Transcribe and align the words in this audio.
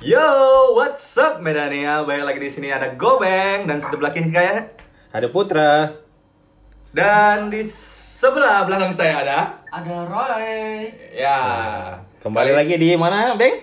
Yo, 0.00 0.24
what's 0.72 1.12
up 1.14 1.44
Medania? 1.44 2.00
Balik 2.02 2.24
lagi 2.24 2.40
di 2.40 2.50
sini 2.50 2.68
ada 2.68 2.88
Gobeng 2.90 3.68
dan 3.68 3.78
sebelah 3.78 4.08
kiri 4.08 4.32
kayak 4.32 4.72
Ada 5.12 5.28
Putra. 5.28 5.92
dan 6.90 7.52
di 7.52 7.62
sebelah 8.18 8.64
belakang 8.64 8.90
saya 8.90 9.20
ada 9.20 9.38
Ada 9.68 9.96
Roy. 10.02 10.88
ya 11.12 11.38
Kembali 12.18 12.50
lagi 12.50 12.74
di 12.74 12.96
mana, 12.96 13.36
Beng? 13.36 13.60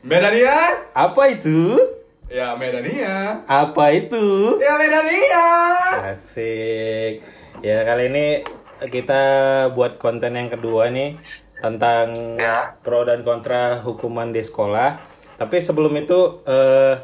Medania. 0.00 0.54
Apa 0.92 1.26
itu? 1.28 1.74
Ya 2.26 2.54
Medania. 2.54 3.42
Apa 3.44 3.90
itu? 3.90 4.58
Ya 4.58 4.74
Medania. 4.76 5.46
Asik. 6.06 7.18
Ya 7.60 7.82
kali 7.82 8.08
ini 8.08 8.26
kita 8.84 9.22
buat 9.70 9.98
konten 9.98 10.34
yang 10.34 10.48
kedua 10.48 10.88
nih 10.88 11.18
tentang 11.58 12.36
Ya. 12.36 12.78
pro 12.80 13.02
dan 13.02 13.22
kontra 13.22 13.78
hukuman 13.80 14.30
di 14.30 14.40
sekolah. 14.40 15.13
Tapi 15.34 15.58
sebelum 15.58 15.90
itu 15.98 16.46
eh 16.46 16.94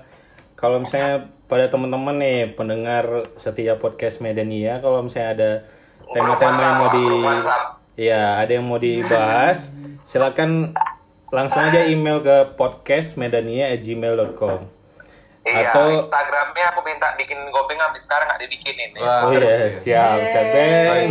kalau 0.54 0.78
misalnya 0.78 1.26
pada 1.50 1.66
teman-teman 1.66 2.14
nih 2.20 2.52
pendengar 2.54 3.34
setiap 3.34 3.82
podcast 3.82 4.22
Medania 4.22 4.78
kalau 4.78 5.02
misalnya 5.02 5.30
ada 5.34 5.66
tema-tema 6.14 6.62
yang 6.62 6.78
mau 6.78 6.94
di 6.94 7.06
ya 7.98 8.38
ada 8.38 8.52
yang 8.54 8.62
mau 8.68 8.78
dibahas 8.78 9.74
silakan 10.06 10.70
langsung 11.34 11.66
aja 11.66 11.90
email 11.90 12.22
ke 12.22 12.54
podcastmedania@gmail.com 12.54 14.78
Iya, 15.40 15.72
atau 15.72 16.04
Instagramnya 16.04 16.68
aku 16.68 16.84
minta 16.84 17.16
bikin 17.16 17.40
gopeng 17.48 17.80
sampai 17.80 17.96
sekarang 17.96 18.28
nggak 18.28 18.44
dibikinin 18.44 18.92
nih. 18.92 19.00
Wah, 19.00 19.24
Oh 19.24 19.32
iya, 19.32 19.72
siap, 19.72 20.20
siap, 20.20 20.52
Eh, 20.52 20.52
beng. 20.52 21.08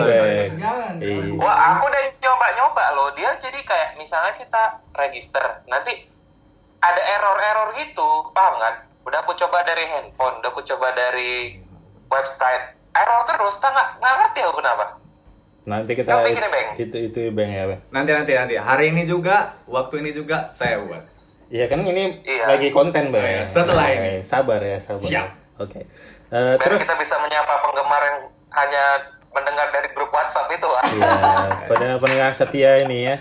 Jangan. 0.53 1.01
Iya. 1.01 1.33
Wah, 1.33 1.73
aku 1.73 1.89
udah 1.89 2.13
nyoba-nyoba 2.21 2.93
loh. 2.93 3.09
Dia 3.17 3.33
jadi 3.41 3.57
kayak 3.65 3.97
misalnya 3.97 4.37
kita 4.37 4.85
register, 4.93 5.65
nanti 5.65 6.05
ada 6.79 7.01
error-error 7.01 7.69
gitu, 7.77 8.09
paham 8.31 8.55
kan? 8.57 8.73
Udah 9.03 9.19
aku 9.21 9.33
coba 9.35 9.63
dari 9.63 9.83
handphone, 9.87 10.39
udah 10.39 10.49
aku 10.49 10.61
coba 10.63 10.91
dari 10.91 11.59
website, 12.07 12.75
error 12.91 13.21
terus, 13.25 13.59
tak 13.59 13.71
nggak 13.71 14.15
ngerti 14.23 14.39
aku 14.43 14.55
kenapa. 14.59 14.85
Nanti 15.67 15.91
kita 15.93 16.25
bikin 16.25 16.41
ya, 16.41 16.49
Beng? 16.49 16.69
itu 16.81 16.97
itu 16.97 17.19
beng 17.29 17.51
ya 17.51 17.69
beng. 17.69 17.81
Nanti 17.93 18.09
nanti 18.09 18.31
nanti. 18.33 18.55
Hari 18.57 18.89
ini 18.89 19.05
juga, 19.05 19.53
waktu 19.69 20.01
ini 20.01 20.11
juga 20.11 20.49
saya 20.49 20.81
buat. 20.81 21.03
Iya 21.49 21.65
kan 21.65 21.81
ini 21.81 22.21
Iya. 22.25 22.45
lagi 22.57 22.69
konten 22.69 23.09
beng. 23.09 23.21
Oh, 23.21 23.29
iya, 23.29 23.43
setelah 23.45 23.85
Oke, 23.85 23.97
ini. 23.97 24.13
Sabar 24.25 24.61
ya 24.61 24.77
sabar. 24.81 25.05
Siap. 25.05 25.27
Oke. 25.59 25.79
Eh, 25.81 25.85
Biar 26.29 26.61
terus 26.61 26.81
kita 26.85 26.97
bisa 26.97 27.15
menyapa 27.17 27.53
penggemar 27.61 28.01
yang 28.01 28.17
hanya 28.49 28.83
mendengar 29.29 29.69
dari 29.69 29.89
grup 29.93 30.09
WhatsApp 30.09 30.49
itu 30.49 30.65
ah. 30.69 30.81
ya 30.81 31.09
pada 31.69 31.87
pendengar 32.01 32.31
setia 32.33 32.81
ini 32.81 33.05
ya. 33.05 33.15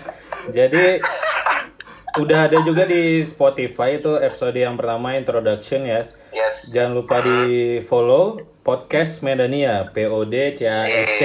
Jadi 0.49 0.97
udah 2.17 2.49
ada 2.49 2.57
juga 2.63 2.89
di 2.89 3.21
Spotify 3.21 4.01
itu 4.01 4.17
episode 4.17 4.55
yang 4.55 4.73
pertama 4.73 5.13
introduction 5.13 5.85
ya. 5.85 6.09
Yes. 6.33 6.73
Jangan 6.73 6.91
lupa 6.95 7.21
di 7.21 7.39
follow 7.85 8.41
podcast 8.65 9.21
Medania 9.21 9.93
P 9.93 10.09
O 10.09 10.25
D 10.25 10.57
C 10.57 10.65
A 10.65 10.85
S 10.85 11.09
T 11.17 11.23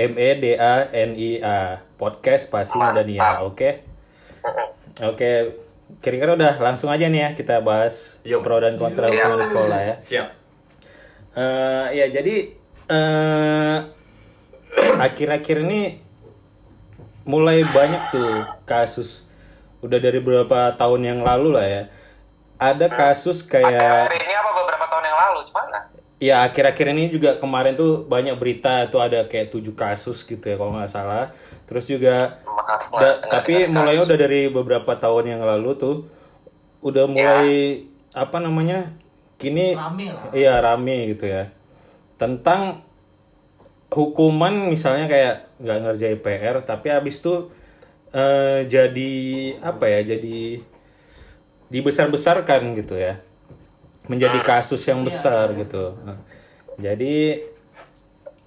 M 0.00 0.12
E 0.16 0.30
D 0.40 0.44
A 0.56 0.88
N 0.88 1.12
I 1.12 1.40
A 1.40 1.84
podcast 2.00 2.48
pasti 2.48 2.76
Medania 2.76 3.44
oke 3.44 3.84
oke 5.04 5.30
kira-kira 6.00 6.32
udah 6.32 6.56
langsung 6.56 6.88
aja 6.88 7.08
nih 7.08 7.20
ya 7.20 7.30
kita 7.32 7.60
bahas 7.60 8.20
Yuk. 8.24 8.40
pro 8.40 8.56
dan 8.56 8.80
kontra 8.80 9.08
Iya. 9.08 9.28
hukuman 9.28 9.36
di 9.36 9.46
sekolah 9.52 9.80
ya 9.80 9.94
Siap. 10.00 10.28
Eh, 11.30 11.86
ya 11.96 12.06
jadi 12.08 12.36
eh 12.88 13.76
akhir-akhir 15.06 15.56
ini 15.64 16.00
mulai 17.24 17.62
banyak 17.64 18.02
tuh 18.10 18.32
kasus 18.64 19.28
udah 19.80 19.98
dari 19.98 20.18
beberapa 20.18 20.72
tahun 20.72 21.00
yang 21.02 21.20
lalu 21.20 21.48
lah 21.50 21.64
ya 21.64 21.82
ada 22.56 22.86
kasus 22.86 23.40
kayak 23.42 24.06
Hari 24.06 24.18
ini 24.20 24.34
apa 24.34 24.50
beberapa 24.52 24.84
tahun 24.86 25.04
yang 25.06 25.18
lalu, 25.18 25.38
gimana? 25.48 25.78
Ya 26.20 26.44
akhir-akhir 26.44 26.86
ini 26.92 27.08
juga 27.08 27.30
kemarin 27.34 27.72
tuh 27.72 28.04
banyak 28.04 28.36
berita 28.36 28.84
tuh 28.86 29.00
ada 29.00 29.24
kayak 29.24 29.48
tujuh 29.48 29.72
kasus 29.72 30.20
gitu 30.20 30.44
ya 30.44 30.60
kalau 30.60 30.76
nggak 30.76 30.92
salah. 30.92 31.32
Terus 31.64 31.88
juga 31.88 32.36
Maaf, 32.44 32.92
da- 32.92 33.20
tapi 33.24 33.64
mulai 33.64 33.96
kasus. 33.96 34.04
udah 34.04 34.16
dari 34.18 34.40
beberapa 34.46 34.92
tahun 34.92 35.24
yang 35.30 35.40
lalu 35.40 35.72
tuh 35.74 35.96
udah 36.80 37.08
mulai 37.08 37.80
apa 38.12 38.36
namanya 38.36 38.92
kini 39.36 39.72
Rame 39.72 40.12
lah. 40.12 40.28
iya 40.30 40.60
rame 40.60 41.08
gitu 41.08 41.24
ya 41.24 41.48
tentang 42.16 42.84
hukuman 43.88 44.68
misalnya 44.68 45.08
kayak 45.08 45.34
nggak 45.56 45.78
ngerjain 45.80 46.18
PR 46.18 46.56
tapi 46.60 46.88
habis 46.88 47.18
tuh 47.18 47.48
eh, 48.10 48.66
jadi 48.66 49.12
apa 49.62 49.86
ya 49.86 50.16
jadi 50.16 50.62
dibesar-besarkan 51.70 52.74
gitu 52.78 52.98
ya. 52.98 53.22
Menjadi 54.10 54.42
kasus 54.42 54.82
yang 54.90 55.06
besar 55.06 55.54
gitu. 55.54 55.94
Nah, 56.02 56.18
jadi 56.74 57.46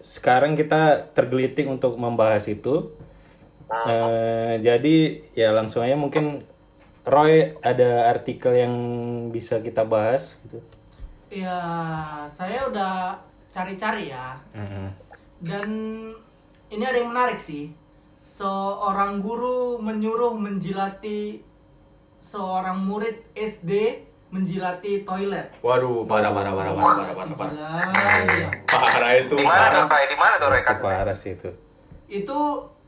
sekarang 0.03 0.59
kita 0.59 1.07
tergelitik 1.15 1.63
untuk 1.67 1.95
membahas 1.95 2.43
itu. 2.51 2.91
Eh, 3.71 4.59
jadi 4.59 5.23
ya 5.33 5.55
langsung 5.55 5.81
aja 5.81 5.95
mungkin 5.95 6.43
Roy 7.03 7.51
ada 7.63 8.11
artikel 8.11 8.55
yang 8.55 8.75
bisa 9.31 9.63
kita 9.63 9.87
bahas 9.87 10.39
gitu. 10.45 10.59
Ya, 11.33 11.59
saya 12.29 12.67
udah 12.67 13.17
cari-cari 13.49 14.11
ya. 14.11 14.35
Dan 15.43 15.69
ini 16.71 16.83
ada 16.83 16.97
yang 16.99 17.11
menarik 17.11 17.39
sih. 17.39 17.71
Seorang 18.23 19.19
guru 19.19 19.77
menyuruh 19.77 20.31
menjilati 20.33 21.43
seorang 22.17 22.79
murid 22.79 23.19
SD 23.35 23.99
menjilati 24.31 25.03
toilet. 25.03 25.53
Waduh, 25.59 26.07
parah 26.07 26.31
parah 26.31 26.51
parah 26.51 26.71
parah 26.73 27.13
parah 27.13 27.13
parah. 27.13 27.35
parah. 27.37 28.23
Gila. 28.25 28.49
Parah 28.65 29.11
itu. 29.13 29.35
Di 29.35 29.45
mana 29.45 29.65
tuh, 29.69 29.83
Parah. 29.83 29.91
Roy? 29.91 30.03
Di 30.07 30.17
mana 30.17 30.33
tuh, 30.35 30.47
kasusnya? 30.49 30.81
parah 30.81 31.13
sih 31.13 31.31
itu 31.35 31.49
Itu 32.07 32.39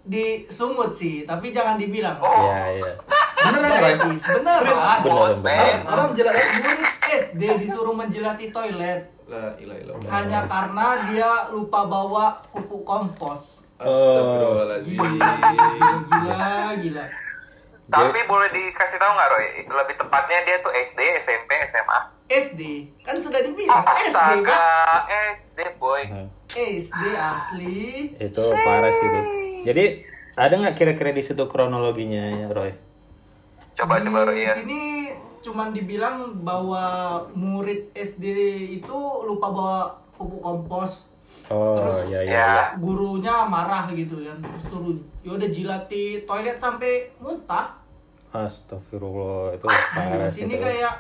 di 0.02 0.26
sumut 0.48 0.90
sih, 0.90 1.28
tapi 1.28 1.52
jangan 1.52 1.76
dibilang. 1.76 2.18
Oh. 2.18 2.32
Iya 2.48 2.62
iya 2.72 2.92
Beneran, 3.36 3.70
Roy? 3.76 3.94
Etis, 3.94 4.24
beneran. 4.26 4.98
beneran 5.04 5.38
Men. 5.38 5.54
beneran 5.54 5.80
Orang 5.86 6.08
menjelaskan. 6.10 6.50
Murid 6.56 6.82
SD 7.06 7.42
disuruh 7.60 7.94
menjilati 7.94 8.46
toilet 8.50 9.02
La 9.26 9.54
ilah 9.58 9.78
ilah. 9.78 9.94
hanya 10.08 10.46
karena 10.46 10.88
dia 11.10 11.30
lupa 11.52 11.86
bawa 11.86 12.40
pupuk 12.48 12.82
kompos. 12.82 13.65
Astagfirullahaladzim. 13.80 15.00
Gila, 15.00 16.46
gila. 16.80 17.06
Tapi 17.86 18.20
boleh 18.26 18.50
dikasih 18.50 18.98
tahu 18.98 19.12
nggak, 19.14 19.30
Roy? 19.30 19.46
Lebih 19.70 19.96
tepatnya 20.02 20.40
dia 20.48 20.58
tuh 20.64 20.74
SD, 20.74 21.00
SMP, 21.22 21.52
SMA. 21.70 22.00
SD 22.26 22.90
kan 23.06 23.22
sudah 23.22 23.38
dibilang 23.38 23.86
SD 23.86 24.10
Astaga, 24.10 24.66
kan 25.06 25.30
SD 25.38 25.60
boy. 25.78 26.02
SD 26.56 27.04
asli 27.14 28.16
itu 28.16 28.46
parah 28.64 28.90
sih 28.90 29.06
itu 29.06 29.22
jadi 29.68 29.86
ada 30.40 30.54
nggak 30.56 30.76
kira-kira 30.80 31.12
di 31.12 31.20
situ 31.20 31.44
kronologinya 31.52 32.24
ya 32.32 32.48
Roy 32.50 32.72
Coba 33.76 34.00
di 34.00 34.08
coba 34.08 34.32
Roy 34.32 34.48
ya. 34.48 34.56
sini 34.56 35.12
cuman 35.44 35.76
dibilang 35.76 36.42
bahwa 36.42 36.84
murid 37.36 37.92
SD 37.92 38.26
itu 38.82 38.98
lupa 39.28 39.52
bawa 39.52 39.80
pupuk 40.16 40.42
kompos 40.42 41.12
oh 41.48 41.78
Terus, 41.78 42.10
ya 42.10 42.20
ya, 42.20 42.32
Ya. 42.32 42.48
ya. 42.52 42.66
gurunya 42.76 43.36
marah 43.44 43.86
gitu 43.90 44.18
kan 44.20 44.38
terus 44.40 44.64
suruh 44.66 44.96
yaudah 45.22 45.48
jilati 45.48 46.04
toilet 46.24 46.58
sampai 46.58 47.10
muntah 47.18 47.78
Astagfirullah 48.32 49.56
itu 49.56 49.64
Nah, 49.64 49.82
parah 49.92 50.18
di 50.22 50.30
sih 50.30 50.44
sini 50.44 50.54
itu. 50.54 50.62
kayak 50.62 50.94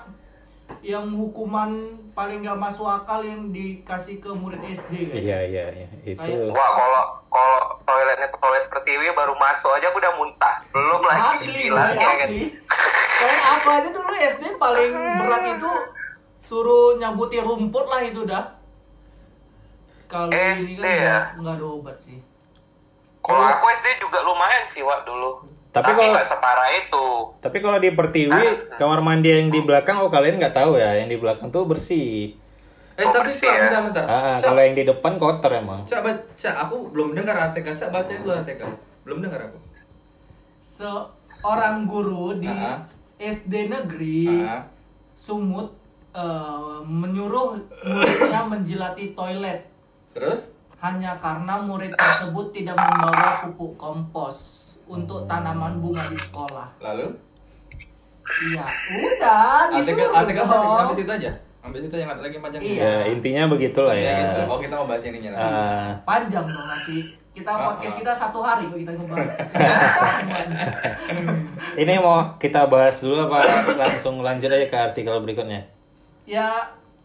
yang 0.82 1.06
hukuman 1.12 1.70
paling 2.12 2.40
gak 2.40 2.56
masuk 2.56 2.86
akal 2.86 3.20
yang 3.20 3.50
dikasih 3.50 4.18
ke 4.18 4.32
murid 4.32 4.64
SD 4.64 4.92
kan 5.06 5.16
iya 5.16 5.40
iya 5.44 5.66
iya 5.72 5.88
itu 6.04 6.18
Kayak- 6.18 6.50
Wah 6.50 6.70
kalau 6.72 7.04
kalau 7.28 7.60
toiletnya 7.84 8.28
toilet 8.32 8.66
pertiwi 8.66 9.12
baru 9.12 9.36
masuk 9.36 9.72
aja 9.74 9.92
udah 9.92 10.12
muntah. 10.16 10.56
Belum 10.70 11.02
lagi 11.04 11.22
asli 11.36 11.54
gila 11.66 11.84
ya 11.86 12.00
kan. 12.00 12.08
asli 12.24 12.42
kayak 13.16 13.42
aku 13.52 13.68
aja 13.70 13.90
dulu 13.90 14.14
SD 14.16 14.44
paling 14.56 14.92
berat 15.20 15.44
itu 15.52 15.72
suruh 16.40 16.96
nyabuti 16.96 17.38
rumput 17.38 17.86
lah 17.86 18.02
itu 18.02 18.24
dah 18.24 18.55
kalau 20.06 20.30
ini 20.30 20.74
SD 20.74 20.78
kan 20.78 20.96
ya? 21.00 21.18
nggak 21.36 21.54
ada 21.54 21.66
obat 21.68 21.98
sih 21.98 22.18
Kalau 23.20 23.42
aku 23.42 23.66
SD 23.68 23.88
juga 24.00 24.22
lumayan 24.22 24.62
sih 24.64 24.80
Wak 24.80 25.02
dulu. 25.02 25.42
Tapi 25.72 25.82
Tapi 25.84 25.98
kalau- 25.98 26.14
nggak 26.14 26.28
separah 26.28 26.70
itu. 26.72 27.06
tapi 27.38 27.58
kalau 27.60 27.78
di 27.78 27.90
Pertiwi 27.92 28.44
kamar 28.74 29.00
mandi 29.00 29.30
yang 29.30 29.50
di 29.50 29.60
belakang 29.60 29.98
oh 29.98 30.08
kalian 30.08 30.38
nggak 30.38 30.54
tahu 30.54 30.76
ya 30.76 30.96
yang 30.96 31.06
di 31.06 31.18
belakang 31.18 31.50
tuh 31.50 31.66
bersih 31.66 32.32
Eh 32.96 33.04
Oh, 33.04 33.12
tapi 33.12 33.28
bersih 33.28 33.44
Cak, 33.44 33.52
ya? 33.52 33.62
bentar 33.68 33.82
bentar. 33.84 34.04
ah, 34.06 34.34
Cak, 34.34 34.48
kalau 34.48 34.62
yang 34.62 34.72
di 34.74 34.84
depan 34.84 35.14
kotor 35.16 35.52
emang 35.54 35.84
Cak, 35.84 36.00
baca, 36.00 36.50
aku 36.62 36.76
belum 36.90 37.12
dengar 37.12 37.36
artikel. 37.44 37.74
Cak 37.74 37.92
baca 37.92 38.08
dulu 38.14 38.32
artikel. 38.32 38.72
Belum 39.04 39.20
dengar 39.20 39.40
aku. 39.44 39.60
seorang 40.62 41.86
guru 41.86 42.36
di 42.36 42.48
Ah. 42.48 42.88
SD 43.18 43.68
negeri 43.68 44.28
Ah. 44.40 44.64
Sumut 45.14 45.72
eh, 46.12 46.24
menyuruh 46.82 47.60
muridnya 47.60 48.42
menjilati 48.46 49.12
toilet 49.12 49.68
Terus? 50.16 50.56
hanya 50.78 51.18
karena 51.18 51.58
murid 51.60 51.92
tersebut 51.92 52.54
tidak 52.54 52.78
membawa 52.78 53.42
pupuk 53.42 53.74
kompos 53.74 54.38
untuk 54.86 55.26
tanaman 55.26 55.82
bunga 55.82 56.06
di 56.06 56.16
sekolah. 56.16 56.78
Lalu? 56.80 57.10
Iya, 58.46 58.66
udah 58.92 59.72
Artikel 59.72 59.98
disuruh 59.98 60.14
artikel 60.14 60.44
dong. 60.46 60.78
sampai 60.78 60.96
situ 60.96 61.12
aja. 61.12 61.32
Sampai 61.58 61.80
situ 61.80 61.96
yang 61.96 62.08
ada 62.08 62.22
lagi 62.22 62.38
panjang. 62.38 62.62
Iya. 62.62 62.82
Ya, 62.82 62.98
intinya 63.08 63.44
begitulah 63.48 63.92
Ya, 63.92 64.06
ya. 64.06 64.18
gitu. 64.20 64.42
Oh, 64.46 64.60
kita 64.62 64.74
mau 64.76 64.86
bahas 64.86 65.02
ininya 65.04 65.30
nanti. 65.34 65.50
Ah, 65.50 65.90
Panjang 66.06 66.46
dong 66.46 66.68
nanti. 66.68 66.98
Kita 67.34 67.50
Ah, 67.50 67.62
podcast 67.66 67.92
ah. 67.92 68.00
kita 68.00 68.12
satu 68.14 68.40
hari 68.40 68.64
kok 68.66 68.78
kita 68.78 68.92
ngebahas. 68.94 69.36
ini 71.76 71.94
mau 71.98 72.18
kita 72.38 72.62
bahas 72.66 72.96
dulu 72.98 73.26
apa 73.26 73.40
langsung 73.76 74.22
lanjut 74.22 74.48
aja 74.50 74.66
ke 74.66 74.78
artikel 74.84 75.16
berikutnya? 75.20 75.66
ya, 76.24 76.50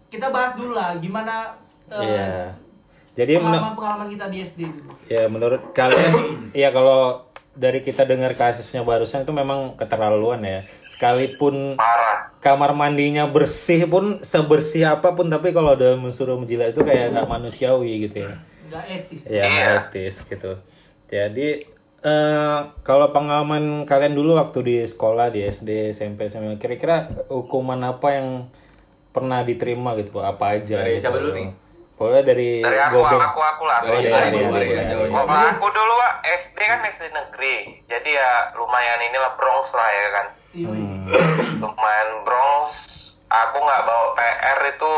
kita 0.06 0.28
bahas 0.28 0.52
dulu 0.54 0.72
lah 0.72 0.96
gimana 0.96 1.52
eh, 1.86 2.00
Iya. 2.00 2.32
Jadi 3.12 3.32
menur- 3.34 3.50
pengalaman-pengalaman 3.50 4.08
kita 4.08 4.24
di 4.26 4.38
SD 4.40 4.60
dulu. 4.66 4.90
ya 5.06 5.26
menurut 5.26 5.62
kalian 5.70 6.14
ya 6.62 6.70
kalau 6.70 7.26
dari 7.50 7.78
kita 7.78 8.02
dengar 8.02 8.32
kasusnya 8.32 8.80
barusan 8.80 9.22
itu 9.22 9.32
memang 9.32 9.74
keterlaluan 9.74 10.40
ya. 10.40 10.60
Sekalipun 10.86 11.74
Parah. 11.74 12.30
kamar 12.38 12.72
mandinya 12.72 13.26
bersih 13.26 13.84
pun 13.84 14.20
sebersih 14.20 14.86
apa 14.86 15.12
pun 15.12 15.26
tapi 15.26 15.50
kalau 15.50 15.74
udah 15.74 15.96
mensuruh 15.96 16.34
menjilat 16.34 16.70
itu 16.70 16.80
kayak 16.80 17.10
nggak 17.10 17.28
manusiawi 17.28 18.06
gitu 18.06 18.22
ya. 18.22 18.34
Nggak 18.66 18.84
etis. 18.88 19.20
ya 19.26 19.42
nggak 19.42 19.70
etis 19.84 20.14
gitu 20.22 20.52
jadi 21.04 21.66
eh 22.00 22.58
kalau 22.80 23.10
pengalaman 23.10 23.82
kalian 23.82 24.14
dulu 24.14 24.38
waktu 24.38 24.58
di 24.62 24.76
sekolah 24.80 25.28
di 25.28 25.42
SD 25.42 25.90
SMP 25.90 26.30
SMA 26.30 26.54
kira-kira 26.56 27.10
hukuman 27.26 27.76
apa 27.82 28.14
yang 28.14 28.46
pernah 29.10 29.42
diterima 29.42 29.98
gitu 29.98 30.16
apa 30.16 30.54
aja 30.54 30.80
Dari 30.80 30.96
gitu. 30.96 31.02
siapa 31.02 31.18
dulu 31.18 31.34
nih? 31.34 31.50
Boleh 32.00 32.24
dari, 32.24 32.64
Dari 32.64 32.80
aku, 32.80 32.96
Gobeng. 32.96 33.20
aku, 33.20 33.40
aku 33.44 33.62
lah. 33.68 33.78
Dari 33.84 33.92
Oh, 33.92 34.00
iya, 34.00 34.16
Ari 34.16 34.28
iya, 34.32 34.40
dulu, 34.40 34.56
Ari 34.56 34.64
iya, 34.64 34.72
yang 34.72 34.80
iya. 34.80 34.92
jauh. 34.96 35.04
Kalau 35.12 35.48
aku 35.52 35.66
dulu 35.68 35.92
Wak, 35.94 36.14
SD 36.24 36.58
kan 36.58 36.80
SD 36.88 37.04
negeri. 37.12 37.56
Jadi 37.84 38.10
ya 38.10 38.30
lumayan 38.56 39.04
inilah 39.04 39.36
Bronx 39.36 39.76
lah 39.76 39.90
ya 39.92 40.06
kan. 40.08 40.26
Iya, 40.50 40.68
Hmm. 40.72 41.60
Lumayan 41.60 42.10
Bronx. 42.24 42.70
Aku 43.28 43.56
nggak 43.60 43.82
bawa 43.84 44.06
PR 44.16 44.58
itu. 44.66 44.92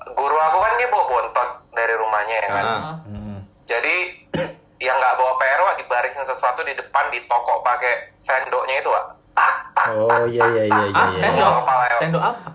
Guru 0.00 0.36
aku 0.38 0.58
kan 0.62 0.72
dia 0.78 0.88
bawa 0.88 1.04
bontot 1.04 1.50
dari 1.74 1.94
rumahnya 1.98 2.36
ya 2.38 2.48
kan. 2.48 2.64
Ah. 2.64 2.94
Hmm. 3.04 3.38
Jadi 3.66 3.96
yang 4.86 4.94
nggak 4.94 5.18
bawa 5.18 5.32
PR 5.36 5.60
Wak 5.60 5.74
dibarisin 5.76 6.22
sesuatu 6.24 6.62
di 6.62 6.72
depan 6.72 7.10
di 7.10 7.18
toko 7.26 7.60
pakai 7.60 8.14
sendoknya 8.16 8.78
itu 8.78 8.88
Wak. 8.88 9.06
oh 9.90 10.28
iya 10.28 10.44
iya 10.46 10.64
iya 10.66 10.80
iya, 10.86 11.02
iya. 11.02 11.18
sendok. 11.18 11.52
Kepala. 11.60 11.84
Sendok 11.98 12.22
apa? 12.22 12.48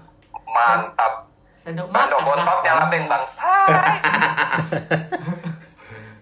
Mantap. 0.48 1.25
Sendok 1.66 1.90
Sendok 1.90 2.22
makan 2.22 2.26
bontot 2.30 2.46
lah. 2.48 2.62
nyalatin 2.62 3.04
bang. 3.10 3.24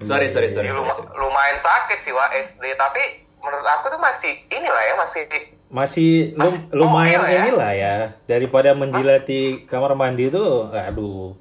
Sorry, 0.03 0.27
sorry, 0.27 0.47
sorry. 0.49 0.67
Ya, 0.67 0.75
luma- 0.75 0.99
lumayan 1.13 1.55
sakit 1.57 1.99
sih 1.99 2.11
Wak 2.11 2.31
SD. 2.33 2.75
Tapi 2.75 3.01
menurut 3.39 3.63
aku 3.65 3.87
tuh 3.87 3.99
masih 3.99 4.35
inilah 4.49 4.83
ya 4.83 4.93
masih 4.95 5.21
masih 5.69 6.11
lum- 6.35 6.63
Masih 6.63 6.75
lumayan 6.75 7.19
oke 7.19 7.23
lah 7.23 7.29
ya. 7.29 7.39
inilah 7.41 7.71
ya 7.73 7.95
daripada 8.25 8.69
menjilati 8.71 9.41
kamar 9.63 9.95
mandi 9.95 10.27
itu 10.27 10.43
aduh 10.69 11.33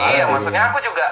iya, 0.00 0.24
sih. 0.24 0.32
maksudnya 0.32 0.62
aku 0.66 0.78
juga 0.80 1.06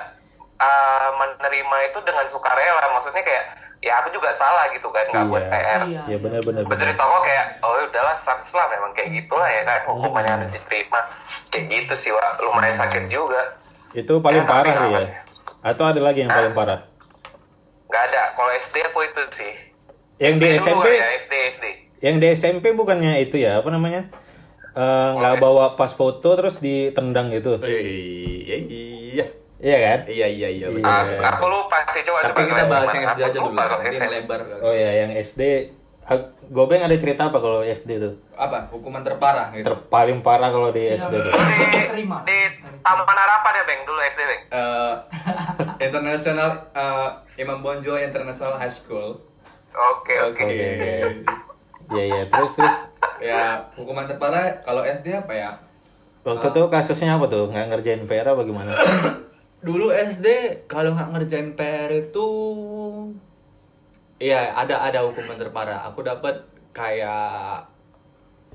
uh, 0.57 1.09
menerima 1.15 1.77
itu 1.85 1.99
dengan 2.03 2.27
sukarela. 2.27 2.85
Maksudnya 2.91 3.23
kayak 3.23 3.45
ya 3.79 3.95
aku 3.97 4.11
juga 4.11 4.31
salah 4.31 4.67
gitu 4.69 4.89
kan, 4.89 5.07
nggak 5.07 5.23
Iya. 5.23 5.31
buat 5.31 5.45
PR. 5.47 5.81
Iya. 5.85 6.03
ya 6.05 6.17
benar 6.19 6.41
benar 6.41 6.63
Pas 6.65 6.77
dari 6.77 6.93
toko 6.93 7.17
kayak, 7.21 7.47
oh 7.61 7.73
ya 7.73 7.85
udahlah 7.85 8.17
saks 8.17 8.51
lah 8.51 8.67
memang 8.69 8.91
kayak 8.93 9.09
gitulah 9.15 9.47
ya 9.47 9.63
kan 9.63 9.81
hukumannya 9.87 10.31
harus 10.33 10.51
diterima. 10.51 11.01
Kayak 11.49 11.65
gitu 11.69 11.95
sih, 11.97 12.11
Wak. 12.11 12.39
Lumayan 12.41 12.75
sakit 12.75 13.05
juga. 13.07 13.43
itu 13.91 14.13
paling 14.19 14.43
Ya, 14.43 14.47
parah 14.47 14.75
ya 14.87 15.01
sih. 15.01 15.15
atau 15.65 15.85
ada 15.87 15.99
lagi 15.99 16.21
yang 16.21 16.29
paling 16.29 16.53
parah 16.53 16.85
Nggak 17.85 18.03
ada. 18.05 18.23
Kalau 18.33 18.51
SD 18.53 18.77
aku 18.85 19.01
itu 19.03 19.23
sih. 19.33 19.53
Yang 20.19 20.35
di 20.35 20.47
SD 20.51 20.61
SMP? 20.61 20.77
dulu 20.77 20.93
ya, 20.93 21.07
SD 21.17 21.33
SD. 21.49 21.65
Yang 21.99 22.15
di 22.15 22.27
SMP 22.33 22.65
bukannya 22.73 23.13
itu 23.19 23.37
ya 23.39 23.59
apa 23.59 23.69
namanya? 23.69 24.13
Eh, 24.71 25.11
nggak 25.15 25.35
Oke. 25.35 25.41
bawa 25.41 25.73
pas 25.73 25.91
foto 25.91 26.29
terus 26.33 26.59
ditendang 26.59 27.33
gitu. 27.33 27.57
Iya, 27.59 27.81
iya. 27.81 28.57
Iya 29.59 29.79
kan? 29.83 29.99
Iya, 30.07 30.27
iya, 30.31 30.49
iya. 30.49 30.67
betul. 30.71 30.87
Iya. 30.87 31.19
Aku 31.35 31.45
lupa 31.51 31.83
sih 31.91 32.03
coba 32.07 32.19
Tapi 32.23 32.31
coba 32.31 32.49
kita 32.49 32.65
bahas 32.65 32.89
yang 32.89 33.05
SD 33.05 33.21
aja 33.21 33.39
dulu. 33.39 33.51
Nanti 33.53 33.91
SMP. 33.91 34.07
melebar. 34.07 34.41
Oh 34.63 34.71
ya, 34.73 34.91
yang 35.03 35.11
SD 35.13 35.43
Gobeng 36.49 36.81
ada 36.81 36.97
cerita 36.97 37.29
apa 37.29 37.37
kalau 37.37 37.61
SD 37.61 38.01
tuh? 38.01 38.17
Apa? 38.33 38.65
Hukuman 38.73 39.05
terparah 39.05 39.53
gitu. 39.53 39.69
Ter 39.69 39.77
paling 39.93 40.25
parah 40.25 40.49
kalau 40.49 40.73
di 40.73 40.89
Iya. 40.89 40.97
SD 40.97 41.13
tuh. 41.21 41.33
Di, 41.93 42.01
di 42.01 42.39
Taman 42.81 43.05
Harapan 43.05 43.53
ya, 43.53 43.65
Bang, 43.69 43.81
dulu 43.85 44.01
SD, 44.01 44.21
Bang. 44.25 44.43
Eh, 44.49 44.95
International 45.85 46.51
eh, 46.73 47.09
Imam 47.37 47.61
Bonjol 47.61 48.01
International 48.01 48.57
High 48.57 48.73
School. 48.73 49.21
Oke, 49.93 50.17
oke. 50.25 50.41
Oke. 50.41 50.93
Iya 51.89 52.03
iya 52.05 52.23
terus 52.29 52.53
terus 52.55 52.77
Ya, 53.19 53.67
hukuman 53.75 54.07
terparah 54.07 54.63
kalau 54.63 54.87
SD 54.87 55.11
apa 55.13 55.35
ya? 55.35 55.51
waktu 56.23 56.45
itu 56.47 56.63
kasusnya 56.69 57.17
apa 57.17 57.27
tuh? 57.27 57.49
Nggak 57.49 57.67
ngerjain 57.69 58.03
PR 58.05 58.33
apa 58.33 58.43
gimana? 58.45 58.69
Dulu 59.59 59.91
SD 59.91 60.27
kalau 60.65 60.95
nggak 60.95 61.11
ngerjain 61.11 61.51
PR 61.53 61.91
itu 61.91 62.27
Iya, 64.19 64.51
ada 64.51 64.83
ada 64.83 65.07
hukuman 65.07 65.39
terparah. 65.39 65.87
Aku 65.87 66.03
dapat 66.03 66.43
kayak 66.73 67.63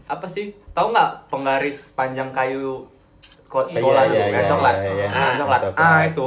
apa 0.03 0.27
sih? 0.27 0.51
Tahu 0.73 0.91
nggak 0.91 1.31
penggaris 1.31 1.95
panjang 1.95 2.35
kayu 2.35 2.83
ko- 3.47 3.63
Iya, 3.63 3.79
sekolah 3.79 4.03
iya, 4.05 4.23
iya, 4.27 4.43
coklat. 4.43 4.75
iya, 4.77 4.91
iya. 4.93 5.07
Ah, 5.09 5.31
coklat. 5.39 5.61
Ah, 5.75 6.01
itu. 6.03 6.25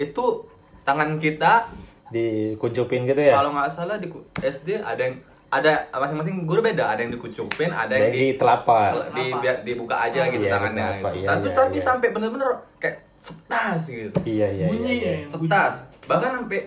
Itu 0.00 0.24
tangan 0.82 1.20
kita 1.20 1.64
Dikuncupin 2.08 3.04
gitu 3.04 3.18
ya? 3.18 3.34
kalau 3.34 3.52
nggak 3.52 3.68
salah 3.68 3.96
di 3.96 4.06
SD 4.38 4.78
ada 4.78 5.00
yang 5.02 5.16
ada 5.50 5.72
masing-masing 5.90 6.44
guru 6.44 6.60
beda, 6.60 6.84
ada 6.88 7.00
yang 7.00 7.10
dikucupin, 7.10 7.70
ada 7.70 7.94
yang 7.94 8.10
yang 8.10 8.14
di 8.14 8.24
telapak. 8.34 8.90
di, 9.12 9.24
dibuka 9.62 9.96
aja 10.02 10.26
gitu 10.26 10.40
Iya, 10.40 10.40
di 10.40 10.50
tangannya 10.50 10.88
gitu. 10.94 11.08
iya, 11.14 11.26
tapi 11.26 11.46
iya, 11.46 11.54
tapi 11.54 11.74
iya. 11.74 11.82
sampai 11.82 12.08
bener-bener 12.10 12.48
kayak 12.78 12.96
cetas 13.24 13.80
gitu. 13.88 14.12
Iya 14.22 14.46
iya. 14.52 14.66
Bunyi 14.68 14.92
iya, 14.92 15.00
ya. 15.00 15.14
iya. 15.24 15.26
Cetas. 15.26 15.88
Bahkan 16.04 16.30
sampai 16.38 16.60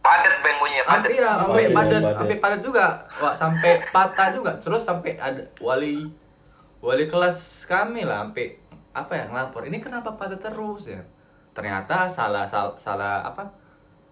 Padat, 0.00 0.34
Bang, 0.40 0.56
bunyinya 0.56 0.84
padat. 0.86 0.96
Sampai 1.04 1.12
ya, 1.14 1.28
sampai 1.36 1.60
iya, 1.60 1.70
padat, 1.70 2.02
sampai 2.16 2.36
padat 2.38 2.60
juga. 2.60 2.86
Wah, 3.20 3.34
sampai 3.36 3.72
patah 3.86 4.28
juga. 4.32 4.52
Terus 4.56 4.80
sampai 4.80 5.12
ada 5.16 5.44
wali 5.60 6.08
wali 6.80 7.04
kelas 7.04 7.68
kami 7.68 8.08
lah 8.08 8.24
sampai 8.24 8.56
apa 8.92 9.12
ya 9.12 9.24
ngelapor. 9.28 9.68
Ini 9.68 9.76
kenapa 9.78 10.16
patah 10.16 10.40
terus 10.40 10.88
ya? 10.88 11.04
Ternyata 11.52 12.08
salah 12.08 12.44
salah, 12.44 12.72
salah 12.76 13.20
apa? 13.22 13.44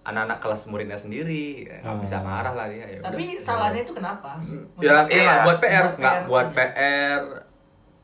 Anak-anak 0.05 0.39
kelas 0.39 0.69
muridnya 0.69 0.95
sendiri. 0.95 1.65
Ya, 1.65 1.81
nggak 1.81 1.95
Hmm. 1.97 2.05
bisa 2.05 2.17
marah 2.21 2.53
lah 2.53 2.69
dia. 2.69 2.85
Ya, 2.85 3.01
Tapi 3.01 3.25
udah. 3.35 3.41
salahnya 3.41 3.81
itu 3.81 3.93
kenapa? 3.93 4.37
Ya, 4.77 5.05
iya, 5.05 5.25
Iya. 5.25 5.35
buat 5.43 5.59
PR, 5.59 5.85
Buat 5.85 5.97
nggak 5.97 6.17
buat. 6.29 6.47
PR. 6.53 7.23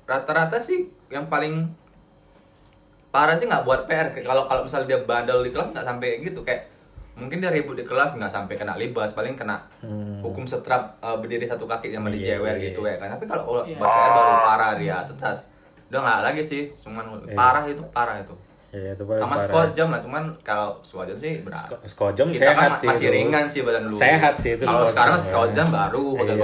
Rata-rata 0.04 0.56
sih 0.56 0.88
yang 1.08 1.28
paling 1.28 1.68
parah 3.14 3.32
sih 3.32 3.46
nggak 3.46 3.62
buat 3.62 3.86
PR. 3.86 4.10
Kalau 4.12 4.44
kalau 4.44 4.62
misalnya 4.62 4.86
dia 4.88 4.98
bandel 5.00 5.38
di 5.40 5.50
kelas 5.50 5.70
nggak 5.70 5.86
sampai 5.86 6.18
gitu 6.20 6.42
kayak 6.42 6.66
mungkin 7.14 7.38
dia 7.38 7.46
ribut 7.48 7.78
di 7.78 7.86
kelas 7.86 8.18
nggak 8.18 8.26
sampai 8.28 8.54
kena 8.54 8.74
libas, 8.74 9.14
paling 9.14 9.32
kena 9.32 9.62
Hmm. 9.78 10.18
hukum 10.18 10.42
setrap 10.44 10.98
uh, 10.98 11.14
berdiri 11.14 11.46
satu 11.46 11.62
kaki 11.64 11.88
sama 11.88 12.10
Iya, 12.10 12.14
dijewer 12.34 12.54
iya, 12.56 12.64
gitu 12.66 12.80
iya. 12.82 12.90
ya 12.90 12.96
kan. 12.98 13.08
Tapi 13.14 13.24
kalau 13.24 13.42
buat 13.46 13.64
Iya. 13.64 13.78
PR 13.78 13.86
baru 14.10 14.34
parah 14.42 14.72
dia 14.74 14.96
setas. 15.00 15.46
Udah 15.86 16.00
nggak 16.00 16.20
lagi 16.24 16.42
sih, 16.42 16.62
cuman 16.76 17.06
Iya. 17.22 17.32
parah 17.32 17.62
itu 17.64 17.82
parah 17.88 18.18
itu. 18.18 18.34
Iya 18.68 18.90
itu 18.90 19.06
paling 19.06 19.22
Sama 19.22 19.30
parah. 19.30 19.44
squad 19.46 19.68
jam 19.70 19.88
lah, 19.88 20.00
cuman 20.02 20.22
kalau 20.42 20.74
squad 20.82 21.06
jam 21.06 21.18
sih 21.20 21.34
berat. 21.40 21.62
Sko- 21.62 21.82
squad 21.86 22.12
jam 22.12 22.26
Kita 22.26 22.42
sehat 22.42 22.58
kan 22.58 22.70
sih 22.74 22.88
masih 22.90 23.06
itu. 23.06 23.14
ringan 23.14 23.44
sih 23.46 23.60
badan 23.62 23.82
lu. 23.84 23.94
Sehat 23.94 24.34
sih 24.34 24.50
itu 24.52 24.64
Kalau 24.64 24.82
sekarang 24.84 25.14
jam, 25.14 25.22
squad 25.22 25.46
ya. 25.46 25.54
jam 25.54 25.66
baru. 25.70 26.06
Iya, 26.18 26.34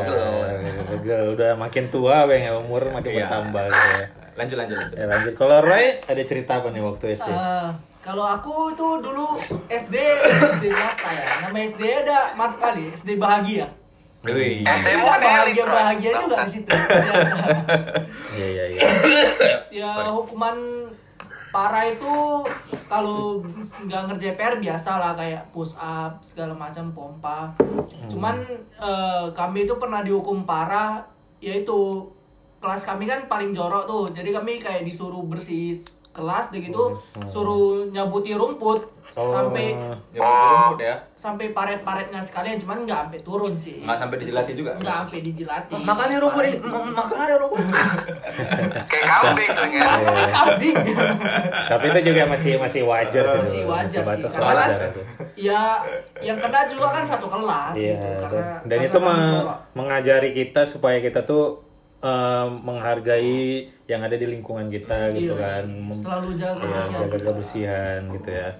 pegel. 0.86 1.22
Udah 1.34 1.50
makin 1.56 1.84
tua 1.90 2.16
bang 2.24 2.42
ya 2.44 2.52
umur 2.54 2.82
makin 2.88 3.10
Iya. 3.10 3.26
bertambah 3.26 3.64
gitu 3.66 3.88
ya. 3.92 4.06
Lanjut 4.40 4.56
lanjut 4.56 4.76
lanjut. 4.80 4.96
Ya 4.96 5.04
lanjut. 5.04 5.32
Kalau 5.36 5.60
Roy 5.60 6.00
ada 6.00 6.22
cerita 6.24 6.64
apa 6.64 6.72
nih 6.72 6.80
waktu 6.80 7.12
SD? 7.12 7.28
Eh, 7.28 7.68
kalau 8.00 8.24
aku 8.24 8.72
itu 8.72 8.88
dulu 9.04 9.36
SD 9.68 9.94
SD 10.48 10.64
swasta 10.72 11.10
ya. 11.12 11.28
Nama 11.44 11.58
SD 11.68 11.82
ada 12.08 12.18
mat 12.40 12.56
kali 12.56 12.88
SD 12.96 13.20
bahagia. 13.20 13.68
Wih. 14.24 14.64
SD 14.64 14.88
bahagia 14.96 15.64
bahagia 15.68 16.10
juga 16.24 16.36
di 16.48 16.50
situ. 16.56 16.72
Ya, 16.72 17.12
Iya 18.32 18.46
iya 18.48 18.64
iya. 18.72 18.82
ya 19.68 19.92
hukuman 20.08 20.88
parah 21.52 21.84
itu 21.84 22.46
kalau 22.88 23.44
nggak 23.84 24.02
ngerjain 24.08 24.36
PR 24.40 24.56
biasa 24.56 24.90
lah 24.96 25.12
kayak 25.20 25.52
push 25.52 25.76
up 25.76 26.16
segala 26.24 26.56
macam 26.56 26.88
pompa. 26.96 27.52
Cuman 28.08 28.40
eh, 28.80 29.26
kami 29.36 29.68
itu 29.68 29.76
pernah 29.76 30.00
dihukum 30.00 30.48
parah 30.48 31.04
yaitu 31.44 32.08
kelas 32.60 32.82
kami 32.84 33.04
kan 33.04 33.24
paling 33.26 33.50
jorok 33.50 33.84
tuh. 33.84 34.04
Jadi 34.10 34.30
kami 34.30 34.56
kayak 34.56 34.82
disuruh 34.82 35.20
bersih 35.22 35.80
kelas 36.10 36.50
deh 36.50 36.58
gitu 36.60 36.98
suruh 37.24 37.86
nyabuti 37.86 38.32
rumput 38.32 38.82
Oh. 39.10 39.30
sampai 39.32 39.74
Ya 40.12 40.22
rumput 40.22 40.78
ya. 40.80 40.94
sampai 41.12 41.50
paret-paretnya 41.50 42.18
sekalian 42.20 42.58
cuman 42.58 42.82
nggak 42.82 42.98
sampai 43.00 43.20
turun 43.20 43.54
sih 43.54 43.78
Nggak 43.80 43.98
sampai 44.00 44.16
dijilati 44.18 44.52
juga. 44.54 44.70
nggak 44.76 44.96
sampai 45.02 45.18
dijilati 45.20 45.74
Makanya 45.76 46.16
rumput 46.20 46.44
makanya 46.92 47.36
rumput. 47.36 47.58
Kayak 48.86 49.06
kambing 49.12 49.50
tuh 49.50 49.66
ya. 49.68 49.90
kambing 50.30 50.76
Tapi 51.66 51.84
itu 51.88 52.00
juga 52.04 52.22
masih 52.28 52.52
masih 52.56 52.82
wajar 52.84 53.24
sih. 53.26 53.38
Masih 53.40 53.62
wajar 53.66 54.02
sih, 54.04 54.22
karena 54.28 54.46
wajar 54.48 54.78
kan- 54.78 54.90
itu. 54.90 55.02
ya 55.40 55.62
yang 56.20 56.38
kena 56.38 56.60
juga 56.66 56.86
kan 56.92 57.04
satu 57.04 57.26
kelas 57.26 57.74
Iya. 57.74 57.90
gitu 57.92 58.06
karena 58.28 58.46
Dan 58.60 58.68
karena 58.68 58.86
itu 58.86 58.98
kan 59.00 59.18
mengajari 59.74 60.30
kita 60.32 60.62
supaya 60.64 60.98
kita 60.98 61.22
tuh 61.24 61.69
eh, 62.00 62.46
menghargai 62.48 63.44
yang 63.84 64.00
ada 64.00 64.14
di 64.14 64.24
lingkungan 64.24 64.66
kita 64.66 65.12
gitu 65.12 65.34
Iya. 65.34 65.60
kan. 65.60 65.64
Selalu 65.92 66.28
jaga 66.34 66.56
Iya, 66.56 66.80
kebersihan 66.80 67.00
jaga 67.02 67.18
kebersihan 67.20 68.00
gitu 68.12 68.30
ya. 68.30 68.50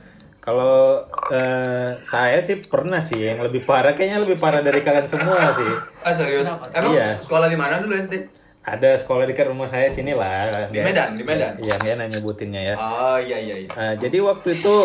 Kalau 0.40 1.04
eh, 1.28 1.90
saya 2.02 2.40
sih 2.40 2.60
pernah 2.62 2.98
sih 2.98 3.20
yang 3.22 3.40
lebih 3.40 3.62
parah, 3.62 3.92
kayaknya 3.92 4.24
lebih 4.24 4.36
parah 4.36 4.60
dari 4.60 4.80
kalian 4.80 5.04
semua 5.04 5.52
sih. 5.52 5.72
Ah 6.00 6.12
serius? 6.12 6.44
Kenapa? 6.44 6.64
Emang 6.74 6.92
Iya. 6.92 7.08
sekolah 7.20 7.46
di 7.46 7.56
mana 7.56 7.78
dulu 7.78 7.92
SD? 7.94 8.14
Ada 8.60 8.92
sekolah 8.94 9.24
dekat 9.24 9.48
rumah 9.48 9.64
saya 9.64 9.88
sini 9.88 10.12
lah. 10.12 10.68
Di 10.68 10.80
Medan, 10.80 11.16
di 11.16 11.24
Medan. 11.24 11.56
Iya, 11.56 11.76
dia 11.76 11.92
nanya 11.94 12.16
nyebutinnya 12.16 12.60
ya. 12.60 12.74
Oh 12.76 13.16
iya 13.16 13.36
iya 13.36 13.56
iya. 13.58 13.68
Nah, 13.72 13.92
jadi 13.96 14.20
waktu 14.20 14.60
itu 14.60 14.76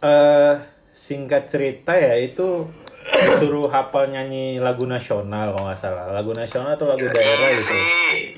eh 0.00 0.54
singkat 0.88 1.44
cerita 1.46 1.92
ya 1.92 2.16
itu 2.16 2.68
disuruh 3.02 3.66
hafal 3.66 4.08
nyanyi 4.08 4.62
lagu 4.62 4.86
nasional 4.86 5.50
kalau 5.52 5.66
nggak 5.68 5.80
salah. 5.80 6.10
Lagu 6.14 6.30
nasional 6.32 6.78
atau 6.78 6.86
lagu 6.86 7.04
daerah 7.10 7.50
gitu. 7.50 7.74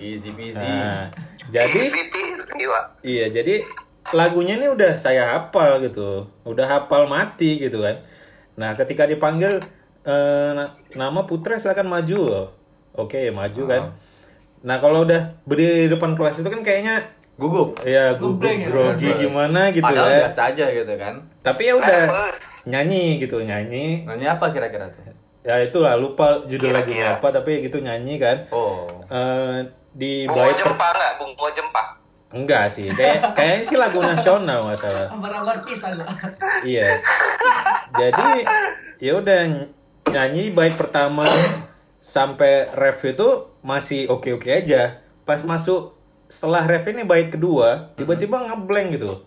Easy 0.01 0.31
peasy. 0.33 0.65
Nah, 0.65 1.13
jadi 1.53 1.81
Easy 1.89 2.03
peasy, 2.09 2.65
Pak. 2.65 2.85
Iya, 3.05 3.27
jadi 3.31 3.65
lagunya 4.13 4.57
ini 4.57 4.69
udah 4.73 4.97
saya 4.97 5.37
hafal 5.37 5.81
gitu. 5.85 6.29
Udah 6.45 6.65
hafal 6.65 7.05
mati 7.07 7.61
gitu 7.61 7.85
kan. 7.85 8.01
Nah, 8.57 8.73
ketika 8.75 9.05
dipanggil 9.05 9.61
eh, 10.05 10.51
na- 10.53 10.77
nama 10.95 11.25
Putra 11.25 11.57
silakan 11.57 11.89
maju. 11.89 12.49
Oke, 12.95 13.29
maju 13.33 13.63
kan. 13.67 13.83
Nah, 14.65 14.81
kalau 14.81 15.05
udah 15.05 15.37
berdiri 15.45 15.89
di 15.89 15.91
depan 15.93 16.17
kelas 16.17 16.41
itu 16.41 16.49
kan 16.49 16.65
kayaknya 16.65 17.01
Gugup. 17.35 17.83
ya 17.83 18.15
gugup 18.15 18.47
ya? 18.47 18.71
grogi 18.71 19.11
Nervous. 19.11 19.21
gimana 19.21 19.61
gitu 19.69 19.83
Padahal 19.83 20.07
ya. 20.09 20.21
biasa 20.27 20.41
aja 20.55 20.65
gitu 20.71 20.95
kan. 20.95 21.15
Tapi 21.43 21.63
ya 21.67 21.75
udah 21.75 22.01
nyanyi 22.65 23.19
gitu, 23.19 23.43
nyanyi. 23.43 24.07
Nanya 24.07 24.39
apa 24.39 24.55
kira-kira 24.55 24.87
tuh? 24.89 25.03
Ya 25.43 25.61
itulah 25.61 25.93
lupa 25.95 26.41
judul 26.45 26.71
lagunya 26.71 27.19
apa 27.19 27.29
tapi 27.29 27.61
gitu 27.61 27.77
nyanyi 27.79 28.17
kan. 28.17 28.47
Oh. 28.49 28.87
Eh 29.07 29.67
di 29.91 30.25
Bungo 30.25 30.41
baik 30.41 30.57
per- 30.57 30.63
jempa 30.73 30.87
nggak? 30.91 31.13
Bungo 31.17 31.47
jempa. 31.51 31.83
enggak 32.31 32.67
sih. 32.67 32.91
Kayak 32.91 33.31
kayaknya 33.31 33.63
sih 33.63 33.77
lagu 33.77 33.99
nasional 34.01 34.67
nggak 34.67 34.81
salah. 34.81 35.07
Iya. 36.65 36.99
Jadi 37.93 38.31
ya 38.99 39.13
udah 39.15 39.41
nyanyi 40.07 40.51
bait 40.51 40.75
pertama 40.75 41.27
sampai 41.99 42.71
ref 42.73 43.01
itu 43.05 43.29
masih 43.61 44.07
oke-oke 44.07 44.51
aja. 44.51 44.99
Pas 45.23 45.41
masuk 45.41 45.94
setelah 46.35 46.67
ref 46.67 46.83
ini 46.91 47.07
bait 47.07 47.31
kedua, 47.31 47.95
tiba-tiba 47.95 48.43
ngeblank 48.43 48.99
gitu. 48.99 49.23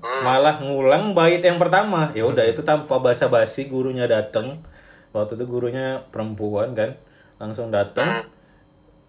Malah 0.00 0.64
ngulang 0.64 1.12
bait 1.12 1.44
yang 1.44 1.60
pertama. 1.60 2.08
Ya 2.16 2.24
udah 2.24 2.48
itu 2.48 2.64
tanpa 2.64 2.96
basa-basi 2.96 3.68
gurunya 3.68 4.08
datang. 4.08 4.64
Waktu 5.12 5.36
itu 5.36 5.44
gurunya 5.44 6.00
perempuan 6.08 6.72
kan, 6.72 6.96
langsung 7.36 7.68
datang. 7.68 8.24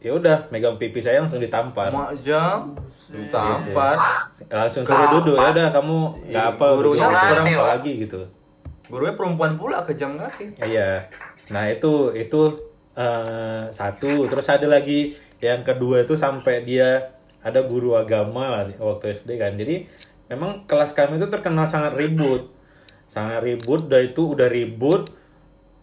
Ya 0.04 0.12
udah 0.12 0.52
megang 0.52 0.76
pipi 0.76 1.00
saya 1.00 1.24
langsung 1.24 1.40
ditampar. 1.40 1.88
Mak 1.96 2.20
jam 2.20 2.76
tampar. 3.32 3.96
Langsung 4.52 4.84
suruh 4.84 5.08
duduk 5.16 5.40
ya 5.40 5.56
udah 5.56 5.68
kamu 5.72 5.98
nggak 6.28 6.46
apa 6.60 6.66
Gurunya 6.76 7.08
kurang 7.08 7.48
Pak. 7.48 7.68
lagi 7.80 7.92
gitu. 8.04 8.20
Gurunya 8.92 9.16
perempuan 9.16 9.56
pula 9.56 9.80
kejam 9.80 10.20
kaki. 10.20 10.60
Iya. 10.60 11.08
Nah 11.56 11.72
itu 11.72 12.12
itu 12.12 12.52
eh, 13.00 13.72
satu. 13.72 14.28
Terus 14.28 14.48
ada 14.52 14.68
lagi 14.68 15.16
yang 15.44 15.68
kedua 15.68 16.08
itu 16.08 16.16
sampai 16.16 16.64
dia 16.64 17.12
ada 17.44 17.60
guru 17.68 18.00
agama 18.00 18.48
lah 18.48 18.64
waktu 18.80 19.12
SD 19.12 19.36
kan. 19.36 19.60
Jadi 19.60 19.84
memang 20.32 20.64
kelas 20.64 20.96
kami 20.96 21.20
itu 21.20 21.28
terkenal 21.28 21.68
sangat 21.68 22.00
ribut, 22.00 22.48
sangat 23.12 23.44
ribut. 23.44 23.92
Dan 23.92 24.08
itu 24.08 24.32
udah 24.32 24.48
ribut. 24.48 25.12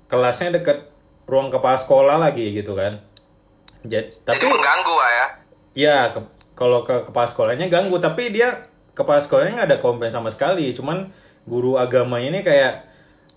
Kelasnya 0.08 0.56
deket 0.56 0.88
ruang 1.28 1.52
kepala 1.52 1.76
sekolah 1.76 2.16
lagi 2.16 2.56
gitu 2.56 2.72
kan. 2.72 3.04
Jadi, 3.84 4.16
Jadi 4.16 4.24
tapi 4.24 4.44
mengganggu, 4.48 4.92
Pak 4.96 5.10
ya. 5.12 5.26
ya 5.76 5.96
ke- 6.10 6.32
kalau 6.56 6.80
ke 6.82 6.96
kepala 7.12 7.28
sekolahnya 7.28 7.68
ganggu. 7.68 8.00
Tapi 8.00 8.32
dia 8.32 8.66
kepala 8.96 9.20
sekolahnya 9.20 9.60
nggak 9.60 9.68
ada 9.70 9.78
komplain 9.84 10.10
sama 10.10 10.32
sekali. 10.32 10.72
Cuman 10.72 11.12
guru 11.44 11.76
agama 11.76 12.16
ini 12.16 12.40
kayak 12.40 12.88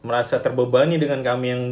merasa 0.04 0.40
terbebani 0.40 0.96
dengan 1.00 1.20
kami 1.20 1.46
yang 1.52 1.64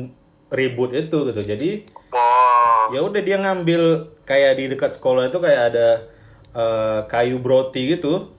ribut 0.51 0.91
itu 0.91 1.17
gitu. 1.31 1.41
Jadi 1.41 1.70
Wow. 2.12 2.91
ya 2.91 3.00
udah 3.01 3.22
dia 3.24 3.39
ngambil 3.39 3.81
kayak 4.27 4.60
di 4.60 4.67
dekat 4.67 4.91
sekolah 4.93 5.31
itu 5.31 5.39
kayak 5.39 5.62
ada 5.72 5.88
eh, 6.51 7.00
kayu 7.08 7.39
broti 7.39 7.96
gitu. 7.96 8.36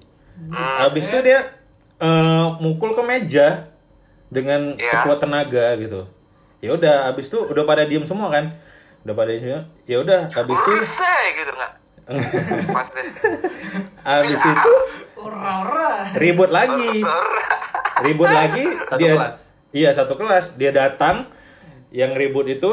Habis 0.52 1.09
itu 1.09 1.19
dia 1.25 1.57
eh, 1.99 2.47
mukul 2.61 2.92
ke 2.92 3.02
meja 3.02 3.73
dengan 4.28 4.76
Iya. 4.76 5.02
sekuat 5.02 5.25
tenaga 5.25 5.76
gitu. 5.81 6.04
Ya 6.61 6.76
udah 6.76 7.09
habis 7.11 7.33
itu 7.33 7.40
udah 7.42 7.64
pada 7.64 7.88
diem 7.88 8.04
semua 8.04 8.28
kan. 8.28 8.52
Udah 9.02 9.14
pada 9.16 9.33
diem 9.33 9.42
semua. 9.42 9.64
Ya 9.88 9.97
udah 9.99 10.21
habis 10.31 10.57
itu 10.57 10.73
gitu 11.33 11.52
nggak? 11.52 11.73
Habis 14.02 14.40
itu 14.42 14.73
ribut 16.19 16.50
lagi. 16.50 17.07
Ribut 18.02 18.26
lagi 18.26 18.64
Satu 18.66 18.99
dia 18.99 19.12
kelas? 19.14 19.37
Iya, 19.73 19.90
satu 19.95 20.14
kelas. 20.19 20.45
Dia 20.59 20.75
datang 20.75 21.31
yang 21.92 22.16
ribut 22.16 22.49
itu 22.49 22.70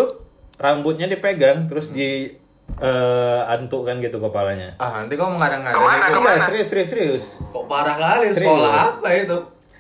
rambutnya 0.56 1.12
dipegang 1.12 1.68
terus 1.68 1.92
di 1.92 2.32
eh, 2.80 3.42
antukkan 3.46 4.00
gitu 4.00 4.18
kepalanya. 4.18 4.76
Ah 4.80 5.04
nanti 5.04 5.20
kau 5.20 5.30
mengadang-adang. 5.30 5.76
Ke 5.76 5.82
mana, 5.84 6.06
itu. 6.08 6.16
ke 6.16 6.20
mana? 6.20 6.36
Iya, 6.36 6.46
serius, 6.48 6.68
serius, 6.68 6.90
serius. 6.90 7.26
Kok 7.52 7.68
parah 7.68 7.96
kali 8.00 8.32
Serius. 8.32 8.40
sekolah 8.48 8.74
apa 8.96 9.10
itu? 9.14 9.40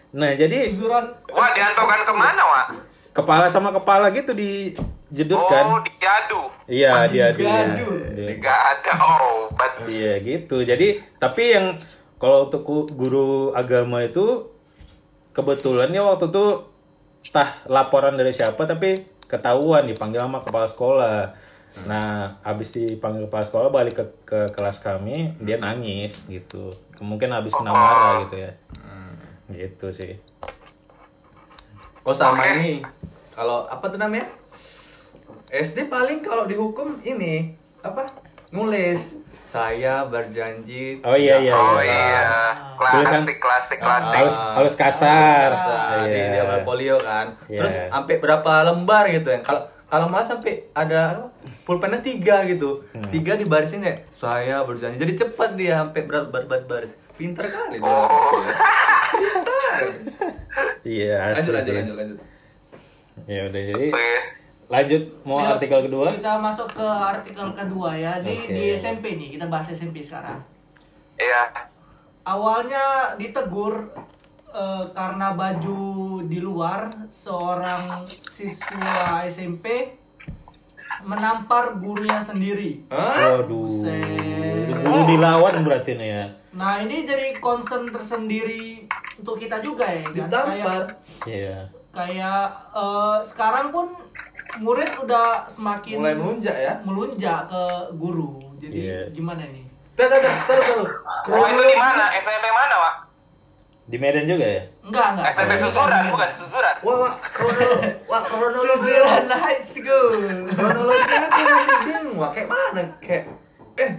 Nah, 0.09 0.31
jadi 0.33 0.73
susuran 0.73 1.05
Wah, 1.29 1.53
diantongkan 1.53 2.01
ke 2.01 2.13
mana, 2.17 2.41
Wak? 2.41 2.67
kepala 3.09 3.45
sama 3.51 3.69
kepala 3.73 4.09
gitu 4.15 4.31
dijedutkan. 4.31 5.63
Oh, 5.69 5.81
diadu. 5.83 6.41
Iya, 6.69 7.09
dia 7.11 7.27
dia. 7.35 7.67
Diadu. 7.75 7.89
dia. 8.15 8.31
Nggak 8.37 8.59
ada 8.73 8.93
obat. 9.03 9.71
Iya, 9.89 10.13
gitu. 10.23 10.63
Jadi, 10.63 11.01
tapi 11.19 11.43
yang 11.53 11.77
kalau 12.21 12.47
untuk 12.47 12.63
guru 12.95 13.51
agama 13.55 14.03
itu 14.05 14.49
kebetulan 15.31 15.93
ya 15.93 16.03
waktu 16.03 16.31
itu 16.31 16.45
tah 17.31 17.49
laporan 17.67 18.15
dari 18.15 18.31
siapa 18.33 18.65
tapi 18.65 19.18
ketahuan 19.29 19.85
dipanggil 19.85 20.25
sama 20.25 20.41
kepala 20.41 20.65
sekolah. 20.65 21.19
Nah, 21.85 22.41
habis 22.41 22.73
dipanggil 22.73 23.29
kepala 23.29 23.45
sekolah 23.45 23.69
balik 23.69 24.01
ke, 24.01 24.05
ke 24.25 24.39
kelas 24.57 24.81
kami, 24.81 25.37
dia 25.37 25.61
nangis 25.61 26.25
gitu. 26.25 26.73
Mungkin 26.97 27.29
habis 27.29 27.53
kena 27.53 27.69
marah 27.69 28.25
gitu 28.25 28.41
ya. 28.41 28.51
Gitu 29.53 29.87
sih. 29.93 30.17
Oh 32.01 32.15
sama 32.15 32.41
ini. 32.57 32.81
Kalau 33.37 33.69
apa 33.69 33.85
tuh 33.85 34.01
namanya? 34.01 34.25
SD 35.49 35.93
paling 35.93 36.25
kalau 36.25 36.49
dihukum 36.49 36.97
ini 37.05 37.53
apa? 37.85 38.09
Nulis. 38.49 39.21
Saya 39.49 40.05
berjanji. 40.05 41.01
Oh 41.01 41.17
iya 41.17 41.41
iya. 41.41 41.49
Oh 41.51 41.81
iya. 41.81 41.89
iya. 41.89 42.23
Tulisan- 42.77 43.25
Klasik, 43.25 43.37
klasik, 43.41 43.79
Ah, 43.79 43.97
klasik. 43.97 44.13
Halus 44.13 44.35
halus 44.37 44.75
kasar. 44.77 45.49
Nah, 45.49 46.05
di 46.05 46.13
Iya. 46.13 46.45
dia 46.45 46.61
polio 46.61 46.95
kan. 46.95 47.33
Iya. 47.43 47.57
Terus 47.57 47.73
sampai 47.89 48.15
berapa 48.15 48.51
lembar 48.63 49.09
gitu 49.09 49.25
ya? 49.27 49.41
Kalau 49.41 49.61
kalau 49.83 50.05
malah 50.05 50.21
sampai 50.23 50.69
ada 50.71 51.17
apa? 51.17 51.25
pulpennya 51.65 51.97
tiga 51.99 52.45
gitu, 52.45 52.81
Hmm. 52.91 53.09
tiga 53.09 53.33
di 53.33 53.45
barisin 53.45 53.81
ya. 53.81 53.93
Saya 54.11 54.61
berjanji. 54.61 54.97
Jadi 54.97 55.13
cepat 55.15 55.53
dia 55.53 55.77
sampai 55.79 56.01
ber 56.03 56.25
ber 56.25 56.45
ber- 56.45 56.65
baris. 56.65 56.93
Pinter 57.13 57.45
kali 57.45 57.77
dia. 57.77 57.85
Oh. 57.85 58.41
Pinter. 59.11 59.85
Iya, 60.81 61.15
Lanjut 61.31 61.53
lanjut 61.55 61.73
lanjut 61.75 61.95
lanjut. 61.95 62.17
Ya 63.27 63.41
udah 63.45 63.61
jadi. 63.63 63.87
Lanjut 64.69 65.01
mau 65.23 65.41
Yuk, 65.41 65.49
artikel 65.51 65.79
kedua. 65.83 66.07
kita 66.13 66.33
masuk 66.37 66.69
ke 66.71 66.85
artikel 66.85 67.47
kedua 67.51 67.89
ya 67.91 68.21
di 68.21 68.37
Oke. 68.37 68.53
di 68.53 68.63
SMP 68.71 69.17
nih 69.17 69.33
kita 69.33 69.45
bahas 69.45 69.65
SMP 69.67 69.99
sekarang 69.99 70.37
Iya. 71.15 71.43
awalnya 72.23 72.85
ditegur 73.15 73.89
eh, 74.47 74.85
karena 74.91 75.33
baju 75.33 75.81
di 76.23 76.39
luar 76.39 76.85
seorang 77.07 78.05
siswa 78.23 79.25
SMP 79.25 79.97
menampar 80.99 81.77
gurunya 81.77 82.19
sendiri. 82.19 82.83
Hah? 82.89 83.39
Waduh. 83.39 83.63
Buset. 83.63 84.67
Guru 84.75 85.01
dilawan 85.07 85.61
berarti 85.61 85.95
nih 85.95 86.09
ya. 86.09 86.25
Nah 86.51 86.75
ini 86.77 87.03
jadi 87.03 87.39
concern 87.39 87.87
tersendiri 87.87 88.83
untuk 89.15 89.37
kita 89.37 89.61
juga 89.61 89.85
ya. 89.85 90.03
kan? 90.03 90.13
Ditampar. 90.13 90.81
Kayak, 91.21 91.25
Iya. 91.25 91.57
kayak 91.89 92.43
eh, 92.73 93.17
sekarang 93.23 93.69
pun 93.69 93.85
murid 94.55 94.89
udah 94.97 95.45
semakin 95.45 95.99
Mulai 95.99 96.15
melunjak 96.15 96.55
ya. 96.55 96.73
melunjak 96.81 97.45
ke 97.45 97.63
guru. 97.93 98.41
Jadi 98.57 98.73
Iya. 98.75 98.99
gimana 99.11 99.45
nih? 99.45 99.65
Taruh, 99.93 100.09
taruh, 100.11 100.35
taruh, 100.47 100.63
taruh. 100.65 100.89
Oh 101.29 101.45
itu 101.45 101.63
di 101.63 101.75
mana? 101.75 102.03
SMP 102.15 102.45
mana, 102.49 102.75
Wak? 102.77 102.95
Di 103.85 103.97
Medan 103.97 104.25
juga 104.25 104.45
ya? 104.45 104.61
Enggak, 104.81 105.07
enggak. 105.11 105.25
SMP 105.33 105.51
Susuran, 105.59 106.03
bukan 106.09 106.29
Susuran. 106.33 106.75
Wah, 106.79 106.95
wah, 106.99 107.13
kronologi, 107.25 107.89
wah, 108.05 108.21
kronologi. 108.21 108.69
Susuran 108.69 109.25
High 109.27 109.61
School. 109.61 110.09
Kronologinya 110.47 111.17
aku 111.27 111.39
masih 111.43 111.77
bingung, 111.83 112.15
wah, 112.15 112.29
kayak 112.29 112.47
mana? 112.47 112.83
Kayak, 112.99 113.23
eh, 113.75 113.91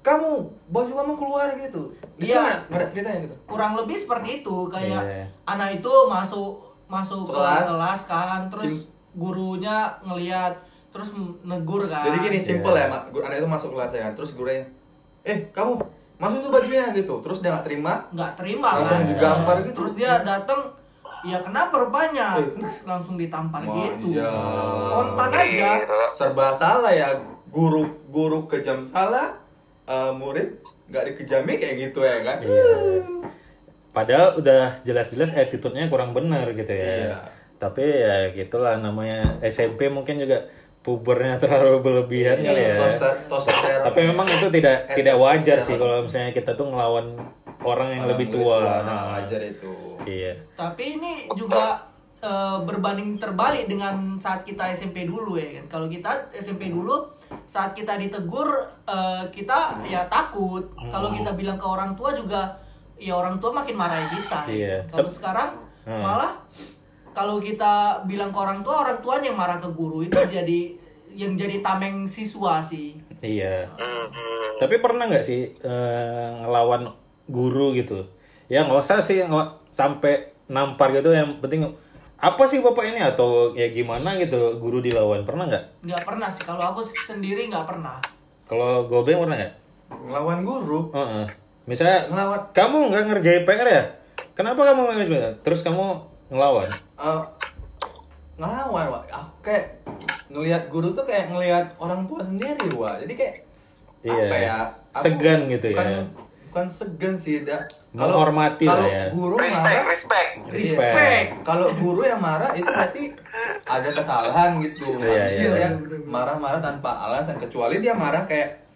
kamu, 0.00 0.30
baju 0.66 0.92
kamu 0.94 1.12
keluar 1.14 1.48
gitu. 1.54 1.92
Iya. 2.16 2.64
ada- 2.66 2.88
ceritanya 2.88 3.20
gitu. 3.22 3.36
Kurang 3.44 3.76
lebih 3.76 3.94
seperti 3.94 4.42
itu, 4.42 4.56
kayak 4.66 5.02
Iya. 5.02 5.24
anak 5.44 5.76
itu 5.76 5.92
masuk 6.08 6.50
masuk 6.86 7.28
ke 7.28 7.36
Kelas. 7.36 7.68
kelas, 7.68 8.00
kan, 8.06 8.40
terus 8.48 8.64
Sim- 8.64 8.84
gurunya 9.18 9.98
ngelihat 10.00 10.54
terus 10.88 11.12
negur 11.42 11.84
kan. 11.84 12.06
Jadi 12.06 12.18
gini, 12.24 12.38
simple 12.38 12.72
Iya. 12.72 12.86
ya, 12.86 12.92
Mak. 12.94 13.02
Anak 13.18 13.36
itu 13.36 13.48
masuk 13.50 13.70
kelas 13.74 13.90
ya 13.92 14.08
kan. 14.08 14.12
Terus 14.14 14.30
gurunya, 14.32 14.64
eh, 15.20 15.50
kamu, 15.50 15.76
masuk 16.16 16.38
tuh 16.40 16.50
bajunya 16.50 16.88
gitu. 16.92 17.14
Terus 17.18 17.38
dia 17.38 17.50
nggak 17.52 17.66
terima, 17.66 18.06
nggak 18.08 18.32
terima 18.34 18.68
Langsung 18.78 19.02
kan. 19.02 19.10
digampar 19.10 19.56
gitu. 19.62 19.76
Terus 19.84 19.94
dia 19.94 20.22
datang 20.22 20.72
ya 21.26 21.42
kenapa 21.42 21.74
rupanya 21.76 22.38
Eh, 22.38 22.54
terus 22.54 22.86
langsung 22.86 23.18
ditampar 23.18 23.66
Wah, 23.66 23.74
gitu 23.90 24.14
iya. 24.14 24.30
spontan 24.30 25.30
aja 25.34 25.70
serba 26.14 26.54
salah 26.54 26.94
ya. 26.94 27.10
Guru 27.50 27.84
guru 28.06 28.46
kejam 28.46 28.80
salah, 28.80 29.34
eh, 29.84 30.12
murid 30.14 30.62
nggak 30.86 31.04
dikejami 31.12 31.52
kayak 31.58 31.74
gitu 31.84 32.00
ya 32.00 32.22
kan. 32.22 32.38
Iya. 32.40 32.76
Padahal 33.88 34.38
udah 34.38 34.78
jelas-jelas 34.80 35.34
attitude-nya 35.34 35.88
kurang 35.88 36.12
benar 36.12 36.48
gitu 36.52 36.70
ya. 36.70 37.12
Iya. 37.12 37.18
Tapi 37.58 37.82
ya 37.82 38.30
gitulah 38.32 38.74
namanya 38.76 39.38
SMP 39.40 39.86
mungkin 39.88 40.16
juga 40.16 40.46
pubernya 40.78 41.36
terlalu 41.36 41.82
berlebihan 41.82 42.38
kali 42.38 42.62
ya. 42.64 42.74
Toster- 42.80 43.18
toster- 43.28 43.82
Tapi 43.82 44.00
memang 44.04 44.26
itu 44.26 44.46
tidak 44.48 44.76
Eh, 44.88 44.96
tidak 44.96 45.16
wajar 45.16 45.58
sih 45.58 45.74
kalau 45.74 46.00
misalnya 46.00 46.30
kita 46.30 46.54
tuh 46.54 46.66
ngelawan 46.66 47.18
orang 47.60 47.88
yang 47.92 48.02
Orang 48.02 48.10
lebih 48.14 48.26
tua. 48.30 48.80
nah, 48.80 49.12
wajar 49.12 49.42
itu. 49.42 49.74
Iya. 50.00 50.32
tapi 50.54 50.96
ini 50.96 51.12
juga 51.30 51.84
eh, 52.18 52.58
berbanding 52.60 53.14
terbalik 53.14 53.66
dengan 53.66 54.16
saat 54.16 54.40
kita 54.40 54.72
SMP 54.72 55.04
dulu 55.04 55.36
ya 55.36 55.60
kan 55.60 55.64
kalau 55.68 55.86
kita 55.86 56.08
SMP 56.32 56.66
dulu 56.66 57.04
saat 57.44 57.70
kita 57.72 57.94
ditegur 57.94 58.48
eh, 58.82 59.22
kita 59.28 59.84
ya 59.84 60.02
takut 60.06 60.64
kalau 60.88 61.12
kita 61.12 61.30
bilang 61.32 61.54
ke 61.54 61.62
orang 61.62 61.92
tua 61.92 62.10
juga 62.10 62.56
ya 62.96 63.12
orang 63.12 63.36
tua 63.36 63.52
makin 63.52 63.76
marahin 63.76 64.08
kita 64.08 64.38
ya 64.46 64.54
Iya. 64.54 64.76
kalau 64.88 65.06
sekarang 65.08 65.50
Hmm. 65.84 66.00
malah 66.00 66.40
kalau 67.18 67.42
kita 67.42 68.06
bilang 68.06 68.30
ke 68.30 68.38
orang 68.38 68.62
tua 68.62 68.86
orang 68.86 69.02
tuanya 69.02 69.34
yang 69.34 69.38
marah 69.38 69.58
ke 69.58 69.66
guru 69.74 70.06
itu 70.06 70.14
jadi 70.38 70.60
yang 71.18 71.34
jadi 71.34 71.58
tameng 71.58 72.06
siswa 72.06 72.62
sih 72.62 72.94
Iya. 73.18 73.66
Hmm, 73.74 74.06
hmm. 74.14 74.62
Tapi 74.62 74.78
pernah 74.78 75.10
nggak 75.10 75.26
sih 75.26 75.50
eh, 75.58 76.28
ngelawan 76.42 76.86
guru 77.26 77.74
gitu? 77.74 78.06
Ya 78.46 78.64
nggak 78.64 78.82
usah 78.82 79.02
sih 79.02 79.22
nggak 79.26 79.70
sampai 79.74 80.30
nampar 80.46 80.94
gitu. 80.94 81.10
Yang 81.10 81.42
penting 81.42 81.66
apa 82.18 82.42
sih 82.50 82.58
bapak 82.58 82.94
ini 82.94 83.00
atau 83.02 83.54
ya 83.54 83.70
gimana 83.70 84.18
gitu 84.18 84.58
guru 84.58 84.82
dilawan 84.82 85.22
pernah 85.22 85.46
nggak? 85.46 85.86
nggak 85.86 86.02
pernah 86.02 86.26
sih 86.26 86.42
kalau 86.42 86.74
aku 86.74 86.82
sendiri 86.82 87.46
nggak 87.46 87.62
pernah 87.62 87.94
Kalau 88.50 88.90
gobeng 88.90 89.22
pernah 89.22 89.38
nggak? 89.38 89.54
Ngelawan 89.88 90.40
guru, 90.42 90.90
Heeh. 90.90 91.26
Misalnya 91.68 92.10
ngelawan 92.10 92.42
kamu 92.50 92.78
nggak 92.90 93.02
ngerjain 93.12 93.42
PR 93.46 93.68
ya? 93.70 93.84
Kenapa 94.34 94.66
kamu 94.66 94.80
nggak 94.88 94.96
ngerjain? 94.98 95.34
Terus 95.46 95.60
kamu 95.62 96.07
ngelawan? 96.28 96.68
eh, 96.98 97.22
ngelawan, 98.38 98.86
Wak. 98.92 99.04
Aku 99.08 99.34
kayak 99.42 99.82
ngelihat 100.28 100.68
guru 100.68 100.92
tuh 100.92 101.02
kayak 101.02 101.32
ngelihat 101.32 101.74
orang 101.76 102.06
tua 102.06 102.22
sendiri, 102.22 102.68
Wak. 102.70 103.02
Jadi 103.04 103.14
kayak 103.14 103.34
Iya. 103.98 104.14
apa 104.14 104.36
ya? 104.36 104.56
aku 104.94 105.04
Segan 105.04 105.40
gitu 105.48 105.68
ya. 105.68 105.76
bukan, 105.76 105.88
Bukan 106.48 106.66
segan 106.70 107.14
sih, 107.14 107.44
dak. 107.44 107.68
Lah 107.92 108.08
kalau 108.64 108.86
ya. 108.86 109.04
guru 109.10 109.36
Respect, 109.36 109.58
marah, 109.58 109.84
respect. 109.84 110.30
Respect. 110.48 110.94
Respect. 110.94 111.28
kalau 111.42 111.66
guru 111.76 112.00
yang 112.04 112.20
marah 112.20 112.52
itu 112.52 112.64
berarti 112.64 113.02
ada 113.64 113.88
kesalahan 113.90 114.50
gitu. 114.60 114.96
Iya, 114.96 115.08
iya, 115.08 115.24
adil 115.28 115.52
iya. 115.56 115.68
ya. 115.68 115.70
Marah-marah 116.04 116.60
tanpa 116.60 117.04
alasan 117.04 117.36
kecuali 117.36 117.80
dia 117.80 117.92
marah 117.92 118.24
kayak 118.24 118.67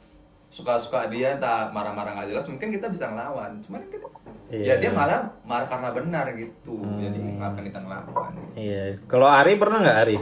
suka-suka 0.52 1.08
dia 1.08 1.34
tak 1.34 1.72
marah-marah 1.72 2.12
nggak 2.12 2.28
jelas 2.28 2.44
mungkin 2.44 2.68
kita 2.68 2.86
bisa 2.86 3.08
ngelawan 3.08 3.56
cuman 3.64 3.80
kita 3.88 4.04
Iya. 4.52 4.76
ya 4.76 4.84
dia 4.84 4.90
marah 4.92 5.32
marah 5.42 5.64
karena 5.64 5.88
benar 5.90 6.28
gitu 6.36 6.76
Hmm. 6.76 7.00
jadi 7.00 7.16
ngapain 7.40 7.64
kita 7.64 7.80
ngelawan 7.80 8.36
Iya. 8.52 9.00
Kalau 9.08 9.24
Ari 9.24 9.56
pernah 9.56 9.80
nggak 9.80 9.98
Ari? 9.98 10.18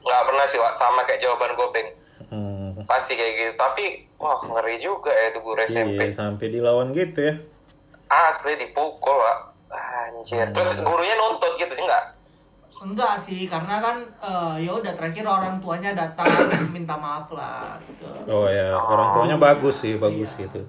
Nggak 0.00 0.22
pernah 0.24 0.44
sih, 0.46 0.56
Wak. 0.56 0.72
Sama 0.72 1.04
kayak 1.04 1.20
jawaban 1.20 1.52
Gobeng. 1.52 1.88
Hmm. 2.26 2.72
Pasti 2.88 3.12
kayak 3.12 3.32
gitu. 3.36 3.52
Tapi, 3.54 3.84
wah 4.16 4.40
ngeri 4.40 4.80
juga 4.80 5.12
ya 5.12 5.28
itu 5.28 5.38
guru 5.44 5.60
SMP. 5.60 6.00
Iya, 6.00 6.16
sampai 6.16 6.46
dilawan 6.48 6.96
gitu 6.96 7.20
ya. 7.20 7.34
Asli 8.08 8.56
dipukul, 8.56 9.12
Wak. 9.12 9.38
Anjir. 9.68 10.48
Terus 10.48 10.80
gurunya 10.80 11.12
nuntut 11.12 11.60
gitu, 11.60 11.76
enggak? 11.76 12.15
Enggak 12.76 13.16
sih, 13.16 13.44
karena 13.44 13.80
kan 13.80 13.96
eh, 14.18 14.54
ya 14.62 14.70
udah 14.70 14.92
terakhir 14.92 15.24
orang 15.24 15.56
tuanya 15.58 15.96
datang 15.96 16.28
minta 16.76 16.92
maaf 16.92 17.28
lah. 17.30 17.80
Gitu. 17.82 18.04
Oh 18.28 18.44
ya, 18.46 18.72
orang 18.72 19.08
tuanya 19.12 19.36
bagus 19.36 19.80
sih, 19.80 19.96
bagus 19.96 20.36
gitu. 20.36 20.60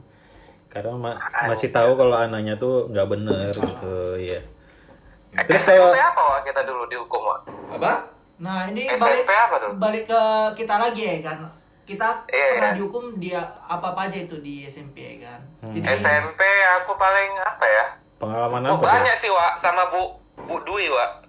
Karena 0.67 0.93
ma- 0.93 1.19
masih 1.45 1.69
tahu 1.69 1.95
kalau 1.95 2.15
anaknya 2.15 2.55
tuh 2.55 2.87
nggak 2.87 3.07
bener 3.07 3.51
gitu, 3.51 3.95
iya. 4.15 4.39
Terus 5.37 5.63
kalau 5.63 5.91
SMP 5.91 5.99
apa, 5.99 6.21
Wak, 6.23 6.41
kita 6.43 6.61
dulu 6.63 6.83
dihukum, 6.87 7.21
Wak? 7.23 7.39
apa 7.75 7.93
Nah 8.37 8.69
ini 8.69 8.85
SMP 8.85 9.01
balik 9.01 9.25
apa 9.27 9.55
balik 9.75 10.03
ke 10.05 10.21
kita 10.55 10.77
lagi 10.77 11.03
ya 11.03 11.17
kan. 11.25 11.37
Kita 11.83 12.27
Iya, 12.27 12.47
pernah 12.53 12.69
iya. 12.69 12.77
dihukum 12.77 13.03
dia 13.17 13.41
apa 13.59 13.91
apa 13.91 14.07
aja 14.07 14.17
itu 14.19 14.39
di 14.39 14.63
SMP 14.63 15.17
ya 15.17 15.27
kan. 15.27 15.39
Hmm. 15.59 15.73
Jadi 15.73 15.87
SMP 15.97 16.41
aku 16.77 16.93
paling 16.95 17.31
apa 17.37 17.65
ya? 17.65 17.85
pengalaman 18.17 18.61
Oh, 18.65 18.75
apa 18.75 19.01
banyak 19.01 19.15
sih, 19.17 19.27
Wak. 19.27 19.57
Sama 19.57 19.89
Bu 19.89 20.15
Bu 20.45 20.61
Dwi, 20.61 20.87
Wak. 20.87 21.26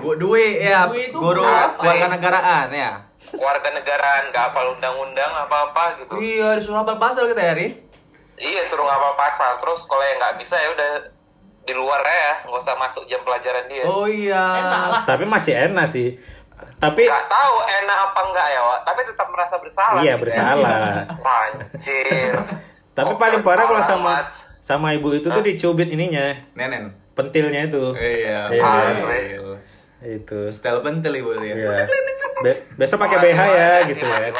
Bu 0.00 0.16
Dwi 0.16 0.46
ya 0.58 0.86
Dwi 0.86 1.02
itu 1.06 1.16
guru 1.16 1.44
asli. 1.44 1.80
kewarganegaraan 1.80 2.68
ya 2.70 2.92
Warga 3.30 3.68
negaraan, 3.70 4.22
nggak 4.28 4.44
hafal 4.48 4.74
undang-undang 4.74 5.30
apa-apa 5.38 6.00
gitu. 6.00 6.12
iya 6.18 6.56
disuruh 6.56 6.80
hafal 6.80 6.96
pasal 6.96 7.24
kita 7.26 7.42
ya 7.42 7.54
Ri 7.54 7.68
Iya, 8.36 8.64
suruh 8.64 8.82
ngapal 8.82 9.12
pasal. 9.14 9.60
Terus 9.60 9.84
kalau 9.84 10.00
yang 10.00 10.16
nggak 10.16 10.40
bisa 10.40 10.56
ya 10.56 10.72
udah 10.72 10.90
di 11.60 11.76
luar 11.76 12.00
ya, 12.00 12.40
nggak 12.42 12.56
usah 12.58 12.72
masuk 12.74 13.04
jam 13.04 13.20
pelajaran 13.20 13.68
dia. 13.68 13.84
oh 13.84 14.08
iya 14.08 14.40
enak 14.58 14.80
lah. 14.82 15.02
Tapi 15.04 15.28
masih 15.28 15.52
enak 15.62 15.86
sih. 15.86 16.16
Tapi 16.80 17.04
Nggak 17.04 17.28
tahu 17.28 17.54
enak 17.60 17.98
apa 18.02 18.20
enggak 18.22 18.46
ya, 18.48 18.60
Wak. 18.62 18.80
Tapi 18.82 19.00
tetap 19.04 19.28
merasa 19.28 19.54
bersalah. 19.56 20.00
iya 20.00 20.16
gitu 20.16 20.24
ya. 20.32 20.56
bersalah. 20.56 20.80
Anjir. 21.20 22.32
Tapi 22.90 23.12
Oh, 23.12 23.18
paling 23.18 23.40
parah 23.40 23.64
kalau 23.64 23.82
sama 23.82 24.12
Mas. 24.16 24.28
sama 24.58 24.88
ibu 24.90 25.12
itu 25.12 25.24
tuh 25.26 25.40
dicubit 25.40 25.88
ininya, 25.88 26.32
nenen 26.54 26.96
pentilnya 27.12 27.64
itu. 27.66 27.92
iya 27.94 28.48
Iya. 28.48 28.64
Itu. 30.02 30.48
style 30.48 30.80
pentil 30.80 31.12
ibu 31.14 31.30
ya 31.36 31.52
Iya. 31.52 31.84
Be- 32.40 32.56
besok 32.74 32.96
pakai 32.98 33.20
BH 33.20 33.36
ya 33.36 33.44
wajar 33.44 33.80
gitu 33.86 34.00
ya. 34.00 34.32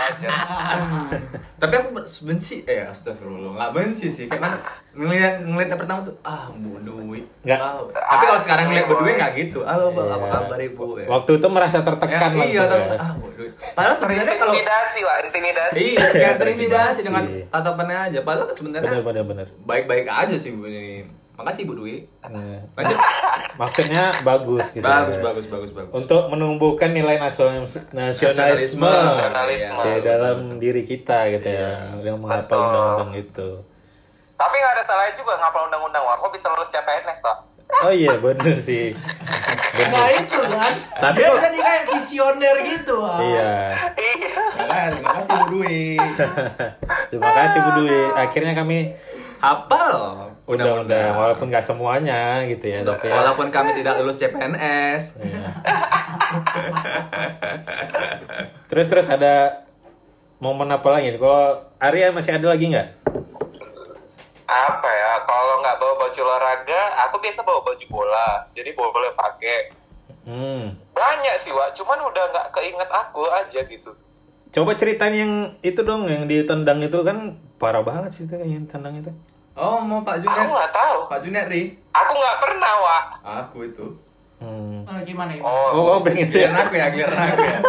tapi 1.55 1.75
aku 1.77 1.93
benci 2.25 2.65
eh 2.65 2.81
astagfirullah 2.83 3.53
nggak 3.53 3.71
benci 3.71 4.09
sih 4.09 4.25
kayak 4.25 4.41
mana 4.41 4.57
ngeliat 4.91 5.45
ngeliat 5.45 5.69
yang 5.69 5.77
pertama 5.77 6.01
tuh 6.03 6.17
ah 6.23 6.49
bu 6.51 6.81
Dwi 6.81 7.21
Nggak. 7.45 7.61
Ah, 7.61 7.77
tapi 7.93 8.25
kalau 8.25 8.41
sekarang 8.41 8.65
ngeliat 8.67 8.89
Boy. 8.89 9.13
nggak 9.13 9.33
gitu 9.37 9.61
halo 9.63 9.93
Bang, 9.93 10.09
apa 10.09 10.17
Iya. 10.19 10.33
kabar 10.35 10.61
ibu 10.63 10.85
ya 10.97 11.07
Waktu 11.07 11.31
itu 11.35 11.47
merasa 11.47 11.79
tertekan 11.81 12.31
Ya, 12.31 12.41
iya 12.41 12.61
langsung 12.65 12.65
tapi 12.71 12.81
ya. 12.81 12.97
ah 12.97 13.13
bu 13.13 13.27
Dwi 13.31 13.49
padahal 13.71 13.97
sebenarnya 13.99 14.35
kalau 14.35 14.53
Intimidasi, 14.55 14.99
Wak. 15.03 15.17
Intimidasi. 15.23 15.77
iya 15.77 16.07
kayak 16.09 16.35
terintimidasi 16.39 17.01
dengan 17.05 17.25
tatapannya 17.47 17.97
aja 18.07 18.19
padahal 18.23 18.49
sebenarnya 18.51 18.91
baik-baik 19.61 20.09
aja 20.09 20.37
sih 20.41 20.51
bu 20.51 20.65
ini 20.65 21.05
makasih 21.41 21.65
bu 21.65 21.75
Dwi 21.75 21.97
Iya. 22.23 22.61
lanjut 22.71 22.99
Maksudnya 23.61 24.05
bagus 24.23 24.67
gitu. 24.71 24.81
bagus 24.81 25.15
ya. 25.15 25.23
bagus 25.23 25.47
bagus 25.47 25.71
bagus 25.71 25.93
Untuk 25.93 26.29
menumbuhkan 26.29 26.91
nilai 26.91 27.17
nasional- 27.17 27.65
nasionalisme, 27.91 28.81
Nasionalisme. 28.81 29.81
di 29.83 29.93
dalam 30.01 30.39
diri 30.57 30.81
kita 30.81 31.29
gitu 31.31 31.45
ya, 31.47 31.77
yang 31.99 32.17
menghafal 32.17 32.57
undang-undang 32.57 33.13
itu. 33.19 33.49
Tapi 34.35 34.55
nggak 34.55 34.73
ada 34.75 34.83
salahnya 34.83 35.13
juga 35.13 35.37
ngapal 35.37 35.69
undang-undang, 35.69 36.01
Wak. 36.01 36.17
Kok 36.19 36.31
bisa 36.31 36.49
lulus 36.49 36.69
CPNS, 36.69 37.21
Wak? 37.21 37.39
Oh 37.83 37.93
iya 37.93 38.17
bener 38.17 38.57
sih. 38.57 38.91
Nah 39.71 40.11
itu 40.11 40.41
kan. 40.43 40.73
Tapi 40.99 41.23
dia 41.23 41.31
kan 41.33 41.53
kayak 41.55 41.85
visioner 41.89 42.57
gitu. 42.61 42.97
ah. 43.01 43.17
Iya. 43.17 43.53
Iya. 43.95 44.29
Ya 44.51 44.65
kan, 44.67 44.89
terima 44.93 45.13
kasih 45.15 45.33
bu 45.33 45.47
Dwi 45.53 45.85
Terima 47.11 47.31
kasih 47.33 47.59
Bu 47.61 47.71
Dwi. 47.79 47.99
Akhirnya 48.13 48.53
kami 48.53 48.79
hafal 49.41 50.29
undang-undang 50.45 51.17
walaupun 51.17 51.49
nggak 51.49 51.65
semuanya 51.65 52.45
gitu 52.45 52.69
ya, 52.69 52.85
tapi 52.85 53.09
ya. 53.09 53.17
walaupun 53.25 53.49
kami 53.49 53.73
tidak 53.81 53.97
lulus 53.99 54.21
CPNS 54.21 55.17
Iya. 55.17 55.49
terus 58.69 58.87
terus 58.87 59.09
ada 59.09 59.65
momen 60.41 60.73
apa 60.73 60.89
lagi? 60.89 61.15
Kalau 61.21 61.69
Arya 61.77 62.11
masih 62.11 62.41
ada 62.41 62.49
lagi 62.49 62.73
nggak? 62.73 62.89
Apa 64.51 64.89
ya? 64.91 65.13
Kalau 65.29 65.55
nggak 65.63 65.77
bawa 65.79 65.95
baju 66.01 66.21
olahraga, 66.27 66.83
aku 67.07 67.17
biasa 67.23 67.45
bawa 67.45 67.61
baju 67.63 67.85
bola. 67.87 68.29
Jadi 68.57 68.75
boleh 68.75 69.13
pakai. 69.15 69.59
Hmm. 70.27 70.75
Banyak 70.91 71.37
sih, 71.39 71.53
Wak. 71.55 71.77
Cuman 71.79 72.03
udah 72.03 72.25
nggak 72.35 72.47
keinget 72.57 72.91
aku 72.91 73.23
aja 73.31 73.61
gitu. 73.63 73.95
Coba 74.51 74.75
ceritain 74.75 75.15
yang 75.15 75.33
itu 75.63 75.79
dong 75.87 76.11
yang 76.11 76.27
ditendang 76.27 76.83
itu 76.83 76.99
kan 77.07 77.39
parah 77.63 77.87
banget 77.87 78.11
sih 78.11 78.23
itu 78.27 78.35
yang 78.35 78.67
tendang 78.67 78.99
itu. 78.99 79.13
Oh, 79.61 79.77
mau 79.79 80.01
Pak 80.01 80.17
Aku 80.17 80.25
Junet. 80.25 80.47
nggak 80.49 80.73
tahu. 80.73 80.97
Pak 81.07 81.19
Junet 81.21 81.47
Ri. 81.47 81.63
Aku 81.91 82.13
nggak 82.13 82.37
pernah, 82.41 82.73
Wak. 82.75 83.05
Aku 83.45 83.59
itu. 83.63 83.87
Hmm. 84.41 84.81
Eh, 84.83 85.01
gimana 85.05 85.31
ya? 85.31 85.45
Oh, 85.45 85.69
Oh, 85.71 85.83
gobeng 85.93 86.17
itu 86.17 86.33
ya. 86.35 86.49
Giliran 86.49 86.65
aku 86.65 86.75
ya, 86.75 86.87
giliran 86.89 87.21
aku 87.29 87.45
ya. 87.45 87.59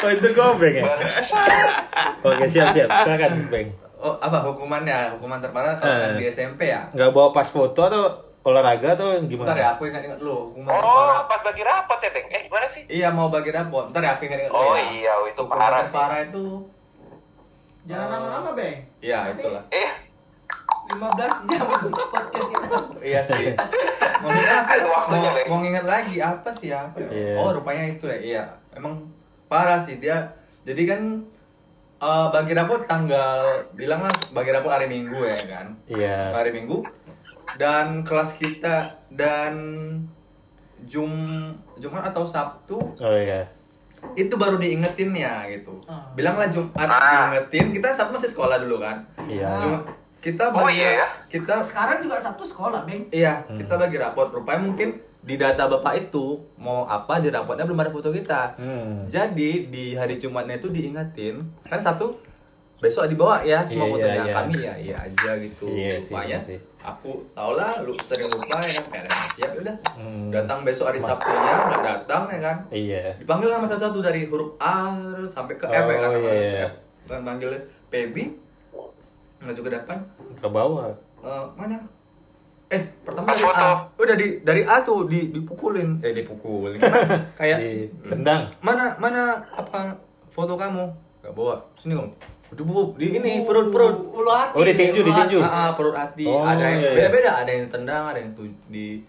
Oh, 0.00 0.10
itu 0.10 0.28
gobeng 0.32 0.74
ya. 0.74 0.84
Oke, 2.26 2.44
siap 2.46 2.72
siap. 2.72 2.88
Silakan, 2.98 3.48
Beng. 3.48 3.68
Oh, 3.96 4.16
apa 4.18 4.40
hukumannya? 4.42 5.12
Hukuman 5.12 5.40
terparah 5.40 5.76
kalau 5.76 5.92
Eh. 6.10 6.16
di 6.16 6.24
SMP 6.26 6.68
ya? 6.68 6.88
Nggak 6.90 7.08
bawa 7.10 7.28
pas 7.30 7.44
foto 7.46 7.80
atau 7.82 8.04
olahraga 8.42 8.92
atau 8.92 9.12
Bentar 9.14 9.24
ya, 9.24 9.28
gimana? 9.30 9.60
aku 9.70 9.82
ingat-ingat 9.86 10.18
dulu. 10.18 10.52
Hukuman 10.52 10.68
oh, 10.70 10.80
terparah. 10.80 11.24
pas 11.26 11.40
bagi 11.42 11.62
rapot 11.62 11.98
ya, 11.98 12.10
Beng? 12.10 12.26
Eh, 12.30 12.40
gimana 12.42 12.66
sih? 12.66 12.82
Iya, 12.86 13.08
mau 13.10 13.28
bagi 13.28 13.48
rapot. 13.48 13.84
Bentar 13.88 14.02
ya, 14.02 14.10
aku 14.14 14.22
ingat-ingat 14.22 14.52
dulu 14.52 14.60
Oh, 14.62 14.72
ya. 14.74 14.84
iya, 14.90 15.12
itu 15.22 15.36
Hukuman 15.38 15.56
parah 15.58 15.76
sih. 15.78 15.84
terparah 15.86 16.20
itu 16.22 16.44
Jangan 17.84 18.08
lama-lama, 18.10 18.50
Bang. 18.54 18.76
Iya, 18.98 19.18
itulah. 19.30 19.60
Eh, 19.68 19.88
15 20.84 21.48
jam 21.48 21.64
untuk 21.64 22.06
podcast 22.08 22.48
kita. 22.50 22.76
Iya 23.00 23.20
sih. 23.20 23.44
Maksudnya 24.20 24.58
Ada 24.62 24.84
waktunya, 24.86 25.30
mau, 25.32 25.42
mau 25.48 25.58
nginget 25.60 25.84
lagi 25.84 26.16
apa 26.20 26.48
sih 26.48 26.70
apa 26.70 26.96
ya? 27.00 27.08
Iya. 27.08 27.34
Oh 27.40 27.50
rupanya 27.50 27.84
itu 27.88 28.04
ya. 28.04 28.18
Iya. 28.20 28.42
Emang 28.72 29.08
parah 29.46 29.80
sih 29.80 29.96
dia. 29.96 30.22
Jadi 30.62 30.82
kan 30.84 31.00
eh, 31.98 32.26
bagi 32.30 32.52
rapot 32.52 32.84
tanggal 32.84 33.40
bilang 33.72 34.04
lah 34.04 34.12
bagi 34.30 34.52
rapot 34.52 34.70
hari 34.70 34.86
Minggu 34.86 35.18
ya 35.18 35.40
kan. 35.44 35.66
Iya. 35.88 36.32
Hari 36.32 36.52
Minggu 36.52 36.84
dan 37.56 38.02
kelas 38.02 38.36
kita 38.36 38.92
dan 39.08 39.54
Jum 40.84 41.12
Jumat 41.74 42.12
atau 42.12 42.24
Sabtu 42.24 42.76
Oh 42.76 43.16
iya. 43.16 43.48
itu 44.12 44.36
baru 44.36 44.60
diingetin 44.60 45.16
ya 45.16 45.48
gitu. 45.48 45.80
Ah. 45.88 46.12
Bilanglah 46.12 46.44
Jumat 46.46 46.76
Ah. 46.76 47.32
diingetin. 47.32 47.72
Kita 47.72 47.88
Sabtu 47.90 48.12
masih 48.12 48.28
sekolah 48.28 48.60
dulu 48.60 48.76
kan. 48.78 49.00
Iya. 49.24 49.48
Jumat 49.58 49.82
kita 50.24 50.48
Oh, 50.48 50.64
bagi 50.64 50.80
iya 50.80 50.90
ya? 50.96 51.06
kita 51.20 51.60
Sekarang 51.60 52.00
juga 52.00 52.16
Sabtu 52.16 52.40
sekolah, 52.42 52.80
Bang. 52.82 53.04
Iya, 53.10 53.44
kita 53.50 53.76
bagi 53.76 53.96
raport. 53.96 54.32
Rupanya 54.32 54.64
mungkin 54.64 54.88
di 55.20 55.36
data 55.36 55.64
bapak 55.66 55.94
itu 56.02 56.40
mau 56.56 56.84
apa 56.84 57.16
di 57.16 57.28
rapotnya 57.28 57.64
belum 57.64 57.76
ada 57.78 57.88
foto 57.90 58.08
kita. 58.08 58.56
Hmm. 58.56 59.04
Jadi 59.04 59.68
di 59.68 59.92
hari 59.92 60.16
Jumatnya 60.16 60.56
itu 60.56 60.68
diingetin 60.68 61.44
kan 61.62 61.80
satu 61.80 62.16
besok 62.76 63.08
dibawa 63.08 63.40
ya 63.40 63.64
semua 63.64 63.84
Iya, 63.86 63.92
fotonya 63.94 64.12
iya, 64.12 64.24
iya. 64.24 64.34
kami 64.34 64.54
ya 64.58 64.74
iya 64.76 64.96
aja 64.98 65.30
gitu. 65.38 65.64
Iya 65.66 65.96
sih, 65.96 66.12
Rupanya 66.12 66.28
iya 66.30 66.38
sih. 66.42 66.58
aku 66.84 67.12
tau 67.32 67.56
lah 67.56 67.80
lu 67.80 67.96
sering 67.98 68.28
lupa 68.28 68.60
ya 68.60 68.76
kan 68.76 68.84
kayak 68.86 69.04
ada 69.06 69.16
siap 69.32 69.50
udah. 69.56 69.76
Hmm. 69.96 70.28
Datang 70.28 70.58
besok 70.60 70.84
hari 70.88 71.00
Sabtunya 71.00 71.54
nggak 71.64 71.82
datang 71.82 72.22
ya 72.28 72.40
kan. 72.42 72.56
Iya. 72.68 73.04
Dipanggil 73.16 73.48
sama 73.48 73.66
satu-satu 73.66 73.98
dari 74.00 74.28
huruf 74.28 74.52
A 74.60 74.92
sampai 75.28 75.56
ke 75.56 75.64
F 75.64 75.84
ya 75.86 75.98
kan. 75.98 76.10
Oh. 76.12 76.70
Kan 77.08 77.20
manggil 77.24 77.48
Pebi 77.88 78.43
maju 79.44 79.60
ke 79.60 79.70
depan 79.70 79.98
Ke 80.40 80.48
bawah. 80.48 80.88
Eh, 81.20 81.44
mana? 81.54 81.76
Eh, 82.68 82.80
pertama 83.04 83.28
Pas 83.28 83.36
dari 83.36 83.44
foto. 83.44 83.64
A. 83.64 83.72
Udah 83.94 84.16
di 84.16 84.26
dari 84.40 84.62
A 84.64 84.80
tuh 84.82 85.06
di 85.06 85.30
dipukulin. 85.30 86.00
Eh, 86.00 86.12
dipukulin. 86.16 86.80
Kayak 87.38 87.58
Tendang. 88.02 88.50
mana 88.58 88.96
mana 88.96 89.44
apa 89.52 89.94
foto 90.32 90.56
kamu? 90.56 90.84
Gak 91.22 91.32
bawa. 91.32 91.60
Sini 91.76 91.94
kamu. 91.94 92.10
Udah 92.54 92.64
bu, 92.64 92.94
di 92.94 93.10
ini 93.10 93.42
perut 93.42 93.72
perut. 93.72 93.96
Ulu 94.14 94.30
hati. 94.30 94.54
Oh, 94.54 94.62
ditinju, 94.62 95.00
ditinju. 95.02 95.38
Ah, 95.42 95.50
ah, 95.50 95.68
perut 95.74 95.96
hati. 95.96 96.28
Oh, 96.28 96.44
ada 96.44 96.62
yang 96.62 96.80
iya, 96.80 96.86
iya. 96.86 96.96
beda-beda, 97.02 97.30
ada 97.42 97.50
yang 97.50 97.66
tendang, 97.66 98.04
ada 98.14 98.18
yang 98.20 98.30
tu- 98.36 98.62
di 98.70 99.02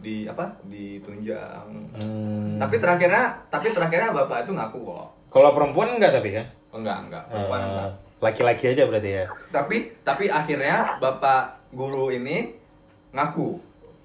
di 0.00 0.24
apa? 0.26 0.58
ditunjang. 0.64 1.66
Hmm. 2.00 2.56
Tapi 2.56 2.76
terakhirnya 2.80 3.46
tapi 3.52 3.70
terakhirnya 3.70 4.10
bapak 4.10 4.48
itu 4.48 4.52
ngaku 4.56 4.78
kok. 4.80 5.06
Kalau 5.30 5.54
perempuan 5.54 6.00
enggak 6.00 6.18
tapi 6.18 6.34
kan? 6.34 6.46
Enggak, 6.74 6.98
enggak. 7.06 7.24
Perempuan 7.30 7.60
Eh, 7.60 7.68
enggak. 7.68 7.90
Laki-laki 8.20 8.64
aja 8.68 8.84
berarti 8.84 9.10
ya. 9.14 9.24
tapi 9.48 9.76
tapi 10.00 10.28
akhirnya 10.28 10.96
bapak 10.96 11.42
guru 11.70 12.08
ini 12.10 12.52
ngaku 13.10 13.56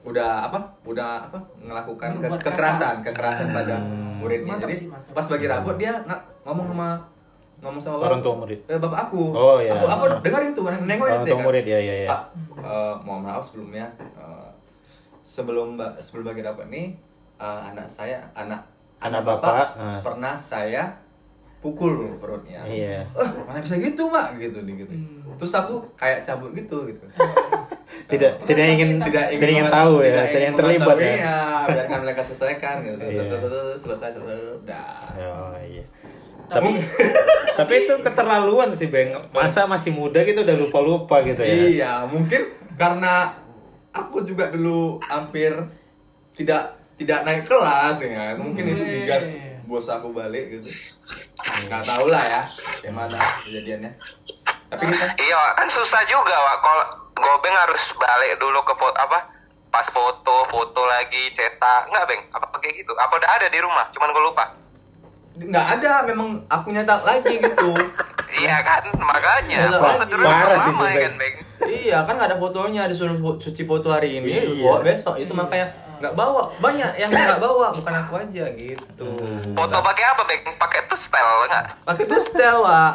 udah 0.04 0.46
apa 0.46 0.58
udah 0.84 1.26
apa 1.26 1.38
melakukan 1.58 2.16
ke- 2.16 2.42
kekerasan 2.42 3.02
kekerasan 3.02 3.50
pada 3.52 3.76
Hmm. 3.76 4.18
muridnya 4.18 4.54
Mantap 4.54 4.66
jadi 4.66 4.76
sih, 4.76 4.88
mantap. 4.88 5.12
pas 5.12 5.26
bagi 5.28 5.46
rapot 5.46 5.76
dia 5.76 5.98
nggak 6.00 6.22
ngomong 6.44 6.68
sama 6.70 6.90
ngomong 7.58 7.82
sama 7.82 7.96
Orang 8.00 8.22
tua 8.22 8.36
murid. 8.36 8.60
eh, 8.64 8.78
bapak 8.78 9.00
aku 9.06 9.24
Oh, 9.32 9.58
iya. 9.58 9.74
aku 9.74 9.86
aku 9.86 10.04
dengerin 10.22 10.52
tuh 10.54 10.64
nengokin 10.70 11.12
Orang 11.12 11.26
tua 11.26 11.40
murid, 11.42 11.66
iya, 11.66 11.80
iya, 11.80 11.96
iya. 12.00 12.08
Pak, 12.08 12.22
eh, 12.60 12.94
mohon 13.02 13.22
maaf 13.22 13.42
sebelumnya 13.42 13.90
eh, 13.98 14.50
sebelum 15.20 15.74
ba- 15.74 15.98
sebelum 15.98 16.24
bagi 16.28 16.40
rapot 16.40 16.66
ini 16.66 16.94
eh, 17.36 17.60
anak 17.66 17.86
saya 17.86 18.22
anak 18.32 18.62
Anak 18.98 19.22
bapak, 19.22 19.76
eh. 19.76 20.00
pernah 20.02 20.34
saya 20.34 20.88
pukul 21.66 22.14
perutnya 22.16 22.62
Iya. 22.62 23.02
eh 23.02 23.30
mana 23.42 23.58
bisa 23.58 23.74
gitu 23.76 24.06
mak 24.06 24.38
gitu 24.38 24.62
nih 24.62 24.86
gitu 24.86 24.94
Hmm. 24.94 25.34
terus 25.36 25.50
aku 25.52 25.82
kayak 25.98 26.22
cabut 26.22 26.54
gitu 26.54 26.86
gitu 26.86 27.02
Tidak 28.06 28.32
Terus 28.38 28.48
tidak 28.48 28.66
ingin 28.70 28.90
tidak 29.00 29.26
tidak 29.32 29.50
ingin 29.50 29.68
tahu 29.68 29.94
ya, 29.98 30.06
tidak 30.06 30.26
tidak 30.26 30.30
ingin 30.30 30.46
yang 30.46 30.56
terlibat 30.56 30.86
ya. 30.86 30.94
mengetahuinya, 31.00 31.36
biarkan 31.66 32.00
mereka 32.04 32.22
selesaikan 32.22 32.76
gitu 32.84 32.98
Iya. 33.02 33.18
Tuh, 33.18 33.26
tuh, 33.26 33.38
tuh, 33.40 33.50
tuh, 33.50 33.76
selesai 33.76 34.10
selesai 34.14 34.38
udah 34.60 34.88
Oh 35.18 35.56
iya. 35.58 35.84
Tapi 36.46 36.70
Tapi 36.70 36.72
tapi 37.58 37.74
itu 37.82 37.94
keterlaluan 37.98 38.70
sih, 38.70 38.88
Beng. 38.88 39.16
Masa 39.32 39.66
masih 39.66 39.90
muda 39.90 40.22
gitu 40.22 40.44
udah 40.44 40.58
lupa-lupa 40.60 41.24
gitu 41.24 41.42
ya. 41.42 41.50
iya 41.50 41.92
mungkin 42.06 42.46
karena 42.76 43.32
aku 43.90 44.22
juga 44.22 44.52
dulu 44.52 45.00
hampir 45.02 45.56
tidak 46.36 46.76
tidak 46.96 47.24
naik 47.24 47.44
kelas 47.44 47.96
ya 47.98 48.36
mungkin 48.36 48.64
itu 48.68 48.84
digas 48.84 49.34
Weh. 49.34 49.55
Bos 49.66 49.88
aku 49.88 50.10
balik 50.10 50.50
gitu 50.52 50.70
nggak 51.66 51.84
tahu 51.84 52.06
lah 52.08 52.24
ya 52.24 52.42
gimana 52.80 53.18
kejadiannya 53.44 53.92
tapi 54.66 54.82
kita 54.90 55.06
Iya, 55.16 55.42
kan 55.54 55.70
susah 55.70 56.02
juga, 56.10 56.34
Wak. 56.34 56.58
Kalau 56.58 56.84
gobeng 57.16 57.54
harus 57.54 57.94
balik 57.96 58.34
dulu 58.42 58.60
ke 58.66 58.74
foto 58.74 58.98
apa? 58.98 59.30
Pas 59.70 59.86
foto, 59.88 60.36
foto 60.50 60.82
lagi, 60.84 61.30
cetak. 61.32 61.86
Enggak, 61.86 62.04
Beng? 62.10 62.22
Apa 62.34 62.50
kayak 62.58 62.82
gitu? 62.82 62.92
Apa 62.98 63.14
udah 63.14 63.30
ada 63.30 63.48
di 63.48 63.62
rumah? 63.62 63.86
Cuman 63.94 64.10
gue 64.10 64.24
lupa. 64.26 64.46
nggak 65.36 65.68
ada 65.80 66.02
memang 66.02 66.42
aku 66.48 66.72
nyetak 66.72 67.04
lagi 67.04 67.38
gitu 67.38 67.76
Iya 68.36 68.58
kan, 68.66 68.88
makanya. 68.98 69.70
Iya, 69.70 69.80
parah 70.24 70.58
sih 70.58 70.74
kan, 70.74 71.14
Beng. 71.14 71.36
Iya 71.66 71.98
kan 72.04 72.14
nggak 72.18 72.30
ada 72.34 72.38
fotonya 72.38 72.90
disuruh 72.90 73.16
cuci 73.38 73.64
foto 73.64 73.94
hari 73.94 74.18
ini 74.18 74.60
Iya. 74.60 74.82
besok 74.82 75.16
itu 75.18 75.32
makanya 75.32 75.72
nggak 76.00 76.14
bawa. 76.14 76.52
Banyak 76.60 76.92
yang 77.00 77.10
nggak 77.12 77.42
bawa. 77.42 77.72
Bukan 77.76 77.94
aku 78.06 78.14
aja 78.20 78.46
gitu. 78.56 79.10
Foto 79.56 79.78
pakai 79.82 80.06
apa, 80.16 80.22
Beng? 80.28 80.44
Pakai 80.56 80.80
tuh 80.86 81.00
style 81.00 81.48
enggak? 81.48 81.66
pakai 81.84 82.06
tustel 82.08 82.64
pak 82.64 82.92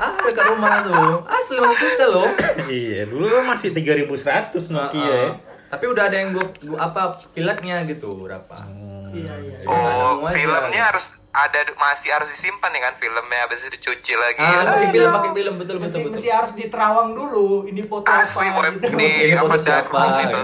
ah 0.00 0.16
dekat 0.24 0.44
rumah 0.48 0.80
tuh 0.80 1.20
asli 1.28 1.60
pakai 1.60 1.76
tustel 1.76 2.08
loh. 2.08 2.28
Iya, 2.72 3.04
dulu 3.04 3.44
masih 3.44 3.76
3100 3.76 4.72
Nokia 4.72 4.96
ya. 5.04 5.30
Tapi 5.70 5.84
udah 5.86 6.08
ada 6.08 6.16
yang 6.16 6.32
gua, 6.32 6.46
gua 6.64 6.78
apa 6.88 7.20
kilatnya 7.36 7.84
gitu 7.84 8.16
berapa. 8.16 8.64
Iya 9.12 9.34
iya. 9.44 9.56
Iya, 9.60 9.68
ada 9.68 10.04
Oh, 10.16 10.24
filmnya 10.32 10.82
harus 10.88 11.19
ada 11.30 11.62
masih 11.72 12.10
harus 12.10 12.26
disimpan 12.28 12.70
ya 12.70 12.80
kan 12.82 12.94
filmnya 12.96 13.38
habis 13.40 13.62
itu 13.62 13.70
dicuci 13.72 14.12
lagi. 14.14 14.42
ah 14.42 14.66
pakai 14.66 14.90
film 14.90 15.10
pakai 15.10 15.30
film 15.32 15.54
betul 15.56 15.76
Mesti, 15.76 15.86
betul 15.86 16.00
betul 16.02 16.12
mesti 16.12 16.28
harus 16.28 16.52
diterawang 16.54 17.10
dulu 17.12 17.46
ini 17.64 17.82
foto 17.82 18.02
Asli, 18.04 18.44
apa 18.44 18.60
gitu. 18.68 18.86
Ini 18.90 19.08
Ini 19.24 19.34
apa 19.36 19.54
siapa 19.56 19.98
itu? 20.26 20.40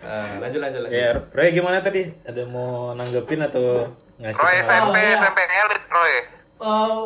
Ah, 0.00 0.28
lanjut 0.38 0.58
lanjut 0.58 0.80
lanjut 0.82 0.90
Ya, 0.90 1.10
Roy 1.28 1.48
gimana 1.52 1.78
tadi? 1.78 2.10
Ada 2.22 2.42
mau 2.44 2.90
nanggepin 2.92 3.38
atau 3.40 3.86
ngasih? 4.16 4.34
Roy? 4.36 4.56
SMP, 4.58 4.88
Oh, 4.88 4.98
iya. 4.98 5.16
SMP 5.16 5.38
elit 5.40 5.82
Roy. 5.86 6.12
Eh, 6.58 7.02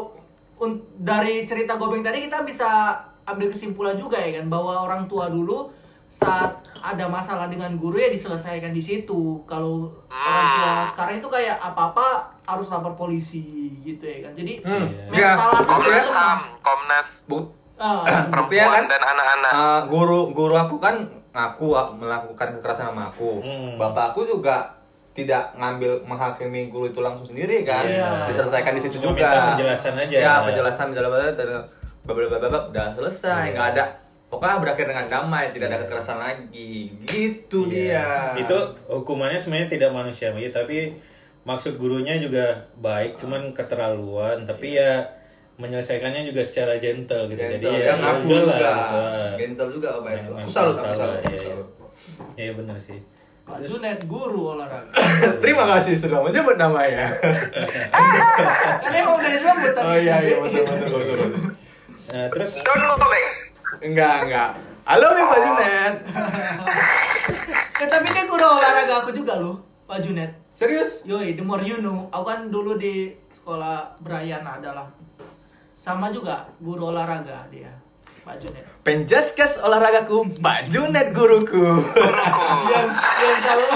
un- 0.58 0.80
dari 0.96 1.44
cerita 1.44 1.76
gobeng 1.76 2.00
tadi 2.00 2.24
kita 2.24 2.40
bisa 2.40 2.68
ambil 3.22 3.48
kesimpulan 3.48 3.94
juga 3.94 4.16
ya 4.16 4.40
kan 4.40 4.48
bahwa 4.48 4.80
orang 4.80 5.04
tua 5.04 5.28
dulu 5.28 5.68
saat 6.12 6.53
ada 6.79 7.09
masalah 7.09 7.48
dengan 7.48 7.72
guru 7.75 7.96
ya 7.96 8.07
diselesaikan 8.07 8.68
di 8.68 8.79
situ. 8.79 9.40
Kalau 9.42 9.88
orang 10.07 10.44
tua 10.53 10.68
Ah. 10.68 10.85
sekarang 10.85 11.14
itu 11.16 11.27
kayak 11.27 11.57
apa-apa 11.57 12.07
harus 12.44 12.68
lapor 12.68 12.92
polisi 12.92 13.40
gitu 13.81 14.05
ya 14.05 14.29
kan. 14.29 14.33
Jadi 14.35 14.61
Hmm, 14.61 14.87
mental 15.09 15.16
iya. 15.16 15.33
anak 15.57 15.64
Komnas 15.66 15.96
itu- 15.98 16.12
HAM, 16.12 16.40
Komnas 16.61 17.09
Bu- 17.25 17.51
Ah, 17.75 18.05
perempuan 18.29 18.53
Iya 18.53 18.66
kan? 18.68 18.85
dan 18.87 19.03
anak-anak. 19.03 19.53
Ah, 19.53 19.81
guru 19.85 20.31
guru 20.31 20.55
aku 20.55 20.77
kan 20.77 21.03
ngaku 21.33 21.66
ah, 21.72 21.90
melakukan 21.90 22.55
kekerasan 22.55 22.92
sama 22.92 23.09
aku. 23.09 23.40
Hmm. 23.40 23.75
Bapak 23.75 24.12
aku 24.12 24.22
juga 24.25 24.70
tidak 25.11 25.51
ngambil 25.55 26.05
menghakimi 26.05 26.68
guru 26.68 26.87
itu 26.87 27.01
langsung 27.01 27.25
sendiri 27.25 27.64
kan. 27.64 27.83
Iya. 27.83 28.29
Diselesaikan 28.29 28.72
di 28.72 28.81
situ 28.81 29.01
juga. 29.03 29.25
minta 29.25 29.51
penjelasan 29.53 29.96
aja. 29.96 30.14
Ya, 30.14 30.35
penjelasan 30.42 30.87
penjelasan 30.92 31.35
udah 32.70 32.87
selesai, 32.92 33.42
Iya. 33.44 33.53
nggak 33.53 33.68
ada 33.75 33.85
pokoknya 34.32 34.64
berakhir 34.64 34.88
dengan 34.88 35.06
damai, 35.12 35.52
tidak 35.52 35.68
ada 35.68 35.84
kekerasan 35.84 36.16
lagi. 36.16 36.88
Gitu 37.04 37.68
dia. 37.68 38.00
Iya. 38.32 38.48
Itu 38.48 38.56
hukumannya 38.88 39.36
sebenarnya 39.36 39.68
tidak 39.68 39.92
manusiawi, 39.92 40.48
tapi 40.48 40.96
maksud 41.44 41.76
gurunya 41.76 42.16
juga 42.16 42.64
baik, 42.80 43.20
cuman 43.20 43.52
keterlaluan. 43.52 44.48
Tapi 44.48 44.80
ya 44.80 45.04
menyelesaikannya 45.60 46.32
juga 46.32 46.40
secara 46.40 46.80
gentle 46.80 47.28
gitu. 47.28 47.44
Jadi 47.44 47.60
Gentle. 47.60 47.76
ya 47.76 47.84
Yang 47.92 48.00
ngaku 48.00 48.24
udahlah, 48.24 48.40
juga. 48.56 48.72
gitu. 48.72 49.02
Gentle 49.36 49.70
juga 49.76 49.88
apa 50.00 50.08
itu. 50.16 50.30
Aku 50.32 50.48
salut, 50.48 50.76
aku 50.80 50.84
salah, 50.96 50.96
salut. 50.96 51.20
iya, 51.20 51.36
iya. 51.36 51.42
salut. 51.44 51.68
Iya 52.32 52.52
benar 52.56 52.76
sih. 52.80 52.98
Pak 53.42 53.58
Junet 53.68 54.00
guru 54.08 54.56
olahraga. 54.56 54.86
Terima 55.44 55.68
kasih 55.76 55.98
sudah 55.98 56.24
menyebut 56.24 56.56
namanya. 56.56 57.10
emang 58.88 59.14
udah 59.20 59.30
disebut 59.34 59.72
tadi. 59.76 59.84
oh 59.84 59.96
iya 59.98 60.16
iya 60.24 60.36
betul 60.40 60.62
betul 60.64 60.88
betul. 60.88 61.16
betul. 61.20 61.50
Nah, 62.12 62.26
terus 62.32 62.50
Don 62.64 62.80
Beng. 62.96 63.41
Enggak, 63.82 64.30
enggak. 64.30 64.50
Halo 64.86 65.10
nih 65.10 65.24
Pak 65.26 65.40
Junet. 65.42 65.94
Eh, 67.82 67.88
tapi 67.90 68.06
dia 68.14 68.30
guru 68.30 68.46
olahraga 68.46 69.02
aku 69.02 69.10
juga 69.10 69.42
loh, 69.42 69.58
Pak 69.90 69.98
Junet. 70.06 70.38
Serius? 70.46 71.02
Yoi, 71.02 71.34
the 71.34 71.42
more 71.42 71.66
you 71.66 71.82
know. 71.82 72.06
Aku 72.14 72.22
kan 72.22 72.46
dulu 72.46 72.78
di 72.78 73.10
sekolah 73.34 73.98
Brian 73.98 74.46
adalah 74.46 74.86
sama 75.74 76.14
juga 76.14 76.46
guru 76.62 76.94
olahraga 76.94 77.42
dia, 77.50 77.74
Pak 78.22 78.38
Junet. 78.38 78.62
Penjaskes 78.86 79.58
olahragaku, 79.58 80.30
Mbak 80.38 80.60
Junet 80.70 81.10
guruku. 81.10 81.82
yang 82.70 82.86
yang 83.18 83.38
kalau 83.42 83.66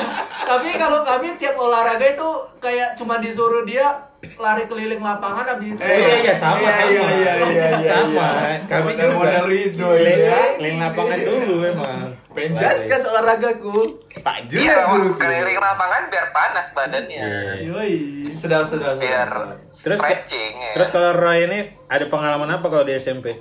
tapi 0.46 0.70
kalau 0.78 1.02
kami 1.02 1.34
tiap 1.34 1.58
olahraga 1.58 2.06
itu 2.06 2.30
kayak 2.62 2.94
cuma 2.94 3.18
disuruh 3.18 3.66
dia 3.66 4.06
lari 4.34 4.64
keliling 4.64 4.98
lapangan 4.98 5.44
habis 5.46 5.68
itu 5.68 5.80
iya, 5.80 6.14
iya, 6.20 6.34
sama, 6.34 6.58
Iya, 6.58 6.72
sama. 6.72 6.86
iya, 6.86 7.04
iya, 7.06 7.32
iya, 7.32 7.32
iya, 7.48 7.68
Sama, 7.82 8.28
iya. 8.28 8.56
kami 8.64 8.82
Model- 8.88 9.06
juga. 9.06 9.16
model 9.16 9.44
Rido 9.46 9.88
ya. 9.92 10.40
keliling 10.52 10.78
lapangan 10.78 11.18
dulu 11.20 11.54
memang. 11.62 11.98
Penjaskes 12.28 13.02
olahragaku, 13.06 13.76
Pak 14.18 14.38
Junet 14.46 14.68
Iya, 14.68 14.76
keliling 15.14 15.56
lapangan 15.56 16.02
biar 16.06 16.26
panas 16.30 16.66
badannya. 16.70 17.16
Iya. 17.16 17.52
Yoi. 17.64 17.96
Sedap, 18.28 18.62
sedap, 18.62 18.96
Biar. 18.96 19.56
Terus 19.72 19.96
stretching 19.96 20.52
ya. 20.54 20.72
terus 20.72 20.88
kalau 20.90 21.10
Roy 21.12 21.44
ini 21.44 21.58
ada 21.86 22.04
pengalaman 22.06 22.50
apa 22.50 22.66
kalau 22.66 22.82
di 22.82 22.92
SMP? 22.94 23.32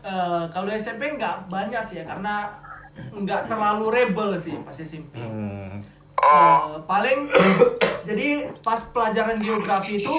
Eh, 0.00 0.42
kalau 0.48 0.68
SMP 0.70 1.12
nggak 1.12 1.46
banyak 1.46 1.80
sih 1.82 1.96
ya 1.96 2.04
karena 2.04 2.48
nggak 3.10 3.46
terlalu 3.46 3.86
rebel 3.90 4.36
sih 4.36 4.56
pas 4.58 4.72
SMP. 4.74 5.16
Hmm. 5.16 5.80
Eh, 6.20 6.60
paling 6.84 7.18
jadi 8.08 8.28
pas 8.60 8.80
pelajaran 8.92 9.40
geografi 9.40 10.04
itu 10.04 10.16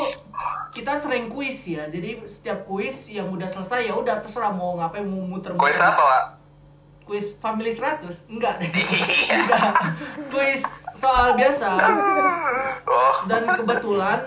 kita 0.72 0.98
sering 0.98 1.30
kuis 1.30 1.68
ya. 1.68 1.86
Jadi 1.88 2.26
setiap 2.26 2.66
kuis 2.66 3.12
yang 3.12 3.30
udah 3.30 3.46
selesai 3.46 3.86
ya 3.86 3.94
udah 3.94 4.18
terserah 4.20 4.50
mau 4.50 4.74
ngapain 4.76 5.06
mau 5.06 5.22
muter-muter. 5.22 5.62
Kuis 5.62 5.78
apa, 5.78 6.02
Pak? 6.02 6.24
Kuis 7.06 7.38
Family 7.38 7.70
100? 7.70 8.08
Enggak. 8.32 8.64
Enggak. 9.36 9.72
Kuis 10.32 10.64
soal 10.96 11.36
biasa. 11.36 11.70
Oh, 12.88 13.14
Dan 13.28 13.46
kebetulan 13.52 14.20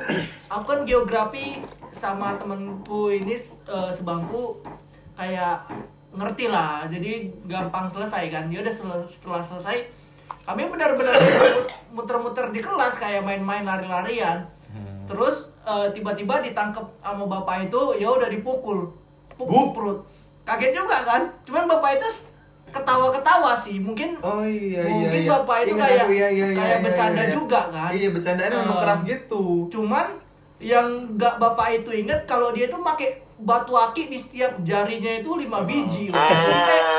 aku 0.46 0.64
kan 0.64 0.80
geografi 0.84 1.64
sama 1.90 2.36
temenku 2.36 3.08
ini 3.08 3.34
eh, 3.34 3.90
sebangku 3.90 4.60
kayak 5.16 5.64
ngerti 6.12 6.46
lah. 6.46 6.84
Jadi 6.86 7.32
gampang 7.48 7.88
selesai 7.88 8.28
kan. 8.28 8.46
Ya 8.46 8.60
udah 8.60 8.74
sel- 8.74 9.08
setelah 9.08 9.40
selesai 9.40 10.03
kami 10.42 10.66
benar-benar 10.66 11.16
muter-muter 11.88 12.50
di 12.50 12.58
kelas 12.58 12.96
kayak 12.96 13.20
main-main 13.20 13.62
lari-larian. 13.62 14.44
Terus 15.04 15.52
eh, 15.62 15.88
tiba-tiba 15.90 16.40
ditangkap 16.40 16.84
sama 16.98 17.24
bapak 17.24 17.64
itu 17.64 17.80
ya 17.96 18.08
udah 18.08 18.26
dipukul. 18.26 18.88
Pukul 19.34 19.70
perut. 19.70 19.98
Kaget 20.42 20.72
juga 20.74 21.00
kan? 21.02 21.22
Cuman 21.42 21.64
bapak 21.66 21.96
itu 21.96 22.08
ketawa-ketawa 22.70 23.52
sih. 23.54 23.78
Mungkin 23.78 24.18
Oh 24.20 24.40
iya 24.40 24.80
iya 24.80 24.90
Mungkin 24.90 25.20
iya. 25.20 25.30
bapak 25.30 25.56
itu 25.60 25.70
Ingat 25.72 25.86
kayak- 25.86 26.02
aku, 26.02 26.12
iya, 26.12 26.28
iya, 26.28 26.46
kayak 26.50 26.68
iya, 26.70 26.84
bercanda 26.84 27.22
iya. 27.22 27.32
juga 27.32 27.60
kan? 27.68 27.90
Iya, 27.90 28.08
bercandaannya 28.10 28.58
memang 28.58 28.76
Eh, 28.76 28.82
keras 28.82 29.00
gitu. 29.02 29.42
Cuman 29.68 30.06
yang 30.58 30.86
nggak 31.14 31.34
bapak 31.36 31.68
itu 31.74 31.90
inget 31.94 32.20
kalau 32.24 32.48
dia 32.50 32.66
itu 32.66 32.78
pakai 32.78 33.08
batu 33.36 33.74
aki 33.74 34.08
di 34.08 34.16
setiap 34.16 34.56
jarinya 34.60 35.12
itu 35.14 35.30
lima 35.34 35.60
biji. 35.62 36.08
Jadi 36.08 36.16
kayak, 36.62 36.92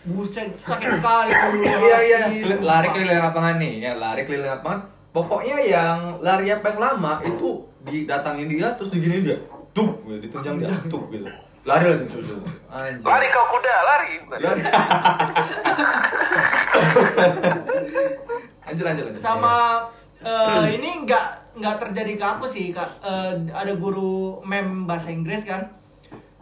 Buset, 0.00 0.48
sakit 0.64 0.96
kali 1.04 1.28
Iya 1.84 1.98
iya, 2.08 2.20
lari 2.64 2.88
keliling 2.88 3.20
lapangan 3.20 3.60
nih, 3.60 3.72
ya 3.84 3.92
lari 4.00 4.24
keliling 4.24 4.48
lapangan. 4.48 4.80
Pokoknya 5.12 5.60
yang 5.60 6.16
lari 6.24 6.48
apa 6.48 6.72
yang 6.72 6.80
lama 6.80 7.20
itu 7.20 7.68
didatangin 7.84 8.48
dia 8.48 8.72
terus 8.78 8.94
diginiin 8.94 9.26
dia, 9.26 9.36
tuh, 9.76 10.00
gitu, 10.08 10.16
ditunjang 10.24 10.56
dia, 10.56 10.72
tuh 10.88 11.04
gitu. 11.12 11.28
Lari 11.68 11.84
lagi. 11.92 12.08
Anjir. 12.72 13.04
lari 13.04 13.26
kau 13.28 13.44
kuda, 13.52 13.74
lari. 13.84 14.12
bukan? 14.24 14.38
Lari. 14.40 14.62
lanjut 18.70 18.84
lanjut 18.86 19.04
lanjut. 19.10 19.20
sama 19.20 19.82
eh, 20.22 20.78
ini 20.78 21.02
nggak 21.04 21.26
nggak 21.58 21.76
terjadi 21.82 22.12
ke 22.14 22.24
aku 22.24 22.46
sih 22.46 22.70
kak 22.70 22.86
Eh, 23.02 23.32
ada 23.50 23.74
guru 23.74 24.38
mem 24.46 24.86
bahasa 24.86 25.10
Inggris 25.10 25.42
kan 25.42 25.66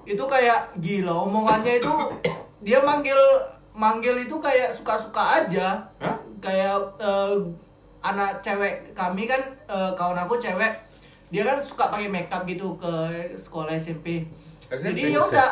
itu 0.04 0.20
kayak 0.24 0.76
gila 0.80 1.24
omongannya 1.28 1.80
itu 1.80 1.92
dia 2.64 2.78
manggil 2.82 3.18
manggil 3.74 4.18
itu 4.18 4.36
kayak 4.42 4.74
suka-suka 4.74 5.44
aja 5.44 5.86
Hah? 6.02 6.16
kayak 6.42 6.78
eh, 6.98 7.34
anak 8.02 8.42
cewek 8.42 8.94
kami 8.94 9.30
kan 9.30 9.40
eh, 9.70 9.90
kawan 9.94 10.18
aku 10.18 10.38
cewek 10.38 10.74
dia 11.28 11.42
kan 11.44 11.60
suka 11.60 11.92
pakai 11.92 12.08
makeup 12.08 12.42
gitu 12.48 12.74
ke 12.80 12.92
sekolah 13.36 13.76
SMP 13.76 14.24
SMP, 14.68 14.84
jadi 14.84 15.00
ya 15.16 15.20
udah 15.24 15.50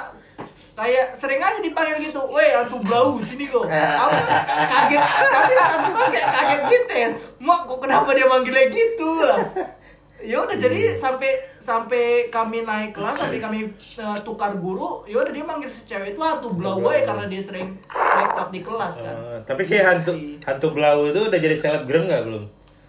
kayak 0.77 1.17
sering 1.17 1.41
aja 1.41 1.65
dipanggil 1.65 2.13
gitu, 2.13 2.21
weh 2.29 2.53
antu 2.53 2.77
blau 2.85 3.17
sini 3.25 3.49
kok. 3.49 3.65
Aku 4.05 4.13
kan 4.13 4.45
kaget, 4.45 5.03
tapi 5.33 5.53
satu 5.57 5.89
kelas 5.89 6.11
kayak 6.13 6.29
kaget 6.37 6.61
gitu 6.69 6.93
ya. 6.93 7.09
Mak 7.41 7.61
kok 7.65 7.81
kenapa 7.81 8.13
dia 8.13 8.29
manggilnya 8.29 8.65
gitu 8.69 9.25
lah. 9.25 9.41
Ya 10.19 10.41
udah 10.41 10.57
jadi 10.57 10.97
sampai 10.97 11.29
sampai 11.57 12.05
kami 12.29 12.63
naik 12.63 12.93
kelas, 12.93 13.21
sampai 13.21 13.37
kami 13.37 13.59
eh, 13.75 14.19
tukar 14.21 14.57
guru, 14.57 15.05
ya 15.05 15.21
udah 15.21 15.29
dia 15.29 15.45
manggil 15.45 15.69
si 15.69 15.85
cewek 15.85 16.13
itu 16.13 16.21
hantu 16.21 16.51
blau 16.51 16.81
ya 16.87 17.05
karena 17.05 17.25
dia 17.27 17.39
sering 17.39 17.77
make 17.87 18.33
up 18.35 18.49
di 18.49 18.61
kelas 18.61 19.05
kan. 19.05 19.13
Eh, 19.13 19.39
tapi 19.45 19.61
si 19.61 19.77
hantu 19.77 20.13
Sih. 20.13 20.41
hantu 20.41 20.73
blau 20.73 21.05
itu 21.05 21.21
udah 21.21 21.37
jadi 21.37 21.53
selebgram 21.53 22.09
nggak 22.09 22.23
belum? 22.25 22.45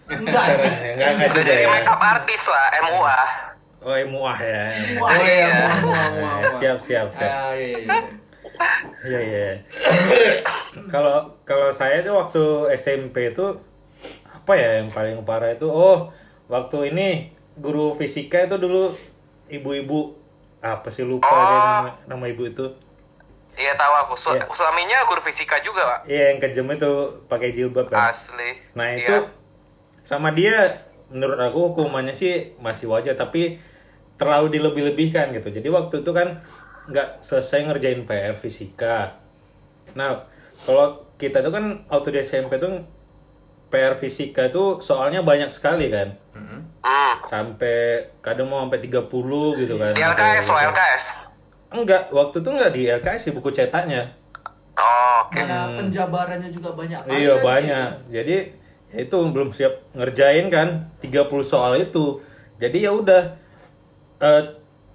Enggak 0.08 0.44
sih. 0.56 0.72
Enggak 0.96 1.08
enggak 1.14 1.28
juga 1.30 1.42
jadi 1.44 1.62
ya. 1.62 1.68
makeup 1.68 2.00
artis 2.00 2.42
lah, 2.48 2.66
MUA. 2.82 3.20
Oh, 3.78 3.94
muah 4.10 4.38
ya. 4.40 4.62
Muah. 4.96 5.08
Oh 5.08 5.22
iya, 5.22 5.36
Iya. 5.38 5.66
muah, 5.78 6.06
muah, 6.10 6.36
Eh, 6.40 6.50
siap 6.56 6.78
siap 6.80 7.08
siap. 7.08 7.30
Ah, 7.30 7.52
iya, 7.54 7.78
iya. 7.78 7.98
Iya 9.06 9.20
iya. 9.22 9.48
Kalau 10.88 11.38
kalau 11.44 11.68
saya 11.70 12.00
tuh 12.00 12.16
waktu 12.16 12.42
SMP 12.74 13.30
itu 13.30 13.46
apa 14.26 14.52
ya 14.54 14.80
yang 14.80 14.88
paling 14.88 15.20
parah 15.22 15.52
itu 15.52 15.68
oh 15.68 16.08
waktu 16.48 16.90
ini 16.90 17.08
guru 17.54 17.94
fisika 17.94 18.42
itu 18.42 18.56
dulu 18.56 18.92
ibu-ibu 19.46 20.16
apa 20.58 20.88
sih 20.88 21.02
lupa 21.02 21.24
Oh. 21.24 21.38
deh 21.38 21.60
nama, 21.60 21.90
nama 22.06 22.24
ibu 22.26 22.44
itu. 22.44 22.66
Iya 23.54 23.74
tahu 23.74 23.94
aku. 24.00 24.14
Su- 24.14 24.30
Iya. 24.30 24.46
Suaminya 24.48 25.02
guru 25.04 25.18
fisika 25.20 25.58
juga, 25.58 25.82
Pak. 25.82 26.00
Iya 26.06 26.30
yang 26.30 26.38
kejam 26.38 26.66
itu 26.68 26.90
pakai 27.26 27.50
jilbab 27.50 27.86
kan. 27.88 28.10
Asli. 28.10 28.54
Nah 28.72 28.88
Iya. 28.88 28.98
itu 28.98 29.16
sama 30.02 30.30
dia 30.30 30.54
menurut 31.08 31.36
aku 31.36 31.72
hukumannya 31.72 32.12
sih 32.12 32.54
masih 32.58 32.86
wajar 32.86 33.12
tapi 33.12 33.58
terlalu 34.14 34.54
dilebih-lebihkan 34.54 35.30
gitu. 35.32 35.50
Jadi 35.50 35.68
waktu 35.68 36.02
itu 36.02 36.10
kan 36.10 36.42
nggak 36.86 37.20
selesai 37.20 37.66
ngerjain 37.66 38.02
PR 38.02 38.32
fisika. 38.32 39.18
Nah 39.92 40.22
kalau 40.62 40.86
kita 41.16 41.38
tuh 41.38 41.50
kan 41.50 41.64
waktu 41.86 42.08
di 42.12 42.20
SMP 42.20 42.56
tuh 42.56 42.82
PR 43.68 43.94
fisika 44.00 44.48
itu 44.48 44.80
soalnya 44.80 45.20
banyak 45.20 45.52
sekali 45.52 45.92
kan. 45.92 46.16
Hmm. 46.32 46.64
Sampai 47.28 48.08
kadang 48.24 48.48
mau 48.48 48.64
sampai 48.64 48.80
30 48.80 49.04
gitu 49.60 49.74
kan. 49.76 49.92
Di 49.92 50.02
LKS, 50.02 50.44
lo 50.48 50.58
LKS. 50.72 51.04
Enggak, 51.68 52.02
waktu 52.08 52.40
itu 52.40 52.48
enggak 52.48 52.72
di 52.72 52.82
LKS 52.88 53.22
di 53.28 53.32
buku 53.36 53.50
cetaknya. 53.52 54.16
Oh, 54.78 55.26
oke. 55.26 55.36
Mana 55.36 55.76
penjabarannya 55.76 56.48
juga 56.48 56.72
banyak. 56.72 57.00
kali 57.04 57.12
Iya 57.20 57.34
kan. 57.36 57.44
banyak. 57.44 57.90
Jadi 58.08 58.36
ya 58.88 58.98
itu 59.04 59.16
belum 59.20 59.50
siap 59.52 59.92
ngerjain 59.92 60.48
kan 60.48 60.88
30 61.04 61.28
soal 61.44 61.76
itu. 61.76 62.24
Jadi 62.56 62.88
ya 62.88 62.96
udah 62.96 63.22
eh, 64.22 64.42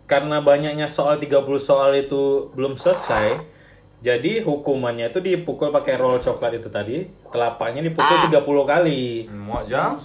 karena 0.09 0.41
banyaknya 0.41 0.89
soal 0.89 1.21
30 1.21 1.45
soal 1.61 1.93
itu 1.93 2.49
belum 2.57 2.73
selesai. 2.79 3.52
Jadi 4.03 4.43
hukumannya 4.43 5.07
itu 5.07 5.23
dipukul 5.23 5.71
pakai 5.71 5.95
roll 5.95 6.19
coklat 6.19 6.59
itu 6.59 6.67
tadi, 6.67 7.07
telapaknya 7.31 7.79
dipukul 7.79 8.27
30 8.27 8.43
kali. 8.67 9.31
Muak 9.31 9.63
jam. 9.65 9.95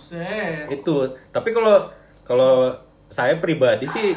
Itu. 0.71 1.19
Tapi 1.35 1.51
kalau 1.51 1.91
kalau 2.23 2.71
saya 3.11 3.43
pribadi 3.43 3.91
sih 3.91 4.15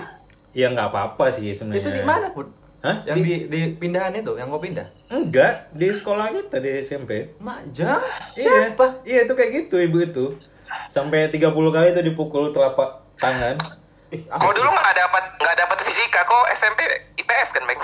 ya 0.54 0.70
nggak 0.70 0.94
apa-apa 0.94 1.34
sih 1.34 1.50
sebenarnya. 1.50 1.82
Itu 1.82 1.89
di 1.89 2.04
mana, 2.06 2.30
Put? 2.30 2.48
Hah? 2.82 3.02
Yang 3.10 3.17
Di- 3.17 3.26
di, 3.26 3.36
di 3.50 3.60
pindahan 3.74 4.13
itu, 4.13 4.38
yang 4.38 4.50
kau 4.50 4.58
pindah? 4.58 4.86
Enggak, 5.10 5.70
di 5.74 5.89
sekolah 5.89 6.30
kita 6.30 6.58
di 6.58 6.70
SMP. 6.82 7.34
Mak 7.38 7.70
jam? 7.70 8.02
Iya, 8.34 8.74
Siapa? 8.74 8.86
iya 9.02 9.26
itu 9.26 9.34
kayak 9.34 9.52
gitu 9.65 9.76
ibu 9.82 9.98
itu. 10.02 10.26
Sampai 10.86 11.30
30 11.30 11.54
kali 11.54 11.88
itu 11.89 12.02
dipukul 12.04 12.50
telapak 12.50 13.02
tangan. 13.17 13.58
Ih, 14.12 14.28
Kau 14.28 14.52
dulu 14.52 14.67
nggak 14.67 14.95
dapat 14.95 15.24
nggak 15.39 15.56
dapat 15.56 15.78
fisika, 15.88 16.19
kok 16.28 16.43
SMP 16.52 16.84
IPS 17.15 17.50
kan, 17.56 17.63
Bang? 17.63 17.80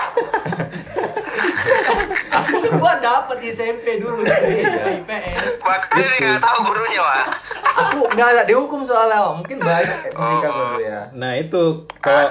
Aku 2.36 2.54
semua 2.60 3.00
dapat 3.00 3.40
di 3.40 3.48
SMP 3.48 3.96
dulu 3.96 4.20
sih, 4.28 4.60
IPS. 5.00 5.64
Makanya 5.64 6.04
dia 6.04 6.18
nggak 6.28 6.44
tahu 6.44 6.58
gurunya, 6.68 7.00
Pak. 7.00 7.24
Aku 7.64 7.98
nggak 8.12 8.28
ada 8.28 8.42
dihukum 8.44 8.84
soalnya, 8.84 9.24
Wak. 9.24 9.40
mungkin 9.40 9.56
banyak 9.56 10.12
fisika 10.12 10.48
kau 10.52 10.64
dulu 10.76 10.80
ya. 10.84 11.00
Nah 11.16 11.32
itu 11.40 11.88
kalau 12.04 12.28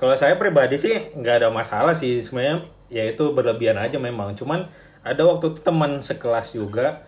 kalau 0.00 0.14
saya 0.16 0.40
pribadi 0.40 0.80
sih 0.80 1.12
nggak 1.12 1.44
ada 1.44 1.48
masalah 1.52 1.92
sih 1.92 2.24
sebenarnya 2.24 2.64
ya 2.88 3.04
itu 3.12 3.28
berlebihan 3.36 3.76
aja 3.76 4.00
memang. 4.00 4.32
Cuman 4.32 4.72
ada 5.04 5.20
waktu 5.20 5.52
itu 5.52 5.60
teman 5.60 6.00
sekelas 6.00 6.56
juga 6.56 7.04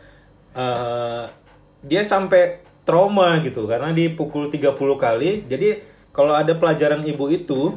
eh 0.52 1.32
dia 1.80 2.04
sampai 2.04 2.60
trauma 2.84 3.40
gitu 3.40 3.64
karena 3.64 3.96
dipukul 3.96 4.52
30 4.52 4.76
kali. 5.00 5.48
Jadi 5.48 5.95
kalau 6.16 6.32
ada 6.32 6.56
pelajaran 6.56 7.04
ibu 7.04 7.28
itu 7.28 7.76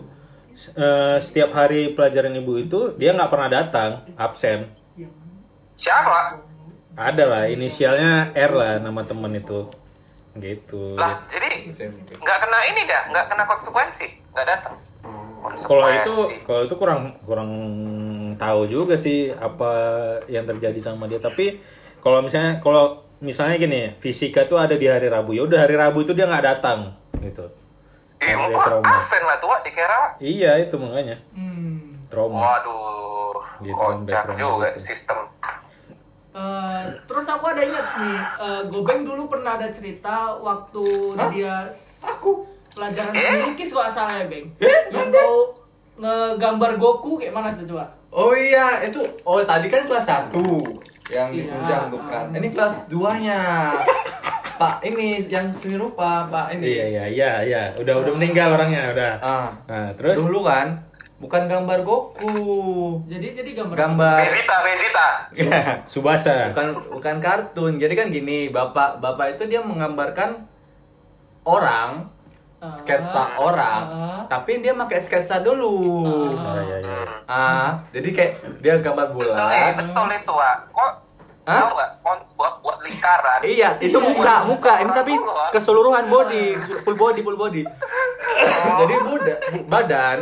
eh, 0.80 1.19
setiap 1.19 1.52
hari 1.52 1.91
pelajaran 1.91 2.32
ibu 2.39 2.56
itu 2.56 2.95
dia 2.95 3.12
nggak 3.12 3.28
pernah 3.28 3.52
datang, 3.52 4.08
absen. 4.15 4.71
Siapa? 5.75 6.39
Ada 6.95 7.23
lah 7.28 7.43
inisialnya 7.52 8.32
R 8.32 8.52
lah 8.56 8.73
nama 8.80 9.04
temen 9.04 9.36
itu. 9.36 9.67
Gitu. 10.39 10.95
Lah, 10.95 11.19
jadi 11.28 11.67
nggak 12.15 12.38
kena 12.39 12.60
ini 12.71 12.82
dah, 12.88 13.02
nggak 13.12 13.25
kena 13.28 13.43
konsekuensi, 13.43 14.08
nggak 14.32 14.47
datang. 14.47 14.75
Kalau 15.39 15.88
itu 15.88 16.15
kalau 16.43 16.62
itu 16.67 16.75
kurang 16.80 17.19
kurang 17.23 17.52
tahu 18.36 18.67
juga 18.67 18.95
sih 18.95 19.32
apa 19.36 19.71
yang 20.32 20.47
terjadi 20.47 20.80
sama 20.80 21.12
dia. 21.12 21.19
Tapi 21.19 21.60
kalau 21.99 22.23
misalnya 22.23 22.63
kalau 22.63 23.04
misalnya 23.19 23.60
gini, 23.60 23.95
fisika 23.99 24.47
tuh 24.47 24.60
ada 24.60 24.80
di 24.80 24.88
hari 24.88 25.12
Rabu. 25.12 25.36
Ya 25.36 25.43
udah 25.43 25.60
hari 25.67 25.75
Rabu 25.75 26.08
itu 26.08 26.15
dia 26.15 26.28
nggak 26.28 26.45
datang 26.45 26.95
gitu. 27.19 27.59
Eh, 28.19 28.27
Karena 28.29 28.45
dia 28.47 28.60
trauma. 28.60 28.91
absen 28.93 29.23
lah 29.23 29.38
tua 29.38 29.55
dikira. 29.60 30.01
Iya 30.17 30.51
itu 30.60 30.75
makanya 30.75 31.17
Hmm. 31.32 31.95
trauma. 32.05 32.38
Waduh, 32.38 33.36
Gitu, 33.60 33.73
kocak 33.73 34.25
juga 34.34 34.69
gitu. 34.69 34.79
sistem. 34.82 35.17
Eh, 36.29 36.79
terus 37.03 37.25
aku 37.25 37.45
ada 37.45 37.60
ingat 37.60 37.86
nih, 37.97 38.19
eh, 38.38 38.62
Gobeng 38.67 39.01
dulu 39.01 39.27
pernah 39.27 39.55
ada 39.55 39.67
cerita 39.67 40.38
waktu 40.38 40.86
dia 41.29 41.65
aku 42.01 42.43
pelajaran 42.69 43.12
seni 43.12 43.39
lukis 43.45 43.69
kok 43.69 43.86
asalnya 43.86 44.23
Beng. 44.25 44.47
Yang 44.89 45.10
kau 45.12 45.36
ngegambar 45.97 46.71
Goku 46.75 47.17
kayak 47.17 47.34
mana 47.34 47.51
tuh 47.51 47.65
coba? 47.67 47.91
Oh 48.10 48.32
iya, 48.32 48.82
itu 48.82 48.99
oh 49.21 49.41
tadi 49.41 49.67
kan 49.67 49.84
kelas 49.84 50.05
1 50.05 50.32
yang 51.10 51.27
Iya. 51.27 51.38
ditunjang 51.45 51.84
tuh 51.89 52.01
kan. 52.03 52.25
Ini 52.29 52.47
kelas 52.49 52.75
2-nya. 52.88 53.39
Pak 54.60 54.84
ini 54.84 55.24
yang 55.26 55.48
seni 55.50 55.80
rupa, 55.80 56.28
Pak 56.28 56.52
ini. 56.52 56.67
Iya 56.67 56.86
iya 56.86 57.06
iya 57.08 57.32
iya. 57.41 57.62
Udah 57.80 57.95
udah 57.98 58.12
meninggal 58.12 58.52
orangnya 58.52 58.91
udah. 58.91 59.12
Ah. 59.17 59.50
Nah, 59.65 59.88
terus 59.95 60.19
Dulu 60.19 60.43
kan 60.43 60.76
bukan 61.17 61.48
gambar 61.48 61.80
Goku. 61.82 62.36
Jadi 63.08 63.28
jadi 63.34 63.52
gambar. 63.56 63.76
Gambar 63.76 64.17
Bezita, 64.19 64.56
Bezita. 64.60 65.08
Subasa. 65.88 66.52
bukan 66.52 66.67
bukan 66.91 67.15
kartun. 67.17 67.80
Jadi 67.80 67.93
kan 67.95 68.12
gini, 68.12 68.52
Bapak 68.52 69.00
Bapak 69.00 69.39
itu 69.39 69.48
dia 69.48 69.63
menggambarkan 69.63 70.43
orang 71.43 72.12
Ah. 72.60 72.67
sketsa 72.67 73.39
orang, 73.39 73.82
Ah. 73.88 74.22
tapi 74.28 74.60
dia 74.60 74.76
pakai 74.76 75.00
sketsa 75.00 75.39
dulu. 75.39 76.04
Oh, 76.36 76.60
iya 76.60 76.78
iya. 76.84 77.00
Ah, 77.24 77.80
jadi 77.89 78.12
kayak 78.12 78.34
dia 78.60 78.76
gambar 78.78 79.15
Betul, 79.15 79.32
eh, 79.32 79.32
bulan. 79.32 79.72
betul 79.80 80.08
itu, 80.12 80.34
Wak. 80.36 80.58
Kok 80.67 80.91
Hah? 81.49 81.59
tahu 81.59 81.73
nggak 81.73 81.91
SpongeBob 81.91 82.53
buat 82.62 82.77
lingkaran? 82.79 83.39
Iya, 83.41 83.69
itu 83.79 83.97
muka, 83.97 84.45
muka. 84.45 84.73
Ini 84.79 84.91
tapi 84.93 85.13
keseluruhan 85.49 86.05
body, 86.05 86.45
full 86.79 86.93
body, 86.95 87.19
full 87.19 87.33
body. 87.35 87.65
Jadi 88.77 88.95
buda, 89.01 89.33
bu- 89.49 89.65
badan, 89.65 90.17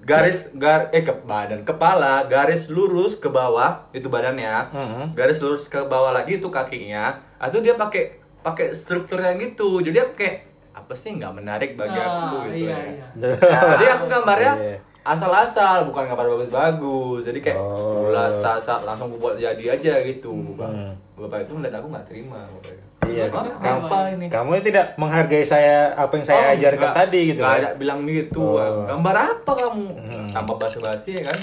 garis 0.00 0.48
gar 0.54 0.88
eh 0.90 1.02
ke 1.02 1.12
badan, 1.14 1.60
kepala, 1.62 2.24
garis 2.24 2.66
lurus 2.66 3.14
ke 3.14 3.28
bawah 3.28 3.84
itu 3.90 4.06
badannya, 4.06 4.72
Mhm. 4.72 5.04
garis 5.12 5.38
lurus 5.38 5.66
ke 5.66 5.82
bawah 5.82 6.10
lagi 6.10 6.36
itu 6.36 6.48
kakinya. 6.48 7.20
Atau 7.36 7.60
dia 7.60 7.74
pakai 7.74 8.16
pakai 8.40 8.72
struktur 8.72 9.18
yang 9.18 9.36
gitu. 9.36 9.78
Jadi 9.80 9.98
aku 9.98 10.12
kayak 10.16 10.36
apa 10.72 10.92
sih 10.92 11.10
nggak 11.10 11.34
menarik 11.34 11.70
bagi 11.74 11.96
aku 11.96 12.16
Ah, 12.16 12.44
gitu 12.46 12.64
iya, 12.64 12.76
ya. 12.76 12.86
iya. 12.86 13.06
Jadi 13.72 13.84
aku 13.90 14.04
gambarnya 14.06 14.52
Iya. 14.54 14.76
Asal-asal, 15.08 15.84
bukan 15.84 16.04
gambar 16.04 16.26
bagus-bagus. 16.28 17.22
Jadi 17.22 17.38
kayak 17.40 17.56
Oh. 17.56 18.04
bulat 18.04 18.34
sa- 18.34 18.58
sa- 18.58 18.80
langsung 18.80 19.08
aku 19.08 19.18
buat 19.20 19.36
jadi 19.36 19.64
aja 19.72 20.02
gitu. 20.02 20.34
Hmm. 20.54 20.92
Bapak 21.14 21.44
itu 21.44 21.52
ngeliat 21.52 21.74
aku 21.74 21.86
nggak 21.88 22.04
terima. 22.04 22.42
Bapaknya. 22.44 22.84
Iya. 23.06 23.24
Apa 23.30 23.98
ini? 24.10 24.26
Kamu 24.26 24.58
tidak 24.60 24.86
menghargai 24.96 25.42
saya 25.42 25.94
apa 25.94 26.10
yang 26.12 26.26
saya 26.26 26.42
Oh, 26.42 26.54
ajarkan 26.54 26.82
nggak- 26.84 26.98
tadi 26.98 27.20
gitu. 27.24 27.40
nggak 27.40 27.52
kan? 27.52 27.62
ada 27.62 27.70
bilang 27.74 27.98
gitu. 28.04 28.42
Oh. 28.52 28.82
Gambar 28.84 29.14
apa 29.16 29.52
kamu? 29.56 29.86
Hmm. 29.96 30.28
Tambah 30.28 30.56
basa-basi 30.56 31.10
ya 31.14 31.22
kan? 31.24 31.38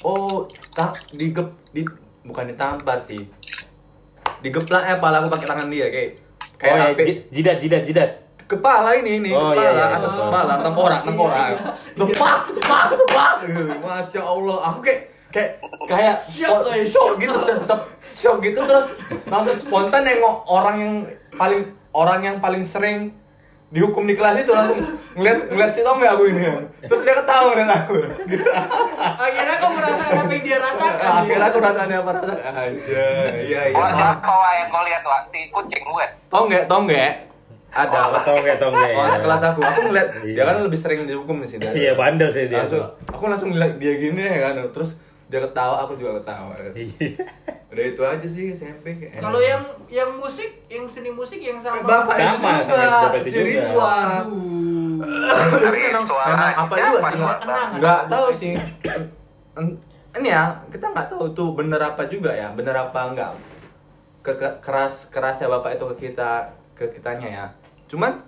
Oh, 0.00 0.46
tak 0.70 0.94
digep 1.12 1.44
di 1.68 1.82
bukan 2.22 2.44
ditampar 2.46 2.96
sih. 2.96 3.20
Digeplak 4.40 4.84
ya 4.84 4.96
pala 4.96 5.20
aku 5.20 5.28
pakai 5.28 5.46
tangan 5.46 5.68
dia 5.68 5.86
kayak 5.86 6.10
Oh 6.40 6.56
kayak 6.56 6.72
ya, 6.72 6.84
apa- 6.86 7.04
ji- 7.04 7.22
jidat 7.30 7.56
jidat 7.58 7.82
jidat. 7.82 8.10
Kepala 8.50 8.90
ini 8.92 9.10
ini 9.18 9.30
Oh, 9.30 9.54
kepala 9.54 9.62
iya, 9.62 9.70
iya, 9.70 9.86
atas 9.94 10.12
betul. 10.12 10.26
kepala 10.26 10.54
tengkorak 10.58 11.00
tengkorak 11.02 11.46
tepak 11.92 12.40
tepak 12.52 12.82
tepak 12.90 13.32
masya 13.78 14.20
allah 14.20 14.58
aku 14.66 14.78
kayak 14.82 15.00
kayak 15.30 15.50
kayak 15.86 16.16
Shock, 16.18 16.58
oh, 16.60 16.74
eh, 16.74 16.82
shock 16.82 17.14
shock. 17.14 17.14
gitu 17.16 17.36
shock 18.02 18.36
gitu 18.42 18.60
terus 18.60 18.86
langsung 19.24 19.54
spontan 19.54 20.02
nengok 20.02 20.42
orang 20.44 20.76
yang 20.76 20.94
paling 21.32 21.62
orang 21.92 22.20
yang 22.20 22.36
paling 22.36 22.66
sering 22.66 23.14
dihukum 23.70 24.02
di 24.02 24.18
kelas 24.18 24.42
itu 24.42 24.50
langsung 24.50 24.82
ngeliat 25.14 25.46
ngeliat 25.46 25.70
si 25.70 25.86
Tom 25.86 26.02
ya 26.02 26.10
aku 26.10 26.26
ini 26.26 26.42
terus 26.82 27.06
dia 27.06 27.14
ketawa 27.14 27.54
dengan 27.54 27.78
aku 27.78 28.02
Akhirnya 28.98 29.54
kau 29.62 29.70
merasakan 29.70 30.16
apa 30.18 30.32
yang 30.32 30.42
dia 30.42 30.58
rasakan. 30.58 31.10
akhirnya 31.22 31.46
aku 31.46 31.58
rasanya 31.60 31.96
apa 32.02 32.10
rasa 32.12 32.34
aja 32.34 33.06
iya 33.38 33.62
iya 33.70 33.78
maaf. 33.78 33.94
siapa 33.94 34.34
yang 34.56 34.68
kau 34.68 34.82
lihat, 34.82 35.02
Wak? 35.04 35.22
Si 35.24 35.38
kucing 35.48 35.82
gue. 35.86 36.06
tau 36.26 36.42
nggak 36.44 36.64
tau 36.66 36.80
nggak 36.82 37.29
ada 37.70 37.98
Oh, 38.04 38.20
tonge 38.20 38.52
tonge. 38.56 38.90
Oh, 38.92 39.06
kelas 39.16 39.42
aku, 39.44 39.60
aku 39.60 39.80
ngeliat 39.86 40.08
Iya. 40.20 40.34
dia 40.34 40.44
kan 40.44 40.56
lebih 40.60 40.76
sering 40.76 41.00
dihukum 41.04 41.38
di 41.38 41.48
sini. 41.48 41.62
Iya, 41.66 41.94
bandel 41.94 42.26
sih 42.26 42.46
dia 42.46 42.62
Langsung, 42.62 42.82
aku 43.06 43.24
langsung 43.26 43.50
ngeliat 43.50 43.76
dia 43.76 43.94
gini 43.96 44.20
ya 44.20 44.38
kan, 44.44 44.58
terus 44.68 44.98
dia 45.26 45.38
ketawa, 45.38 45.86
aku 45.86 45.94
juga 45.94 46.18
ketawa. 46.18 46.58
Iya. 46.72 47.14
Udah 47.70 47.84
itu 47.86 48.02
aja 48.02 48.26
sih 48.26 48.50
SMP. 48.50 48.98
kayak 48.98 49.22
Kalau 49.22 49.38
yang 49.38 49.62
yang 49.86 50.10
musik, 50.12 50.66
yang 50.66 50.82
seni 50.84 51.08
musik 51.08 51.38
yang 51.38 51.56
sama. 51.56 51.78
Bapak 51.80 52.14
itu 52.14 52.26
Sama, 52.28 52.50
juga, 52.58 52.66
sama 52.66 52.98
Bapak 53.06 53.20
si 53.20 53.30
juga. 53.30 53.42
Rizwa. 53.44 53.94
Serius, 55.00 56.04
Wak. 56.04 56.26
Memang 56.26 56.52
apa 56.58 56.74
juga 56.74 56.98
sih? 57.00 57.24
Nggak 57.78 58.00
tahu 58.06 58.26
sih. 58.30 58.52
Ini 60.10 60.28
ya, 60.28 60.42
kita 60.66 60.90
nggak 60.90 61.06
tahu 61.08 61.30
tuh 61.30 61.54
bener 61.54 61.78
apa 61.78 62.02
juga 62.04 62.28
ya, 62.28 62.50
bener 62.50 62.74
apa 62.74 63.00
enggak. 63.06 63.30
Ke, 64.20 64.34
ke- 64.34 64.58
keras 64.60 65.06
kerasnya 65.08 65.48
bapak 65.48 65.78
itu 65.78 65.84
ke 65.88 66.10
kita 66.10 66.30
ke 66.74 66.90
kitanya 66.90 67.28
ya. 67.30 67.46
Cuman 67.90 68.22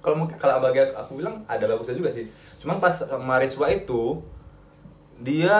kalau 0.00 0.24
kalau 0.40 0.64
bagi 0.64 0.80
aku 0.96 1.20
bilang 1.20 1.44
ada 1.44 1.68
bagusnya 1.68 2.00
juga 2.00 2.08
sih. 2.08 2.24
Cuman 2.64 2.80
pas 2.80 3.04
Mariswa 3.20 3.68
itu 3.68 4.24
dia 5.18 5.58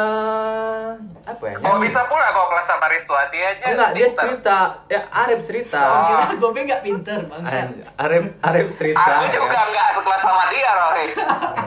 apa 1.24 1.44
ya? 1.44 1.54
Kok 1.56 1.66
nyanyi. 1.68 1.82
bisa 1.84 2.00
pula 2.06 2.26
kau 2.30 2.46
kelas 2.46 2.64
sama 2.64 2.86
Rizwati 2.86 3.38
aja? 3.38 3.64
Enggak, 3.68 3.90
dia 3.90 4.06
pinter. 4.06 4.22
cerita. 4.22 4.58
Ya 4.86 5.00
Arif 5.12 5.40
cerita. 5.42 5.80
Oh. 5.82 6.48
Gue 6.48 6.62
nggak 6.62 6.80
pinter 6.80 7.18
bangsa. 7.24 7.56
An- 7.58 7.82
Arif 7.98 8.24
Arif 8.40 8.66
cerita. 8.72 9.02
Aku 9.02 9.24
ya 9.24 9.30
juga 9.32 9.50
kan? 9.52 9.66
nggak 9.68 9.88
sekelas 9.92 10.20
sama 10.20 10.44
dia, 10.46 10.70
Rohi. 10.72 11.06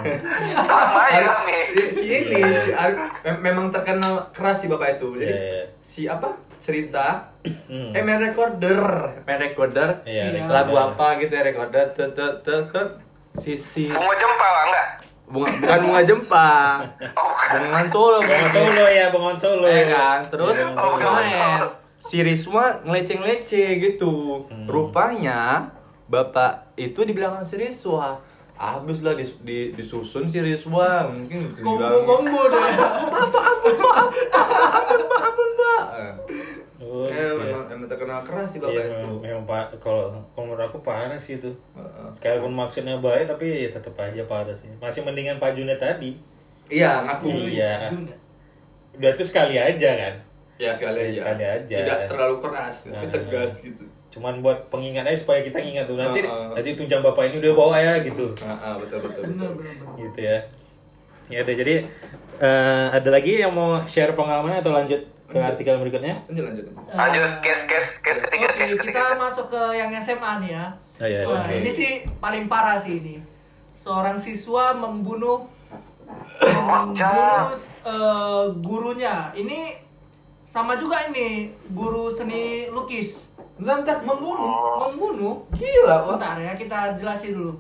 sama 0.66 1.02
Arif- 1.06 1.30
kami. 1.30 1.60
si- 1.70 1.92
si 1.92 2.06
ini 2.10 2.42
si 2.58 2.72
Arif 2.74 2.98
mem- 3.22 3.42
memang 3.44 3.66
terkenal 3.70 4.14
keras 4.32 4.58
si 4.58 4.66
bapak 4.66 4.96
itu. 4.96 5.08
Jadi 5.14 5.28
Iya, 5.28 5.38
iya. 5.38 5.64
si 5.78 6.02
apa? 6.06 6.30
Cerita 6.58 7.34
Hmm. 7.66 7.90
eh 7.90 8.00
main 8.00 8.22
recorder, 8.22 8.80
main 9.26 9.42
recorder. 9.42 10.06
Iya, 10.06 10.30
Iya. 10.32 10.46
Lagu 10.46 10.72
apa 10.74 11.18
gitu 11.18 11.34
ya 11.34 11.44
recorder 11.44 11.90
te 11.90 12.06
te 12.08 12.26
te 12.40 12.56
te 12.64 12.82
si 13.34 13.58
si 13.58 13.90
Bunga 13.90 14.14
jempa, 14.14 14.48
enggak? 14.64 14.88
Bunga 15.32 15.50
bukan 15.58 15.80
bunga 15.88 16.02
jempa. 16.04 16.52
Oh, 17.16 17.32
bukan. 17.32 17.60
Bunga 17.66 17.82
solo, 17.88 18.18
Bengon 18.20 18.50
Solo 18.52 18.86
ya, 18.86 19.06
Bengon 19.10 19.38
Solo. 19.40 19.66
Ya 19.66 19.84
kan? 19.88 20.20
Terus 20.28 20.58
Iya, 20.60 20.76
main. 20.76 21.62
Si 22.02 22.18
Risma 22.20 22.82
ngeleceh-ngeleceh 22.84 23.70
gitu. 23.80 24.46
Hmm. 24.50 24.68
Rupanya 24.68 25.72
bapak 26.06 26.76
itu 26.76 27.08
dibilang 27.08 27.40
si 27.42 27.56
Riswa. 27.56 28.20
Habis 28.62 29.02
lah 29.02 29.18
dis, 29.18 29.34
di, 29.42 29.74
disusun 29.74 30.30
si 30.30 30.38
Riswa 30.38 31.10
mungkin 31.10 31.50
dibilang, 31.58 32.06
Kombo-kombo 32.06 32.42
deh. 32.46 32.62
ampun 35.22 35.50
pak 35.58 35.84
Eh, 37.04 37.14
iya. 37.14 37.32
memang, 37.34 37.64
memang 37.66 37.88
terkenal 37.88 38.20
keras 38.22 38.48
sih 38.48 38.60
bapak 38.60 38.72
Iya, 38.72 38.84
itu 38.84 38.94
memang, 38.94 39.20
memang 39.20 39.44
pak 39.46 39.64
kalau 39.78 40.04
kalau 40.30 40.46
menurut 40.46 40.66
aku 40.66 40.78
parah 40.80 41.16
sih 41.16 41.36
itu. 41.36 41.50
Heeh. 41.72 42.08
Sekalipun 42.16 42.52
maksudnya 42.52 42.96
baik 42.98 43.26
tapi 43.26 43.48
tetap 43.68 43.94
aja 43.96 44.22
parah 44.24 44.54
sih. 44.54 44.70
Masih 44.78 45.02
mendingan 45.02 45.38
Pak 45.38 45.54
Junet 45.54 45.78
tadi. 45.78 46.18
iya 46.68 47.02
ngaku 47.02 47.28
Iya. 47.48 47.88
Juna. 47.88 48.14
Udah 48.94 49.10
itu 49.10 49.24
sekali 49.24 49.56
aja 49.56 49.90
kan. 49.98 50.16
ya 50.56 50.70
sekali 50.70 51.00
Iya, 51.00 51.08
aja 51.08 51.20
sekali 51.24 51.44
aja. 51.44 51.76
tidak 51.80 52.00
terlalu 52.06 52.36
keras 52.38 52.76
tapi 52.86 53.02
Nah. 53.02 53.12
tegas 53.12 53.52
gitu 53.60 53.82
Cuman 54.10 54.34
buat 54.40 54.60
pengingat 54.68 55.04
aja 55.04 55.18
supaya 55.18 55.40
kita 55.40 55.58
ingat 55.58 55.86
tuh 55.86 55.96
nanti 55.96 56.22
Heeh. 56.22 56.48
nanti 56.52 56.70
tunjang 56.76 57.02
bapak 57.02 57.28
ini 57.28 57.40
udah 57.40 57.54
bawa 57.56 57.76
ya 57.76 57.94
gitu. 58.00 58.30
nah, 58.40 58.60
ah, 58.62 58.76
betul 58.76 59.02
betul 59.02 59.24
betul. 59.26 59.52
Gitu 59.98 60.20
ya. 60.22 60.38
Ya 61.28 61.42
udah 61.42 61.56
jadi 61.56 61.76
eh, 62.38 62.86
ada 62.92 63.10
lagi 63.10 63.40
yang 63.40 63.50
mau 63.52 63.80
share 63.86 64.12
pengalamannya 64.12 64.60
atau 64.60 64.74
lanjut 64.74 65.02
ke 65.32 65.40
artikel 65.40 65.76
berikutnya? 65.78 66.16
lanjut 66.26 66.44
lanjut 66.46 66.64
lanjut. 66.68 66.86
Lanjut, 66.92 67.32
case, 67.40 67.64
case, 67.66 67.92
case 68.00 68.20
ketiga, 68.22 68.48
Oke, 68.48 68.60
case 68.60 68.76
kita 68.76 68.84
ketiga. 69.02 69.04
masuk 69.16 69.48
ke 69.48 69.62
yang 69.74 69.90
SMA 69.96 70.32
nih 70.40 70.52
ya. 70.52 70.66
Oh 70.98 71.08
iya, 71.08 71.20
Wah, 71.24 71.42
oke. 71.42 71.54
ini 71.56 71.72
sih 71.72 71.92
paling 72.18 72.46
parah 72.46 72.76
sih 72.76 73.00
ini. 73.00 73.16
Seorang 73.74 74.16
siswa 74.16 74.72
membunuh 74.74 75.48
membunuh 76.38 77.50
eh, 77.84 78.44
gurunya. 78.60 79.32
Ini 79.34 79.60
sama 80.44 80.76
juga 80.76 81.08
ini 81.08 81.50
guru 81.70 82.08
seni 82.08 82.44
lukis. 82.68 83.32
bentar 83.56 84.02
membunuh 84.02 84.90
Membunuh. 84.90 85.46
gila 85.54 86.02
pak 86.02 86.18
Bentar 86.18 86.36
ya 86.36 86.52
kita 86.54 86.80
jelasin 86.94 87.38
dulu. 87.38 87.54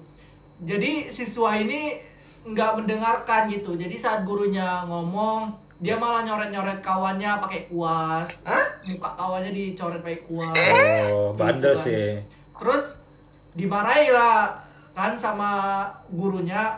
Jadi 0.60 1.08
siswa 1.08 1.54
ini 1.56 1.94
nggak 2.42 2.72
mendengarkan 2.76 3.46
gitu 3.48 3.78
jadi 3.78 3.94
saat 3.94 4.26
gurunya 4.26 4.82
ngomong 4.90 5.54
dia 5.82 5.96
malah 5.96 6.22
nyoret-nyoret 6.22 6.78
kawannya 6.80 7.42
pakai 7.42 7.66
kuas 7.66 8.46
Hah? 8.46 8.66
muka 8.84 9.10
kawannya 9.12 9.50
dicoret 9.50 10.00
pakai 10.00 10.22
kuas 10.22 10.54
Oh, 11.10 11.34
bandel 11.34 11.74
Gitu 11.74 11.76
kan. 11.76 11.84
sih. 11.84 12.10
terus 12.56 12.84
dimarahi 13.52 14.08
lah 14.10 14.54
kan 14.92 15.12
sama 15.14 15.82
gurunya 16.08 16.78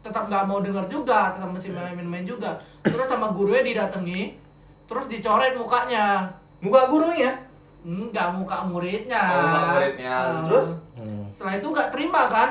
tetap 0.00 0.24
nggak 0.24 0.46
mau 0.46 0.60
dengar 0.60 0.86
juga 0.86 1.34
tetap 1.34 1.50
masih 1.50 1.74
main-main 1.74 2.22
juga 2.22 2.54
terus 2.80 3.04
sama 3.04 3.28
gurunya 3.28 3.66
didatangi 3.66 4.38
terus 4.84 5.06
dicoret 5.06 5.52
mukanya 5.52 6.30
Muka 6.56 6.86
gurunya. 6.86 7.34
enggak 7.82 8.32
muka 8.32 8.64
muridnya 8.64 9.18
Oh, 9.20 9.42
muka 9.44 9.60
muridnya. 9.72 10.14
Nah, 10.32 10.42
Terus? 10.42 10.68
Hmm. 10.94 11.22
setelah 11.26 11.54
itu 11.56 11.68
nggak 11.68 11.90
terima 11.90 12.22
kan 12.26 12.50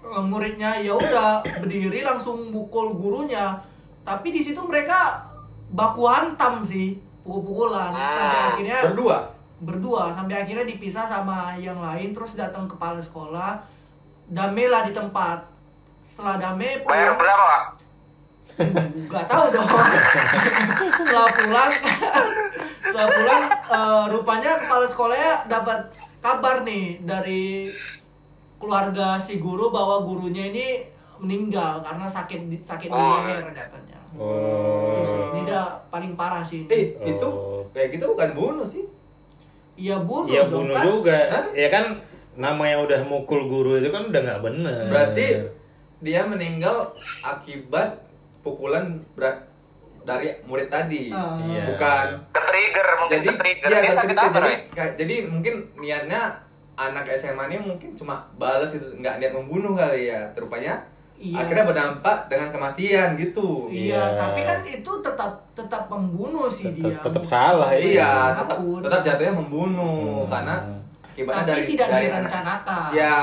Eh, 0.00 0.22
muridnya 0.22 0.72
ya 0.74 0.94
udah 0.94 1.30
berdiri 1.58 2.00
langsung 2.00 2.48
mukul 2.48 2.94
gurunya 2.94 3.60
tapi 4.08 4.28
di 4.30 4.40
situ 4.40 4.56
mereka 4.60 5.20
baku 5.68 6.02
hantam 6.02 6.64
sih 6.64 6.96
pukul-pukulan 7.20 7.92
sampai 7.92 8.16
Ah, 8.32 8.46
akhirnya 8.50 8.78
Berdua. 8.88 9.18
berdua 9.60 10.02
sampai 10.08 10.36
akhirnya 10.38 10.64
dipisah 10.64 11.04
sama 11.04 11.52
yang 11.58 11.76
lain 11.78 12.10
terus 12.10 12.32
datang 12.32 12.64
kepala 12.64 12.96
sekolah 12.98 13.60
damai 14.26 14.64
lah 14.66 14.82
di 14.82 14.92
tempat 14.92 15.44
setelah 16.00 16.38
damai 16.38 16.80
Bayar 16.80 17.12
berapa? 17.14 17.76
Nggak 19.04 19.24
tahu 19.26 19.44
dong 19.50 19.68
setelah 20.98 21.28
pulang 21.28 21.72
setelah 22.82 23.08
pulang 23.08 23.42
eh, 23.68 24.04
rupanya 24.08 24.52
kepala 24.58 24.84
sekolahnya 24.84 25.32
dapat 25.46 25.80
kabar 26.18 26.62
nih 26.62 26.98
dari 27.00 27.68
keluarga 28.56 29.14
si 29.16 29.38
guru 29.38 29.68
bahwa 29.68 30.02
gurunya 30.02 30.48
ini 30.48 30.82
meninggal 31.18 31.78
karena 31.78 32.06
sakit 32.06 32.40
di- 32.46 32.62
sakit 32.62 32.88
di 32.88 32.94
Oh. 32.96 33.22
leher 33.22 33.46
katanya 33.52 33.97
Oh. 34.14 35.02
Ini 35.30 35.44
udah 35.44 35.64
paling 35.88 36.14
parah 36.14 36.40
sih. 36.40 36.64
Eh, 36.66 36.96
itu 36.98 37.26
Oh. 37.26 37.66
kayak 37.70 37.92
gitu 37.92 38.08
bukan 38.08 38.30
bunuh 38.32 38.64
sih. 38.64 38.86
Iya 39.74 40.00
bunuh 40.00 40.26
Iya 40.26 40.42
bunuh 40.46 40.72
kan. 40.72 40.84
juga. 40.84 41.18
Hah? 41.28 41.44
Ya 41.52 41.68
kan 41.68 41.84
namanya 42.34 42.80
udah 42.80 43.00
mukul 43.04 43.46
guru 43.46 43.76
itu 43.76 43.88
kan 43.88 44.06
udah 44.06 44.20
nggak 44.20 44.40
bener. 44.40 44.80
Berarti 44.86 45.26
dia 45.98 46.22
meninggal 46.22 46.94
akibat 47.20 47.98
pukulan 48.40 48.86
berat 49.12 49.44
dari 50.02 50.32
murid 50.42 50.66
tadi. 50.66 51.10
Iya. 51.10 51.68
Bukan 51.68 52.06
Ke-trigger, 52.32 52.86
mungkin 52.96 53.14
jadi 53.14 53.28
ke-trigger. 53.30 53.68
iya, 53.68 53.80
Dia 53.82 53.94
sakit 53.94 54.16
apa, 54.16 54.30
jadi, 54.32 54.52
kayak- 54.72 54.94
jadi 54.96 55.14
mungkin 55.28 55.54
niatnya 55.76 56.22
anak 56.74 57.04
SMA 57.10 57.44
ini 57.44 57.58
mungkin 57.60 57.90
cuma 57.92 58.14
balas 58.34 58.70
itu 58.70 58.86
nggak 58.94 59.18
niat 59.18 59.32
membunuh 59.32 59.74
kali 59.74 60.06
ya 60.06 60.30
rupanya 60.32 60.78
Iya. 61.18 61.36
akhirnya 61.36 61.64
berdampak 61.66 62.18
dengan 62.26 62.48
kematian 62.48 63.08
gitu 63.14 63.66
Iya, 63.66 63.90
Iya. 63.90 64.02
tapi 64.16 64.40
kan 64.40 64.58
itu 64.62 64.92
tetap 65.00 65.32
tetap 65.52 65.82
membunuh 65.88 66.46
sih 66.46 66.70
Tetap- 66.70 66.78
dia. 66.78 66.96
tetap 67.00 67.22
Bukan 67.22 67.26
salah, 67.28 67.70
iya 67.74 68.12
tetap, 68.30 68.46
apa 68.46 68.54
pun. 68.56 68.80
tetap 68.80 69.00
jatuhnya 69.02 69.34
membunuh 69.34 70.22
Hmm. 70.22 70.30
karena 70.30 70.56
akibatnya 71.08 71.34
Tapi 71.36 71.50
dari 71.50 71.62
tidak 71.66 71.88
dari 71.88 72.06
direncanakan. 72.06 72.78
anak- 72.78 72.94
ya 72.94 73.14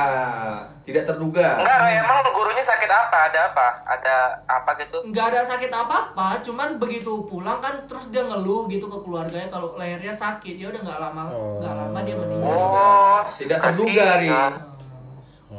tidak 0.84 1.04
terduga 1.08 1.48
Enggak, 1.58 1.78
Roy, 1.80 1.93
emang 1.98 2.18
gurunya 2.30 2.62
sakit 2.62 2.86
apa? 2.86 3.18
Ada 3.26 3.39
apa? 3.50 3.68
Ada 3.88 4.16
apa 4.46 4.70
gitu? 4.78 4.98
nggak 5.02 5.26
ada 5.26 5.41
sakit 5.41 5.72
apa-apa, 5.72 6.28
cuman 6.41 6.76
begitu 6.76 7.26
pulang 7.26 7.58
kan 7.58 7.74
terus 7.86 8.12
dia 8.12 8.22
ngeluh 8.22 8.68
gitu 8.68 8.86
ke 8.86 9.00
keluarganya 9.00 9.48
kalau 9.48 9.74
lehernya 9.74 10.12
sakit, 10.12 10.56
ya 10.56 10.68
udah 10.68 10.82
nggak 10.84 11.00
lama 11.00 11.24
Oh. 11.26 11.58
nggak 11.58 11.74
lama 11.74 12.00
dia 12.02 12.16
meninggal. 12.16 12.52
Oh, 12.52 13.20
Tidak 13.32 13.58
terduga, 13.58 14.06
Ri. 14.20 14.28
kasihan. 14.28 14.54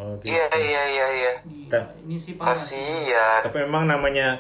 Oh, 0.07 0.15
gitu. 0.17 0.31
Iya, 0.31 0.47
iya, 0.55 0.83
iya, 0.87 1.07
iya. 1.13 1.33
Gila, 1.43 1.81
ini 2.01 2.15
sih. 2.15 2.39
Kasihan. 2.39 3.43
Tapi 3.43 3.67
memang 3.67 3.91
namanya 3.91 4.39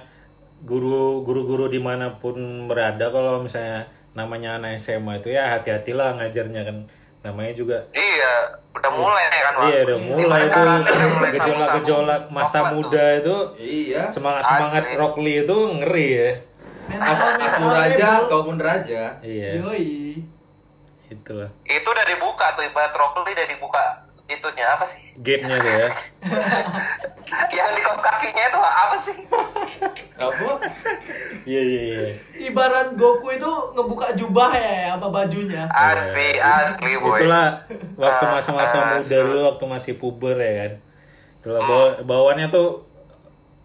guru 0.62 1.20
guru-guru 1.20 1.66
di 1.66 1.76
mana 1.76 2.16
pun 2.16 2.38
berada 2.64 3.10
kalau 3.10 3.42
misalnya 3.42 3.84
namanya 4.14 4.56
anak 4.56 4.78
SMA 4.78 5.18
itu 5.18 5.28
ya 5.28 5.52
hati-hatilah 5.52 6.16
ngajarnya 6.16 6.62
kan 6.62 6.76
namanya 7.20 7.52
juga 7.52 7.76
Iya, 7.90 8.32
udah 8.72 8.90
mulai 8.90 9.24
kan, 9.26 9.52
Pak? 9.52 9.64
iya 9.66 9.78
udah 9.82 9.98
mulai 10.00 10.40
udah 10.46 10.62
mulai 10.64 11.30
gejolak-gejolak 11.34 12.22
sambung-sambung. 12.24 12.32
masa 12.32 12.58
muda 12.72 13.04
itu 13.18 13.36
iya 13.58 14.02
semangat 14.06 14.44
semangat 14.46 14.84
Asli. 14.86 14.96
Rock 14.96 15.14
Lee 15.18 15.42
itu 15.42 15.56
ngeri 15.76 16.08
ya 16.08 16.30
aku 16.88 17.64
raja 17.66 18.08
kau 18.30 18.42
pun 18.46 18.56
raja 18.56 19.02
iya 19.20 19.48
Yoi. 19.58 20.22
itulah. 21.06 21.50
Itu 21.62 21.86
udah 21.86 22.06
dibuka 22.06 22.46
tuh, 22.54 22.64
ibarat 22.64 22.90
rokli 22.90 23.30
udah 23.30 23.46
dibuka 23.46 23.84
itunya 24.27 24.66
apa 24.66 24.83
sih? 24.83 25.01
gate-nya 25.16 25.57
tuh 25.57 25.72
ya 25.72 25.89
Yang 27.49 27.70
di 27.72 27.81
kaos 27.81 28.01
kakinya 28.01 28.43
itu 28.45 28.59
apa 28.61 28.97
sih? 28.97 29.16
apa 30.16 30.49
iya 31.45 31.61
iya 31.61 31.81
iya 31.85 32.01
Ibarat 32.45 32.95
Goku 32.95 33.29
itu 33.31 33.47
ngebuka 33.72 34.14
jubah 34.14 34.51
ya 34.51 34.95
apa 34.95 35.07
bajunya. 35.09 35.66
Asli, 35.68 36.35
asli, 36.37 36.93
boy. 36.97 37.18
itulah 37.18 37.61
waktu 37.95 38.24
masa-masa 38.27 38.77
Ah, 38.77 38.87
muda 38.95 39.16
dulu 39.20 39.41
waktu 39.47 39.64
masih 39.66 39.93
puber 39.95 40.37
ya 40.37 40.53
kan 40.61 40.72
itulah 41.37 41.62
bawa, 41.62 41.87
bawaannya 42.03 42.49
tuh 42.49 42.83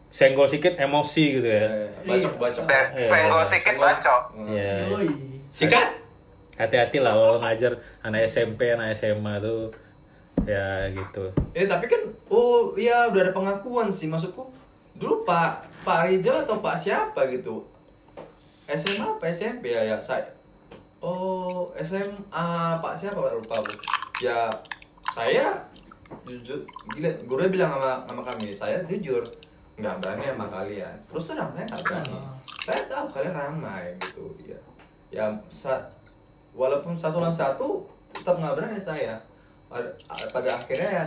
senggol 0.07 0.45
sedikit 0.45 0.75
emosi 0.75 1.39
gitu 1.39 1.47
ya 1.47 1.65
bacok 2.03 2.33
bacok 2.37 2.61
Se- 2.61 2.89
Iya. 2.93 3.07
Senggol 3.07 3.41
sedikit 3.47 3.75
bacok. 3.77 4.21
Iya. 4.43 4.73
Yoi. 4.87 5.07
sikat 5.49 5.87
hati-hati 6.53 6.97
lah 6.99 7.13
kalau 7.13 7.37
ngajar 7.39 7.73
anak 8.01 8.25
SMP 8.25 8.69
anak 8.69 8.91
SMA 8.91 9.39
tuh 9.39 9.71
ya 10.45 10.89
gitu. 10.89 11.23
Eh 11.53 11.65
tapi 11.69 11.85
kan 11.85 12.01
oh 12.29 12.73
iya 12.73 13.07
udah 13.09 13.21
ada 13.29 13.33
pengakuan 13.35 13.87
sih. 13.91 14.09
Maksudku 14.09 14.47
dulu 14.97 15.25
Pak 15.25 15.65
Pak 15.81 16.09
Rizal 16.09 16.45
atau 16.45 16.61
Pak 16.61 16.77
siapa 16.77 17.25
gitu? 17.29 17.65
SMA 18.69 19.03
apa 19.03 19.25
SMP 19.27 19.73
ya? 19.73 19.83
Ya 19.83 19.97
saya 19.99 20.25
oh 21.03 21.69
SMA 21.81 22.47
Pak 22.79 22.93
siapa? 22.95 23.19
Pak 23.19 23.33
lupa 23.35 23.55
aku. 23.61 23.73
Ya 24.23 24.49
saya 25.11 25.57
jujur 26.27 26.59
gila 26.91 27.09
guru 27.25 27.47
bilang 27.47 27.71
sama 27.71 28.03
sama 28.03 28.21
kami 28.21 28.51
saya 28.51 28.83
jujur 28.83 29.23
nggak 29.79 29.97
berani 29.99 30.29
sama 30.31 30.47
kalian. 30.47 30.95
Terus 31.09 31.23
terang 31.31 31.51
saya 31.55 31.65
nggak 31.67 31.81
berani. 31.87 32.17
Saya 32.61 32.81
tahu 32.85 33.05
kalian 33.09 33.33
ramai 33.33 33.85
gitu 33.97 34.25
ya. 34.45 34.59
Ya 35.11 35.25
sa- 35.51 35.89
walaupun 36.51 36.95
satu 36.99 37.19
lawan 37.19 37.35
satu 37.35 37.83
tetap 38.11 38.35
nggak 38.37 38.55
berani 38.59 38.79
saya 38.79 39.15
pada, 39.71 39.89
pada 40.29 40.49
akhirnya 40.59 40.89
ya 40.91 41.05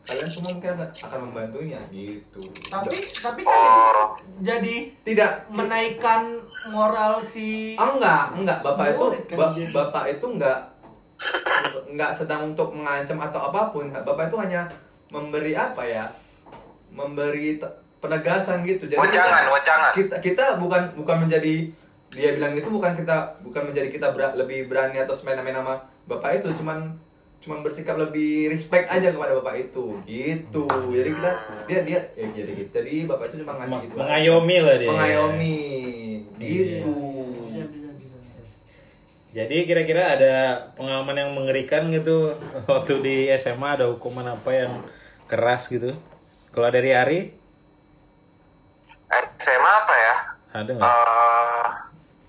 kalian 0.00 0.26
semua 0.26 0.50
mungkin 0.54 0.74
akan, 0.74 1.18
membantunya 1.30 1.80
gitu 1.90 2.42
Tapi 2.66 3.14
tapi 3.14 3.40
kan 3.42 3.54
itu 3.54 3.94
jadi 4.42 4.74
tidak 5.06 5.32
menaikkan 5.50 6.42
moral 6.66 7.22
si 7.22 7.74
Ah, 7.74 7.94
enggak, 7.94 8.24
enggak. 8.34 8.58
Bapak 8.60 8.86
itu 8.90 9.04
kan 9.30 9.38
ba-. 9.38 9.54
Bapak 9.70 10.04
itu 10.10 10.26
enggak 10.26 10.58
enggak 11.86 12.10
sedang 12.16 12.50
untuk 12.50 12.74
mengancam 12.74 13.22
atau 13.22 13.40
apa 13.50 13.70
pun. 13.70 13.86
Bapak 13.92 14.34
itu 14.34 14.36
hanya 14.40 14.66
memberi 15.10 15.54
apa 15.54 15.82
ya? 15.86 16.10
Memberi 16.90 17.62
penegasan 18.02 18.66
gitu. 18.66 18.90
Wejangan, 18.90 19.46
kita- 19.46 19.54
wejangan. 19.54 19.92
Kita 19.94 20.16
kita 20.18 20.44
bukan 20.58 20.82
bukan 20.98 21.16
menjadi 21.28 21.70
dia 22.10 22.34
bilang 22.34 22.58
itu 22.58 22.66
bukan 22.66 22.98
kita 22.98 23.38
bukan 23.46 23.70
menjadi 23.70 23.86
kita 23.94 24.10
ber- 24.10 24.34
lebih 24.34 24.66
berani 24.66 24.98
atau 24.98 25.14
semena-mena 25.14 25.62
sama 25.62 25.74
Bapak 26.10 26.42
itu, 26.42 26.50
cuman 26.58 26.98
cuman 27.40 27.64
bersikap 27.64 27.96
lebih 27.96 28.52
respect 28.52 28.92
aja 28.92 29.08
kepada 29.16 29.32
Bapak 29.40 29.56
itu. 29.56 29.96
Gitu. 30.04 30.64
Jadi 30.68 31.10
kita 31.16 31.30
dia 31.64 31.80
dia 31.88 32.00
ya, 32.12 32.26
jadi 32.36 32.52
jadi 32.68 32.92
Bapak 33.08 33.32
itu 33.32 33.40
cuma 33.40 33.56
ngasih 33.56 33.78
gitu. 33.88 33.96
mengayomi 33.96 34.56
lah 34.60 34.76
dia. 34.76 34.90
Mengayomi. 34.92 35.58
Gitu. 36.36 36.96
Bisa, 37.48 37.64
bisa, 37.64 37.88
bisa, 37.96 38.16
bisa. 38.20 38.40
Jadi 39.32 39.56
kira-kira 39.64 40.20
ada 40.20 40.34
pengalaman 40.76 41.16
yang 41.16 41.30
mengerikan 41.32 41.88
gitu 41.88 42.36
waktu 42.70 43.00
di 43.00 43.16
SMA 43.40 43.80
ada 43.80 43.88
hukuman 43.88 44.36
apa 44.36 44.50
yang 44.52 44.72
keras 45.24 45.72
gitu? 45.72 45.96
Kalau 46.52 46.68
dari 46.68 46.92
Ari 46.92 47.20
SMA 49.40 49.72
apa 49.80 49.94
ya? 49.96 50.14
ada 50.50 50.70
nggak? 50.76 50.84
Eh, 50.86 51.66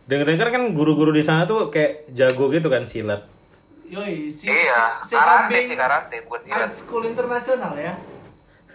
Dengar-dengar 0.08 0.50
kan 0.52 0.64
guru-guru 0.76 1.12
di 1.16 1.24
sana 1.24 1.48
tuh 1.48 1.68
kayak 1.72 2.12
jago 2.12 2.52
gitu 2.52 2.68
kan 2.68 2.84
silat. 2.88 3.28
Yoi, 3.92 4.32
si, 4.32 4.48
iya, 4.48 5.04
si, 5.04 5.12
si 5.12 5.14
karate 5.14 5.58
sih 5.68 5.76
karate, 5.76 6.24
bukan 6.24 6.40
silat. 6.40 6.64
art 6.64 6.72
school 6.72 7.04
internasional 7.04 7.76
ya. 7.76 7.92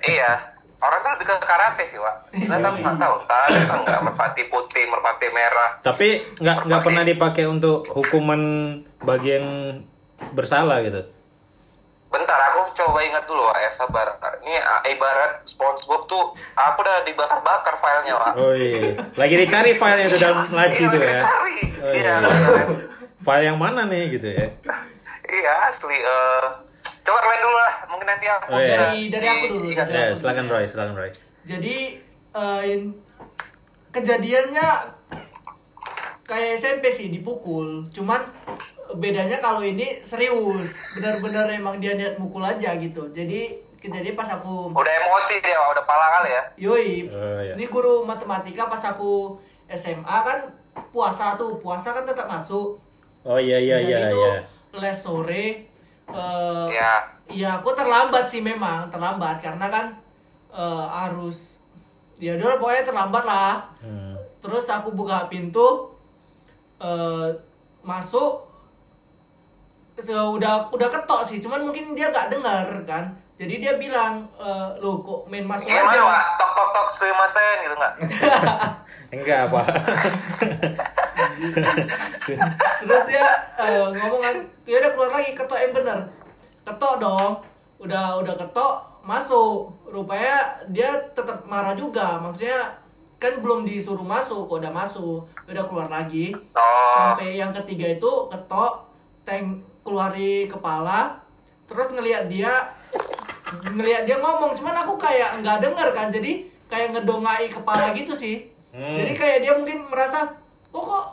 Iya, 0.04 0.52
orang 0.76 1.00
tuh 1.00 1.10
lebih 1.16 1.26
ke 1.26 1.36
karate 1.40 1.82
sih, 1.88 1.96
Wak. 1.96 2.28
Silat 2.28 2.60
aku 2.60 2.76
nggak 2.76 3.00
tahu. 3.00 3.14
Tau 3.24 3.80
nggak? 3.80 4.00
Merpati 4.04 4.42
putih, 4.46 4.84
merpati 4.84 5.32
merah. 5.32 5.80
Tapi 5.80 6.08
nggak 6.36 6.68
nggak 6.68 6.82
pernah 6.84 7.00
dipakai 7.02 7.48
untuk 7.48 7.88
hukuman 7.88 8.40
bagi 9.00 9.30
yang 9.32 9.46
bersalah 10.36 10.84
gitu. 10.84 11.00
Bentar, 12.06 12.38
aku 12.52 12.76
coba 12.76 13.00
ingat 13.00 13.24
dulu, 13.24 13.40
Wak. 13.40 13.56
Ya, 13.56 13.72
sabar. 13.72 14.20
Ini 14.44 14.52
ah, 14.60 14.84
ibarat 14.84 15.48
SpongeBob 15.48 16.04
tuh, 16.04 16.24
aku 16.52 16.78
udah 16.78 17.08
dibakar-bakar 17.08 17.80
filenya, 17.80 18.14
Wak. 18.14 18.32
Oh 18.36 18.52
iya, 18.52 19.00
lagi 19.16 19.32
dicari 19.34 19.72
filenya 19.72 20.06
itu 20.06 20.18
dalam 20.20 20.44
laci 20.44 20.76
Iya, 20.76 20.92
tuh 20.92 21.00
lagi 21.00 21.08
ya. 21.08 21.16
dicari. 21.16 21.56
Oh, 21.80 21.88
Iya, 21.88 22.04
iya. 22.04 22.14
bener. 22.20 22.66
File 23.16 23.44
yang 23.44 23.56
mana 23.56 23.88
nih 23.88 24.12
gitu 24.12 24.28
ya? 24.28 24.52
Iya 25.28 25.52
asli. 25.66 25.96
eh 25.96 26.44
Coba 27.02 27.18
Roy 27.20 27.38
dulu 27.38 27.54
lah, 27.54 27.72
mungkin 27.86 28.06
nanti 28.08 28.26
aku. 28.26 28.50
Oh, 28.50 28.58
iya. 28.58 28.78
Dari- 28.90 29.08
dari 29.08 29.26
aku 29.28 29.44
dulu, 29.48 29.64
diingat. 29.64 29.86
dari 29.86 29.94
Ya, 29.96 30.04
aku 30.08 30.18
silakan 30.18 30.44
dulu. 30.44 30.52
Roy, 30.52 30.64
silakan 30.66 30.94
Roy. 30.96 31.10
Jadi 31.44 31.76
eh, 32.32 32.62
in- 32.66 32.94
kejadiannya 33.90 34.68
kayak 36.22 36.50
SMP 36.56 36.84
sih 36.90 37.08
dipukul. 37.08 37.86
Cuman 37.88 38.20
bedanya 38.94 39.38
kalau 39.38 39.62
ini 39.62 40.02
serius, 40.02 40.74
benar-benar 40.92 41.46
emang 41.48 41.78
dia 41.78 41.94
niat 41.94 42.18
mukul 42.18 42.42
aja 42.42 42.74
gitu. 42.76 43.06
Jadi 43.08 43.54
kejadian 43.78 44.14
pas 44.14 44.26
aku 44.28 44.70
Udah 44.70 44.94
emosi 44.96 45.38
dia, 45.38 45.58
udah 45.62 45.84
pala 45.84 46.06
kali 46.12 46.30
ya. 46.32 46.42
Yoi, 46.60 46.90
Oh, 47.06 47.38
iya. 47.40 47.54
ini 47.54 47.64
guru 47.66 48.02
matematika 48.02 48.66
pas 48.66 48.82
aku 48.84 49.38
SMA 49.68 50.02
kan 50.20 50.38
puasa 50.90 51.34
tuh, 51.34 51.56
puasa 51.56 51.90
kan 51.92 52.02
tetap 52.02 52.26
masuk. 52.26 52.82
Oh 53.22 53.38
iya 53.38 53.58
iya 53.58 53.78
Dan 53.78 53.86
iya 53.88 53.98
itu 54.06 54.18
iya. 54.20 54.42
Les 54.76 54.94
sore. 54.94 55.44
eh 56.06 56.66
Iya. 56.70 56.92
ya 57.26 57.48
aku 57.58 57.74
terlambat 57.74 58.22
sih 58.24 58.38
memang, 58.40 58.86
terlambat 58.86 59.42
karena 59.42 59.66
kan 59.66 59.86
eh, 60.48 60.86
harus 60.86 61.58
ya 62.16 62.32
udah 62.38 62.56
pokoknya 62.56 62.84
terlambat 62.86 63.24
lah. 63.26 63.66
Hmm. 63.82 64.14
Terus 64.38 64.68
aku 64.68 64.94
buka 64.94 65.26
pintu 65.26 65.90
eh 66.78 67.28
masuk 67.82 68.46
eh, 69.96 70.12
udah 70.36 70.68
udah 70.70 70.88
ketok 70.88 71.22
sih, 71.24 71.38
cuman 71.40 71.64
mungkin 71.64 71.96
dia 71.96 72.12
nggak 72.12 72.30
dengar 72.30 72.66
kan. 72.86 73.04
Jadi 73.36 73.60
dia 73.60 73.76
bilang, 73.76 74.24
eh, 74.40 74.68
lo 74.80 75.04
kok 75.04 75.28
main 75.28 75.44
masuk 75.44 75.68
Gimana, 75.68 75.92
aja. 75.92 76.00
Wak? 76.04 76.24
Tok 76.38 76.50
tok 76.56 76.68
tok 76.72 76.88
semasen 76.88 77.56
gitu 77.60 77.74
nggak? 77.76 77.94
Enggak 79.16 79.40
apa. 79.50 79.60
terus 82.84 83.02
dia 83.08 83.26
eh, 83.56 83.86
ngomong 83.96 84.20
kan 84.20 84.36
ya 84.68 84.76
udah 84.82 84.90
keluar 84.92 85.10
lagi 85.16 85.30
ketok 85.32 85.58
yang 85.58 85.72
bener. 85.72 85.98
Ketok 86.66 86.94
dong. 87.00 87.32
Udah 87.80 88.20
udah 88.20 88.34
ketok 88.36 88.74
masuk. 89.04 89.72
Rupanya 89.88 90.60
dia 90.68 90.92
tetap 91.12 91.44
marah 91.48 91.72
juga. 91.72 92.20
Maksudnya 92.20 92.76
kan 93.16 93.40
belum 93.40 93.64
disuruh 93.64 94.04
masuk 94.04 94.48
kok 94.50 94.60
udah 94.60 94.72
masuk. 94.72 95.24
Udah 95.48 95.64
keluar 95.64 95.88
lagi. 95.88 96.36
Oh. 96.52 96.94
sampai 96.96 97.36
yang 97.36 97.52
ketiga 97.52 97.96
itu 97.96 98.10
ketok 98.32 98.88
tank 99.24 99.64
keluari 99.80 100.48
kepala. 100.48 101.20
Terus 101.66 101.92
ngelihat 101.92 102.28
dia 102.28 102.52
ngelihat 103.72 104.04
dia 104.04 104.16
ngomong. 104.20 104.52
Cuman 104.52 104.84
aku 104.84 105.00
kayak 105.00 105.40
nggak 105.40 105.64
denger 105.64 105.88
kan. 105.96 106.08
Jadi 106.12 106.52
kayak 106.66 106.98
ngedongai 106.98 107.46
kepala 107.48 107.94
gitu 107.94 108.12
sih. 108.12 108.56
Hmm. 108.76 108.92
jadi 108.92 109.12
kayak 109.16 109.38
dia 109.40 109.52
mungkin 109.56 109.88
merasa 109.88 110.36
kok 110.76 110.84
kok 110.84 111.06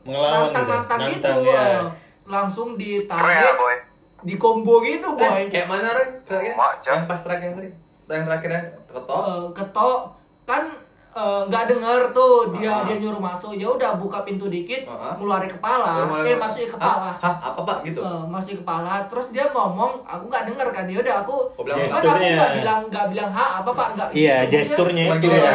Mengelawan 0.00 0.32
nantang 0.48 0.64
gitu. 0.64 0.72
nantang 0.72 1.00
gitu 1.06 1.34
ya. 1.46 1.62
eh. 1.62 1.82
langsung 2.26 2.68
ya, 2.70 2.78
ditarik 2.78 3.54
boy. 3.54 3.76
di 4.20 4.34
combo 4.36 4.74
gitu 4.80 5.08
boy 5.12 5.28
Eh, 5.38 5.46
kayak 5.46 5.66
mana 5.66 5.88
Roy? 5.90 6.08
Terakhir? 6.22 6.54
Macam. 6.54 6.92
Yang 6.92 7.04
pas 7.06 7.20
terakhir 7.20 7.50
tadi? 7.52 7.70
Yang 8.06 8.24
terakhirnya 8.24 8.62
ketok. 8.86 9.22
Eh, 9.22 9.44
ketok 9.52 10.00
kan 10.44 10.64
eh, 11.10 11.42
nggak 11.44 11.64
denger 11.68 12.00
tuh 12.10 12.34
dia 12.54 12.70
Ah. 12.70 12.82
dia 12.82 12.96
nyuruh 12.96 13.18
masuk 13.18 13.52
ya 13.52 13.66
udah 13.68 13.96
buka 13.96 14.22
pintu 14.22 14.46
dikit 14.46 14.86
Ah. 14.86 15.14
ngeluarin 15.14 15.50
kepala 15.50 15.90
Oh, 16.00 16.22
eh 16.22 16.32
malah- 16.32 16.38
masukin 16.40 16.70
kepala 16.70 17.10
Hah? 17.12 17.14
Hah? 17.20 17.50
Apa 17.50 17.60
pak 17.60 17.78
gitu? 17.82 17.98
Eh, 17.98 18.22
masukin 18.24 18.58
kepala 18.60 18.92
terus 19.04 19.26
dia 19.28 19.44
ngomong 19.48 20.00
aku 20.02 20.24
nggak 20.26 20.44
denger 20.46 20.68
kan 20.70 20.84
ya 20.84 20.96
udah 20.98 21.14
aku 21.20 21.34
Oh, 21.50 21.60
apa? 21.60 21.74
aku 21.76 21.98
nggak 21.98 22.14
Gesturnya. 22.16 22.56
bilang 22.56 22.80
nggak 22.88 23.06
bilang 23.08 23.30
ha 23.30 23.46
apa 23.58 23.70
pak 23.70 23.88
nggak 23.92 24.08
Iya, 24.12 24.36
gitu. 24.44 24.52
Gesturnya 24.56 25.04
itu 25.12 25.28
ya. 25.28 25.52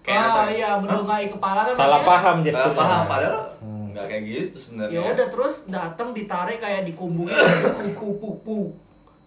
Kayak 0.00 0.24
ah 0.24 0.48
iya 0.48 0.70
mendongai 0.74 1.28
kepala 1.28 1.60
kan 1.62 1.74
Salah 1.74 2.00
paham 2.00 2.36
Salah 2.36 2.44
gesturnya. 2.44 2.78
paham 2.78 3.02
padahal 3.06 3.40
Hmm. 3.60 3.86
nggak 3.90 4.06
kayak 4.06 4.22
gitu 4.24 4.56
sebenarnya. 4.56 4.96
ya 4.96 5.10
udah 5.12 5.28
terus 5.28 5.54
datang 5.66 6.08
ditarik 6.10 6.56
kayak 6.56 6.82
dikumbung 6.84 7.26
puk 7.26 7.92
puk 7.92 8.14
puk 8.16 8.36
puk 8.40 8.68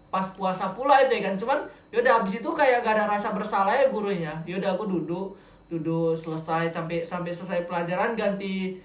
pas 0.07 0.25
puasa 0.29 0.71
pula 0.71 0.97
itu 0.99 1.13
ya 1.13 1.23
kan 1.23 1.35
cuman 1.35 1.59
yaudah 1.89 2.17
habis 2.17 2.37
itu 2.37 2.49
kayak 2.49 2.81
gak 2.81 2.95
ada 2.95 3.05
rasa 3.07 3.29
bersalah 3.31 3.69
ya 3.71 3.89
gurunya 3.89 4.33
yaudah 4.43 4.71
aku 4.71 4.85
duduk 4.87 5.35
duduk 5.67 6.13
selesai 6.13 6.69
sampai 6.69 7.01
sampai 7.01 7.29
selesai 7.29 7.65
pelajaran 7.65 8.13
ganti 8.13 8.77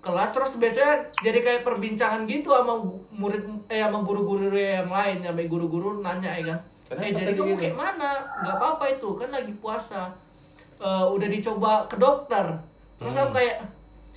kelas 0.00 0.28
terus 0.30 0.56
biasanya 0.56 0.92
jadi 1.16 1.38
kayak 1.40 1.62
perbincangan 1.62 2.24
gitu 2.24 2.50
sama 2.50 2.80
murid 3.10 3.40
eh 3.66 3.78
sama 3.78 4.00
guru-guru 4.00 4.52
yang 4.52 4.88
lain 4.88 5.20
sampai 5.20 5.46
guru-guru 5.46 6.00
nanya 6.00 6.32
ya 6.34 6.52
kan 6.84 6.96
eh 6.98 7.08
jadi 7.08 7.28
tadi 7.28 7.32
kamu 7.34 7.48
gitu? 7.50 7.60
kayak 7.62 7.76
mana 7.78 8.10
nggak 8.38 8.54
apa-apa 8.54 8.84
itu 8.90 9.08
kan 9.14 9.28
lagi 9.30 9.52
puasa 9.54 10.12
Eh, 10.76 11.04
udah 11.08 11.28
dicoba 11.28 11.72
ke 11.84 11.96
dokter 11.96 12.44
terus 12.94 13.12
Hmm. 13.12 13.24
aku 13.24 13.32
kayak 13.34 13.56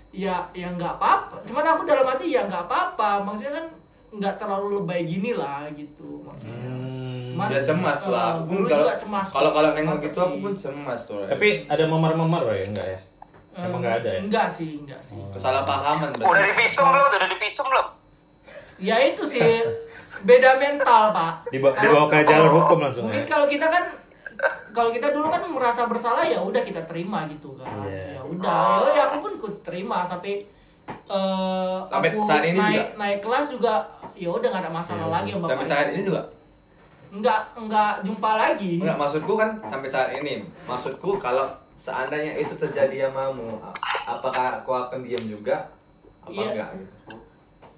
ya 0.10 0.36
ya 0.51 0.68
nggak 0.70 0.93
apa-apa 0.95 1.38
cuman 1.43 1.66
aku 1.68 1.82
dalam 1.84 2.03
hati 2.03 2.30
ya 2.30 2.43
nggak 2.43 2.64
apa-apa 2.64 3.22
maksudnya 3.22 3.53
kan 3.53 3.66
nggak 4.10 4.36
terlalu 4.36 4.68
lebay 4.78 5.03
gini 5.03 5.32
lah 5.32 5.68
gitu 5.72 6.22
maksudnya 6.22 6.55
Hmm. 6.68 7.38
Cuman, 7.38 7.47
Ya 7.47 7.62
cemas 7.62 8.01
eh, 8.01 8.10
lah. 8.10 8.26
Aku 8.34 8.41
pun 8.41 8.49
guru 8.49 8.66
kalau- 8.66 8.82
juga 8.82 8.93
cemas 8.97 9.28
Kalau 9.30 9.51
kalau 9.53 9.70
nengok 9.72 9.97
gitu 10.01 10.18
aku 10.18 10.36
pun 10.39 10.53
cemas 10.55 11.01
tuh. 11.03 11.22
Tapi 11.24 11.47
ada 11.64 11.84
memar-memar 11.86 12.41
Roy 12.43 12.66
enggak 12.66 12.88
ya? 12.88 12.99
Emang 13.55 13.78
enggak 13.78 14.01
ada 14.01 14.10
ya? 14.12 14.20
enggak 14.20 14.47
sih 14.47 14.70
enggak 14.80 14.97
sih 14.99 15.22
kesalahpahaman. 15.30 16.10
berarti. 16.12 16.26
Udah 16.26 16.43
divisum 16.43 16.86
belum? 16.88 17.05
Udah 17.08 17.30
divisum 17.30 17.66
belum? 17.68 17.88
ya 18.80 18.95
itu 18.99 19.24
sih 19.24 19.41
beda 20.20 20.53
mental 20.55 21.10
pak 21.10 21.49
Dibawa, 21.49 21.74
dibawa 21.76 22.05
ke 22.08 22.18
jalur 22.24 22.51
hukum 22.55 22.78
langsung 22.80 23.03
mungkin 23.05 23.22
ya. 23.22 23.28
kalau 23.28 23.45
kita 23.45 23.66
kan 23.68 23.84
kalau 24.70 24.90
kita 24.90 25.10
dulu 25.10 25.28
kan 25.28 25.42
merasa 25.44 25.86
bersalah 25.86 26.22
ya 26.22 26.38
udah 26.38 26.60
kita 26.60 26.82
terima 26.84 27.26
gitu 27.28 27.54
kan 27.54 27.66
Iya. 27.84 28.16
ya 28.16 28.22
udah 28.22 28.62
ya, 28.84 28.90
ya 28.92 29.02
aku 29.08 29.18
pun 29.20 29.32
ikut 29.36 29.56
terima 29.62 30.02
sampai 30.02 30.46
eh 30.88 31.78
Sampai 31.84 32.10
aku 32.10 32.22
saat 32.24 32.44
ini 32.46 32.56
naik 32.56 32.74
juga? 32.74 32.86
naik 32.96 33.20
kelas 33.20 33.46
juga 33.50 33.74
ya 34.14 34.30
udah 34.30 34.48
nggak 34.48 34.64
ada 34.64 34.72
masalah 34.72 35.04
Iya. 35.04 35.14
lagi 35.14 35.30
sama 35.32 35.46
Sampai 35.48 35.68
saat 35.68 35.88
ini 35.92 36.02
juga. 36.02 36.22
nggak 37.10 37.42
nggak 37.58 37.94
jumpa 38.04 38.32
lagi 38.36 38.72
Enggak 38.78 38.98
maksudku 38.98 39.34
kan 39.34 39.50
sampai 39.64 39.88
saat 39.88 40.10
ini. 40.14 40.44
Maksudku 40.64 41.16
kalau 41.18 41.48
seandainya 41.74 42.36
itu 42.36 42.52
terjadi 42.54 43.08
samamu, 43.08 43.56
a- 43.58 43.72
apakah 44.10 44.60
aku 44.60 44.72
akan 44.76 45.00
diam 45.02 45.24
juga? 45.24 45.56
Apa 46.20 46.30
Iya. 46.30 46.48
enggak 46.52 46.70
gitu. 46.76 46.94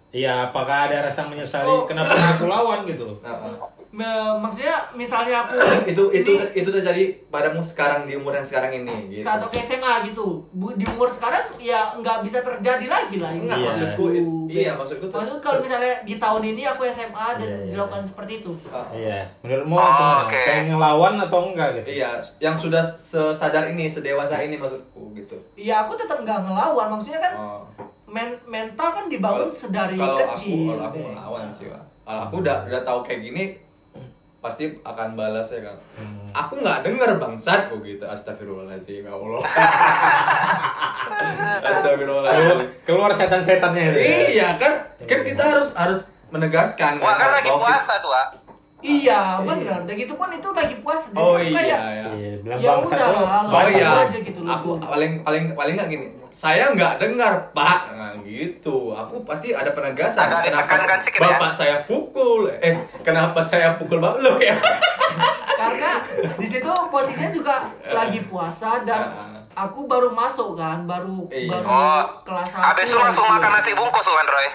Iya, 0.09 0.33
apakah 0.43 0.89
ada 0.89 1.05
rasa 1.05 1.21
menyesali 1.23 1.69
Oh. 1.69 1.85
kenapa 1.85 2.09
aku 2.09 2.49
lawan 2.49 2.81
gitu? 2.83 3.05
Nah, 3.21 3.29
uh. 3.45 3.53
Me- 3.89 4.05
maksudnya 4.37 4.69
misalnya 4.91 5.41
aku 5.41 5.57
itu 5.91 6.03
itu 6.13 6.31
ini 6.31 6.45
itu 6.55 6.69
terjadi 6.69 7.03
padamu 7.25 7.57
sekarang 7.59 8.05
di 8.05 8.13
umur 8.13 8.31
yang 8.31 8.45
sekarang 8.45 8.69
ini 8.75 9.09
gitu. 9.09 9.25
saat 9.25 9.41
aku 9.41 9.49
SMA 9.55 10.05
gitu 10.05 10.45
di 10.53 10.85
umur 10.87 11.09
sekarang 11.09 11.41
ya 11.57 11.89
nggak 11.95 12.21
bisa 12.21 12.37
terjadi 12.39 12.85
lagi 12.85 13.17
lah 13.17 13.33
Enggak, 13.33 13.57
Iya. 13.57 13.65
maksudku 13.67 14.03
Gitu. 14.07 14.29
iya 14.47 14.71
maksudku 14.71 15.05
tuh- 15.05 15.17
Maksudku 15.17 15.41
kalau 15.41 15.59
misalnya 15.59 15.89
di 16.01 16.15
tahun 16.15 16.43
ini 16.47 16.61
aku 16.63 16.85
SMA 16.85 17.27
dan 17.35 17.41
Iya, 17.43 17.57
iya, 17.57 17.71
dilakukan 17.73 17.99
iya. 17.99 18.07
seperti 18.07 18.33
itu 18.39 18.51
Uh, 18.63 18.87
Iya, 18.91 19.19
menurutmu 19.41 19.73
Oh, 19.73 19.81
gimana? 19.81 20.21
oke. 20.21 20.41
Pengen 20.43 20.65
ngelawan 20.69 21.13
atau 21.19 21.39
enggak 21.47 21.69
gitu? 21.75 21.87
Iya, 21.91 22.09
yang 22.39 22.55
sudah 22.55 22.83
sesadar 22.85 23.65
ini, 23.67 23.85
sedewasa 23.87 24.37
ini 24.39 24.53
maksudku 24.55 25.01
gitu. 25.13 25.33
ya 25.55 25.83
aku 25.83 25.93
tetap 25.95 26.21
nggak 26.21 26.39
ngelawan 26.43 26.87
maksudnya 26.91 27.17
kan 27.19 27.33
Oh. 27.35 27.65
men- 28.05 28.37
mental 28.45 28.89
kan 28.91 29.05
dibangun 29.05 29.49
Kalau- 29.49 29.57
sedari 29.59 29.97
kalau 29.97 30.13
kecil 30.27 30.69
Aku, 30.69 30.69
kalau 30.69 30.83
aku 30.85 30.97
ngelawan 31.07 31.43
sih, 31.49 31.65
Pak. 31.67 31.83
Kalau 32.03 32.21
aku 32.23 32.35
udah 32.39 32.57
udah 32.63 32.81
tahu 32.83 32.99
kayak 33.03 33.21
gini, 33.23 33.43
pasti 34.39 34.71
akan 34.79 35.13
balas 35.13 35.47
ya 35.47 35.61
kan. 35.61 35.75
Hmm. 35.93 36.31
Aku 36.31 36.57
nggak 36.57 36.79
denger 36.81 37.15
bangsat 37.17 37.67
kok 37.67 37.79
gitu. 37.81 38.01
Astagfirullahaladzim, 38.01 39.03
ya 39.03 39.11
Allah. 39.11 39.43
Astagfirullahaladzim. 41.61 42.67
keluar 42.81 43.11
setan-setannya 43.11 43.83
itu. 43.85 43.97
ya? 43.97 44.07
Iya 44.29 44.47
kan, 44.55 44.73
kan 45.01 45.19
kita 45.21 45.43
harus 45.45 45.67
harus 45.73 45.99
menegaskan. 46.29 46.97
Wah 46.97 47.15
kan 47.15 47.29
lagi 47.33 47.47
bahwa 47.47 47.59
kita- 47.59 47.75
puasa 47.75 47.93
tuh, 47.99 48.09
Wak. 48.09 48.27
iya 48.79 49.19
Iya. 49.35 49.43
benar 49.43 49.79
dan 49.83 49.91
gitu 49.93 50.13
pun 50.15 50.29
itu 50.29 50.49
lagi 50.49 50.75
puas 50.79 51.11
jadi 51.11 51.19
Oh 51.19 51.35
iya, 51.35 51.51
kayak 51.51 51.67
ya. 51.67 52.07
Iya, 52.09 52.31
bilang 52.39 52.57
Ya 52.57 52.69
bangsa 52.71 52.95
udah 52.95 53.09
Oh 53.11 53.49
Lawan 53.51 53.67
iya, 53.69 53.89
aja 53.99 54.17
gitu 54.21 54.39
loh. 54.39 54.51
aku 54.53 54.69
paling 54.79 55.11
paling 55.19 55.43
paling 55.51 55.73
nggak 55.75 55.89
gini. 55.89 56.07
Saya 56.39 56.71
nggak 56.71 57.03
dengar 57.03 57.51
Pak, 57.51 57.79
nah 57.91 58.15
gitu. 58.23 58.95
Aku 58.95 59.27
pasti 59.27 59.51
ada 59.51 59.75
penegasan. 59.75 60.23
Agak 60.23 60.47
ditekankan 60.47 60.97
sedikit 60.97 61.19
ya. 61.19 61.35
Bapak 61.35 61.51
saya 61.51 61.75
pukul? 61.83 62.47
Eh, 62.57 62.73
kenapa 63.03 63.43
saya 63.43 63.75
pukul 63.75 63.99
Bapak? 63.99 64.23
Lo 64.23 64.39
ya? 64.39 64.55
karena 65.59 65.91
di 66.39 66.47
situ 66.47 66.71
posisinya 66.87 67.27
juga 67.29 67.55
lagi 67.85 68.23
puasa 68.23 68.79
dan 68.81 69.01
Ah. 69.11 69.67
aku 69.67 69.83
baru 69.83 70.07
masuk 70.09 70.55
kan 70.55 70.87
baru 70.87 71.27
Iya. 71.27 71.51
baru 71.51 71.67
Oh, 71.67 72.03
kelas 72.23 72.47
satu 72.49 72.63
Habis 72.63 72.87
itu 72.87 72.95
langsung 72.95 73.27
gitu. 73.27 73.35
makan 73.35 73.51
nasi 73.51 73.71
bungkus 73.75 73.99
tuh 74.01 74.15
kan, 74.15 74.27
Roy. 74.29 74.47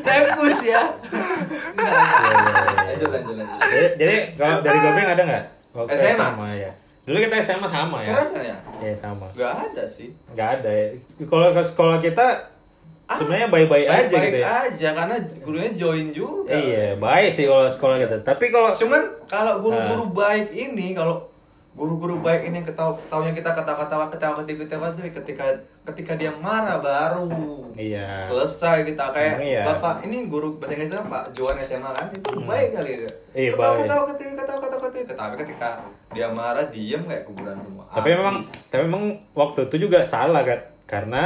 tempus 0.00 0.58
ya 0.62 0.82
Enggak, 1.74 1.90
enggak. 1.90 2.64
Lanjut 2.86 3.08
lanjut 3.10 3.34
lanjut. 3.36 3.58
Jadi, 3.60 3.86
jadi 3.98 4.16
kalau 4.38 4.56
dari 4.62 4.78
Gobeng 4.78 5.08
ada 5.10 5.22
nggak? 5.24 5.44
Waktu 5.74 5.90
SMA? 5.92 6.14
sama 6.16 6.46
ya. 6.54 6.70
Dulu 7.06 7.16
kita 7.22 7.38
SMA 7.38 7.68
sama 7.70 8.02
ya. 8.02 8.10
Kerasa 8.10 8.38
ya? 8.42 8.56
Iya 8.82 8.94
sama. 8.98 9.26
Gak 9.38 9.54
ada 9.70 9.84
sih. 9.86 10.10
Nggak 10.34 10.48
ada 10.60 10.70
ya. 10.74 10.86
Kalau 11.22 11.54
ke 11.54 11.62
sekolah 11.62 12.02
kita 12.02 12.26
sebenarnya 13.06 13.46
baik-baik 13.46 13.86
aja 13.86 14.10
Baik-baik 14.10 14.26
gitu 14.34 14.38
ya. 14.42 14.46
aja 14.66 14.88
karena 14.90 15.16
gurunya 15.46 15.70
join 15.78 16.06
juga. 16.10 16.50
Iya, 16.50 16.98
baik 16.98 17.30
sih 17.30 17.46
kalau 17.46 17.70
sekolah 17.70 17.96
kita. 18.02 18.16
Tapi 18.26 18.50
kalau 18.50 18.74
Cuman 18.74 19.02
kalau 19.30 19.62
guru-guru 19.62 20.10
baik 20.10 20.50
ini 20.50 20.98
kalau 20.98 21.22
guru-guru 21.76 22.24
baik 22.24 22.48
ini 22.48 22.64
ketawa 22.64 22.96
ketawanya 22.96 23.36
kita 23.36 23.50
ketawa-ketawa 23.52 24.04
ketawa 24.08 24.40
ketawa 24.40 24.58
ketawa 24.58 24.86
tuh 24.90 25.04
ketika 25.12 25.44
ketika 25.84 26.12
dia 26.16 26.32
marah 26.34 26.80
baru 26.80 27.28
Iya. 27.76 28.26
selesai 28.26 28.82
kita. 28.82 29.12
Kayak 29.12 29.32
Emang 29.36 29.44
iya. 29.44 29.62
bapak 29.68 29.94
ini 30.02 30.24
guru 30.24 30.56
bahasa 30.56 30.72
Inggris 30.72 30.96
Pak 30.96 31.24
Johan 31.36 31.60
SMA 31.60 31.90
kan? 31.92 32.08
Itu 32.08 32.32
baik 32.40 32.68
kali 32.72 32.90
ya 32.96 33.10
Iya, 33.36 33.50
ketawa 33.52 33.74
ketawa 33.76 34.02
ketawa 34.08 34.32
ketawa 34.32 34.58
ketawa 34.58 34.80
ketawa 34.88 35.14
tapi 35.14 35.34
ketika 35.38 35.68
dia 36.10 36.28
marah 36.28 36.66
diem 36.66 37.02
kayak 37.04 37.22
kuburan 37.22 37.60
semua. 37.60 37.84
Tapi 37.86 38.08
Habis. 38.08 38.16
memang 38.16 38.36
tapi 38.66 38.82
memang 38.82 39.04
waktu 39.32 39.60
itu 39.68 39.76
juga 39.78 40.00
salah 40.02 40.40
kan 40.40 40.60
karena 40.88 41.22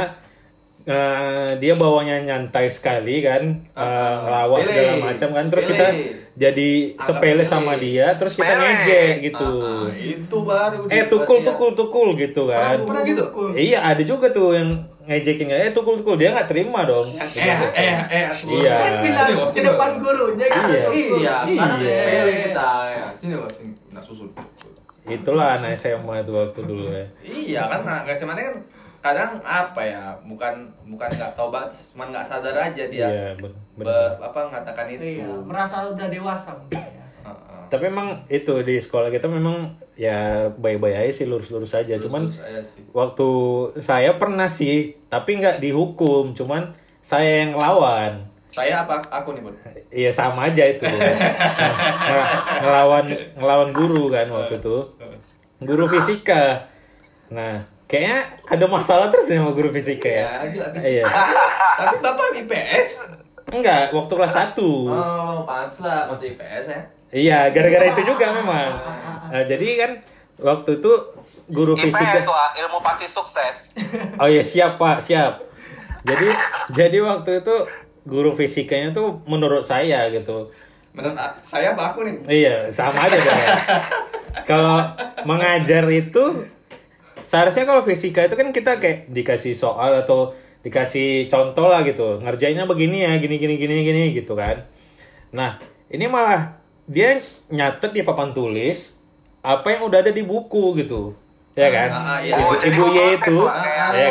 eh, 0.83 1.51
dia 1.57 1.73
bawanya 1.73 2.19
nyantai 2.19 2.67
sekali 2.67 3.21
kan 3.21 3.43
eh, 3.71 3.79
Ah, 3.79 4.19
ngelawak 4.19 4.59
segala 4.61 4.93
macam 4.99 5.29
kan. 5.31 5.45
Terus 5.47 5.63
Sepele. 5.63 5.77
kita 5.77 5.87
jadi 6.33 6.69
Anggap 6.91 7.05
sepele 7.05 7.33
sepele. 7.37 7.43
sama 7.45 7.73
dia 7.75 8.07
terus 8.15 8.33
kita 8.33 8.47
Sepele. 8.47 8.63
ngejek 8.63 9.13
gitu. 9.21 9.47
Ah, 9.59 9.83
ah, 9.83 9.87
itu 9.91 10.37
baru 10.41 10.77
eh 10.87 11.03
tukul 11.05 11.37
dia- 11.37 11.47
tukul 11.47 11.69
tukul 11.73 12.07
gitu 12.15 12.41
kan. 12.47 12.77
Pernah- 12.77 12.87
pernah 12.87 13.03
gitu 13.03 13.23
iya 13.53 13.79
ada 13.83 13.99
juga 14.01 14.27
tuh 14.29 14.53
yang 14.53 14.69
ngejekin 15.03 15.47
eh 15.47 15.71
tukul 15.71 15.97
tukul. 15.97 16.15
Dia 16.15 16.31
nggak 16.31 16.47
terima 16.47 16.83
dong. 16.83 17.11
Eh 17.11 17.35
eh 17.73 17.95
eh 18.07 18.23
aku- 18.29 18.47
Iya. 18.53 18.73
Kan 18.73 18.93
bilang 19.01 19.27
ke 19.45 19.59
depan 19.61 19.89
gurunya 19.97 20.45
gitu. 20.47 20.89
Iya. 21.19 21.35
iya 21.43 21.65
Iya. 21.75 21.95
sepele 21.99 22.33
kita 22.45 22.69
ya. 22.89 23.05
Sini 23.11 23.33
Bob, 23.35 23.51
sini. 23.51 23.73
Nah 23.89 23.99
susul 23.99 24.31
itulah 25.03 25.57
anak 25.57 25.73
SMA 25.73 26.21
itu 26.21 26.31
waktu 26.31 26.59
dulu 26.61 26.87
ya. 26.87 27.05
Iya 27.21 27.61
kan 27.67 27.81
anak 27.83 28.07
SMA 28.15 28.31
kan 28.33 28.55
kadang 29.01 29.41
apa 29.41 29.81
ya 29.81 30.01
bukan 30.21 30.53
bukan 30.85 31.09
nggak 31.09 31.33
tahu 31.33 31.49
batas 31.49 31.91
cuman 31.91 32.09
nggak 32.09 32.21
sadar 32.23 32.53
aja 32.55 32.83
dia 32.85 33.01
iya 33.03 33.27
ben- 33.33 33.49
be- 33.73 33.83
benar 33.83 34.13
apa 34.21 34.39
mengatakan 34.45 34.85
itu. 34.87 35.03
Iya, 35.17 35.25
merasa 35.41 35.83
udah 35.83 36.05
dewasa 36.05 36.53
mungkin 36.53 36.77
ya. 36.77 37.05
Heeh. 37.21 37.61
tapi 37.67 37.83
emang 37.87 38.07
itu 38.27 38.53
di 38.61 38.77
sekolah 38.77 39.09
kita 39.09 39.25
memang 39.25 39.73
ya 39.95 40.17
baik-baik 40.51 40.97
aja 40.99 41.11
sih 41.11 41.25
lurus-lurus 41.25 41.73
aja. 41.73 41.97
Cuman 41.97 42.27
Terus 42.27 42.37
saya 42.37 42.61
sih. 42.61 42.81
waktu 42.91 43.29
saya 43.79 44.11
pernah 44.15 44.45
sih 44.45 44.77
tapi 45.07 45.35
nggak 45.35 45.57
dihukum. 45.59 46.31
Cuman 46.31 46.69
saya 46.99 47.41
yang 47.41 47.53
ngelawan. 47.53 48.29
Saya 48.47 48.83
apa? 48.83 48.99
Aku 49.11 49.31
nih 49.31 49.41
bun. 49.41 49.55
Iya 49.89 50.11
sama 50.11 50.45
aja 50.45 50.61
itu. 50.63 50.83
Ng- 50.85 52.29
ngelawan 52.59 53.05
ngelawan 53.33 53.69
guru 53.71 54.09
kan 54.09 54.27
waktu 54.27 54.57
itu. 54.57 54.77
Guru 55.59 55.85
fisika. 55.87 56.67
Nah 57.29 57.63
kayaknya 57.91 58.23
ada 58.47 58.65
masalah 58.71 59.11
terus 59.11 59.27
nih 59.27 59.43
sama 59.43 59.51
guru 59.51 59.67
fisika 59.75 60.07
ya. 60.07 60.23
Ya 60.23 60.47
gila 60.47 60.65
habis 60.71 60.83
iya. 60.87 61.03
Tapi 61.83 61.95
bapak 61.99 62.27
IPS 62.39 62.89
enggak 63.51 63.91
waktu 63.91 64.13
kelas 64.15 64.55
1 64.55 64.55
oh 64.63 65.43
pantas 65.43 65.83
lah 65.83 66.07
masih 66.07 66.31
IPS 66.39 66.65
ya. 66.71 66.81
Iya 67.11 67.39
gara-gara 67.51 67.91
itu 67.91 68.01
juga 68.07 68.31
memang. 68.31 68.71
Nah, 69.27 69.43
jadi 69.43 69.67
kan 69.75 69.91
waktu 70.39 70.79
itu 70.79 70.91
guru 71.51 71.75
fisika 71.75 72.15
IPS 72.15 72.31
wah 72.31 72.55
ilmu 72.55 72.79
pasti 72.79 73.11
sukses. 73.11 73.75
Oh 74.15 74.31
iya 74.31 74.39
siap 74.39 74.79
pak 74.79 75.03
siap. 75.03 75.43
Jadi 76.07 76.31
jadi 76.71 76.97
waktu 77.03 77.43
itu 77.43 77.55
guru 78.07 78.31
fisikanya 78.33 78.95
tuh 78.95 79.19
menurut 79.27 79.67
saya 79.67 80.07
gitu. 80.15 80.47
menurut 80.91 81.15
saya 81.47 81.71
apa 81.71 81.91
aku 81.95 82.03
nih. 82.03 82.15
Iya 82.27 82.55
sama 82.71 83.07
aja. 83.07 83.19
Kalau 84.49 84.79
mengajar 85.23 85.87
itu 85.87 86.40
seharusnya 87.23 87.63
kalau 87.65 87.81
fisika 87.85 88.25
itu 88.25 88.35
kan 88.35 88.49
kita 88.51 88.77
kayak 88.77 89.09
dikasih 89.09 89.53
soal 89.53 89.95
atau 90.01 90.33
dikasih 90.61 91.25
contoh 91.31 91.69
lah 91.69 91.81
gitu. 91.85 92.21
Ngerjainnya 92.21 92.69
begini 92.69 93.05
ya 93.05 93.17
gini 93.17 93.41
gini 93.41 93.55
gini 93.57 93.75
gini 93.81 94.03
gitu 94.13 94.37
kan. 94.37 94.65
Nah 95.33 95.57
ini 95.89 96.05
malah 96.05 96.61
dia 96.85 97.21
nyatet 97.49 97.91
di 97.93 98.01
papan 98.03 98.35
tulis 98.35 98.97
apa 99.41 99.73
yang 99.73 99.89
udah 99.89 99.99
ada 100.05 100.11
di 100.13 100.21
buku 100.21 100.77
gitu. 100.77 101.17
Ya 101.51 101.67
kan? 101.67 101.89
Ah, 101.91 101.99
ah, 102.15 102.19
iya. 102.23 102.35
ibu, 102.39 102.47
Oh, 102.47 102.55
ibu 102.63 102.83
Y 102.87 102.95
protes, 102.95 103.27
itu. 103.27 103.37
ya 103.43 103.51
apa, 103.51 103.59
kan? 103.59 103.91
Iya, 103.91 104.07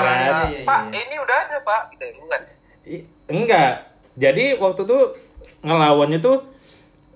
iya, 0.52 0.66
pak 0.68 0.80
iya. 0.92 1.00
ini 1.08 1.16
udah 1.16 1.36
ada 1.40 1.58
pak. 1.64 1.82
Gitu 1.96 2.04
bukan? 2.20 2.40
I- 2.84 3.06
enggak. 3.32 3.72
Jadi 4.20 4.44
waktu 4.60 4.82
itu 4.84 4.98
ngelawannya 5.64 6.18
tuh 6.20 6.36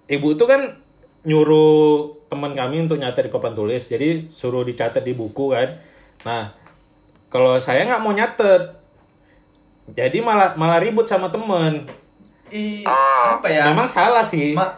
ibu 0.09 0.33
tuh 0.37 0.47
kan 0.49 0.61
nyuruh 1.25 2.24
teman 2.35 2.53
kami 2.53 2.83
untuk 2.83 2.99
nyatet 2.99 3.23
di 3.23 3.31
papan 3.31 3.55
tulis 3.55 3.83
jadi 3.85 4.27
suruh 4.29 4.61
dicatat 4.61 5.01
di 5.01 5.13
buku 5.13 5.49
kan. 5.49 5.79
Nah 6.23 6.51
kalau 7.29 7.57
saya 7.57 7.83
nggak 7.85 7.99
mau 7.99 8.11
nyatet 8.11 8.75
jadi 9.89 10.19
malah 10.19 10.53
malah 10.55 10.79
ribut 10.79 11.05
sama 11.05 11.29
temen 11.29 11.87
Ih, 12.47 12.85
Oh. 12.85 13.35
apa 13.35 13.49
ya? 13.49 13.67
Memang 13.67 13.89
salah 13.89 14.23
sih. 14.23 14.53
Ma, 14.53 14.69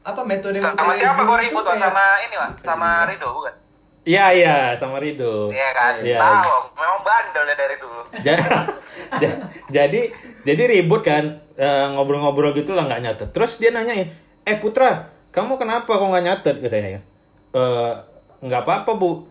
apa 0.00 0.20
metode 0.22 0.56
sama 0.56 0.96
siapa 0.96 1.20
gue 1.20 1.38
ribut 1.42 1.62
kayak- 1.62 1.78
sama 1.84 2.04
ini 2.20 2.34
wah 2.34 2.50
sama 2.56 2.88
Rido 3.04 3.28
bukan? 3.30 3.54
Iya 4.02 4.24
iya 4.32 4.56
sama 4.74 4.96
Rido. 4.98 5.52
Iya 5.52 5.68
kan? 5.70 5.92
Iya. 6.00 6.18
tahu 6.18 6.56
memang 6.72 7.00
bandel 7.02 7.44
ya 7.44 7.54
dari 7.54 7.76
dulu. 7.76 8.02
Ja- 8.26 8.66
ja- 9.18 9.38
jadi 9.68 10.00
jadi 10.42 10.62
ribut 10.70 11.02
kan 11.02 11.24
eh, 11.54 11.86
ngobrol-ngobrol 11.90 12.50
gitu 12.52 12.72
lah 12.72 12.84
nggak 12.84 13.02
nyatet. 13.02 13.28
Terus 13.30 13.56
dia 13.56 13.70
nanyain 13.70 14.08
eh 14.42 14.56
Putra 14.56 15.12
kamu 15.30 15.56
kenapa 15.58 15.90
kok 15.90 16.08
nggak 16.10 16.24
nyatet? 16.26 16.56
Katanya 16.62 17.00
"Eh, 17.54 17.92
nggak 18.42 18.62
apa-apa 18.66 18.92
bu. 18.98 19.26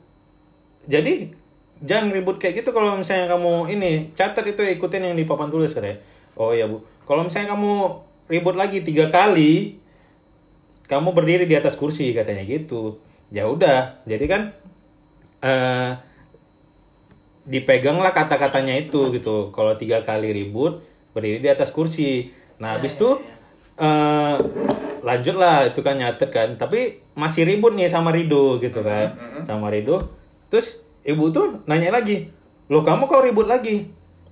Jadi 0.90 1.32
jangan 1.80 2.12
ribut 2.12 2.40
kayak 2.40 2.64
gitu 2.64 2.76
kalau 2.76 3.00
misalnya 3.00 3.32
kamu 3.32 3.72
ini 3.72 4.12
catat 4.16 4.44
itu 4.44 4.60
ikutin 4.60 5.12
yang 5.12 5.16
di 5.16 5.24
papan 5.28 5.52
tulis 5.52 5.72
katanya. 5.72 6.00
Oh 6.36 6.52
iya 6.52 6.68
bu. 6.68 6.84
Kalau 7.08 7.28
misalnya 7.28 7.56
kamu 7.56 7.72
ribut 8.30 8.56
lagi 8.56 8.84
tiga 8.86 9.10
kali 9.10 9.80
kamu 10.90 11.14
berdiri 11.14 11.46
di 11.46 11.56
atas 11.56 11.78
kursi 11.78 12.12
katanya 12.12 12.44
gitu. 12.46 13.00
Ya 13.30 13.46
udah 13.46 14.02
jadi 14.10 14.26
kan 14.26 14.42
eh 15.40 15.92
dipeganglah 17.50 18.14
kata-katanya 18.14 18.78
itu 18.78 19.10
gitu. 19.16 19.50
Kalau 19.50 19.74
tiga 19.80 20.06
kali 20.06 20.30
ribut 20.36 20.86
berdiri 21.16 21.42
di 21.42 21.50
atas 21.50 21.74
kursi. 21.74 22.30
Nah, 22.62 22.78
habis 22.78 23.00
itu 23.00 23.18
eh 23.80 24.36
lanjutlah 25.00 25.72
itu 25.72 25.80
kan 25.80 25.96
nyatet 25.96 26.30
kan. 26.30 26.50
Tapi 26.60 27.00
masih 27.16 27.48
ribut 27.48 27.74
nih 27.74 27.88
sama 27.88 28.12
Rido 28.12 28.60
gitu 28.60 28.84
kan. 28.84 29.16
Sama 29.48 29.72
Rido. 29.72 30.12
Terus 30.52 30.84
ibu 31.08 31.32
tuh 31.32 31.64
nanya 31.66 31.96
lagi, 31.96 32.28
"Loh, 32.68 32.84
kamu 32.84 33.08
kok 33.08 33.24
ribut 33.24 33.48
lagi?" 33.48 33.88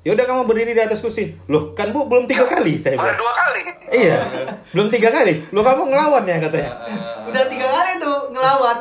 Ya 0.05 0.15
udah 0.15 0.23
kamu 0.23 0.47
berdiri 0.47 0.71
di 0.71 0.79
atas 0.79 1.03
kursi. 1.03 1.35
Loh, 1.51 1.75
kan 1.75 1.91
Bu 1.91 2.07
belum 2.07 2.31
tiga 2.31 2.47
kali 2.47 2.79
saya 2.79 2.95
baru 2.95 3.11
bilang. 3.11 3.19
dua 3.19 3.33
kali 3.35 3.61
Iya, 3.87 4.17
belum 4.71 4.87
tiga 4.87 5.11
kali. 5.11 5.35
Loh, 5.51 5.63
kamu 5.63 5.91
ngelawan 5.91 6.23
ya 6.23 6.37
katanya. 6.39 6.71
Udah 7.27 7.43
tiga 7.47 7.67
kali 7.67 7.91
tuh 7.99 8.17
ngelawan. 8.31 8.75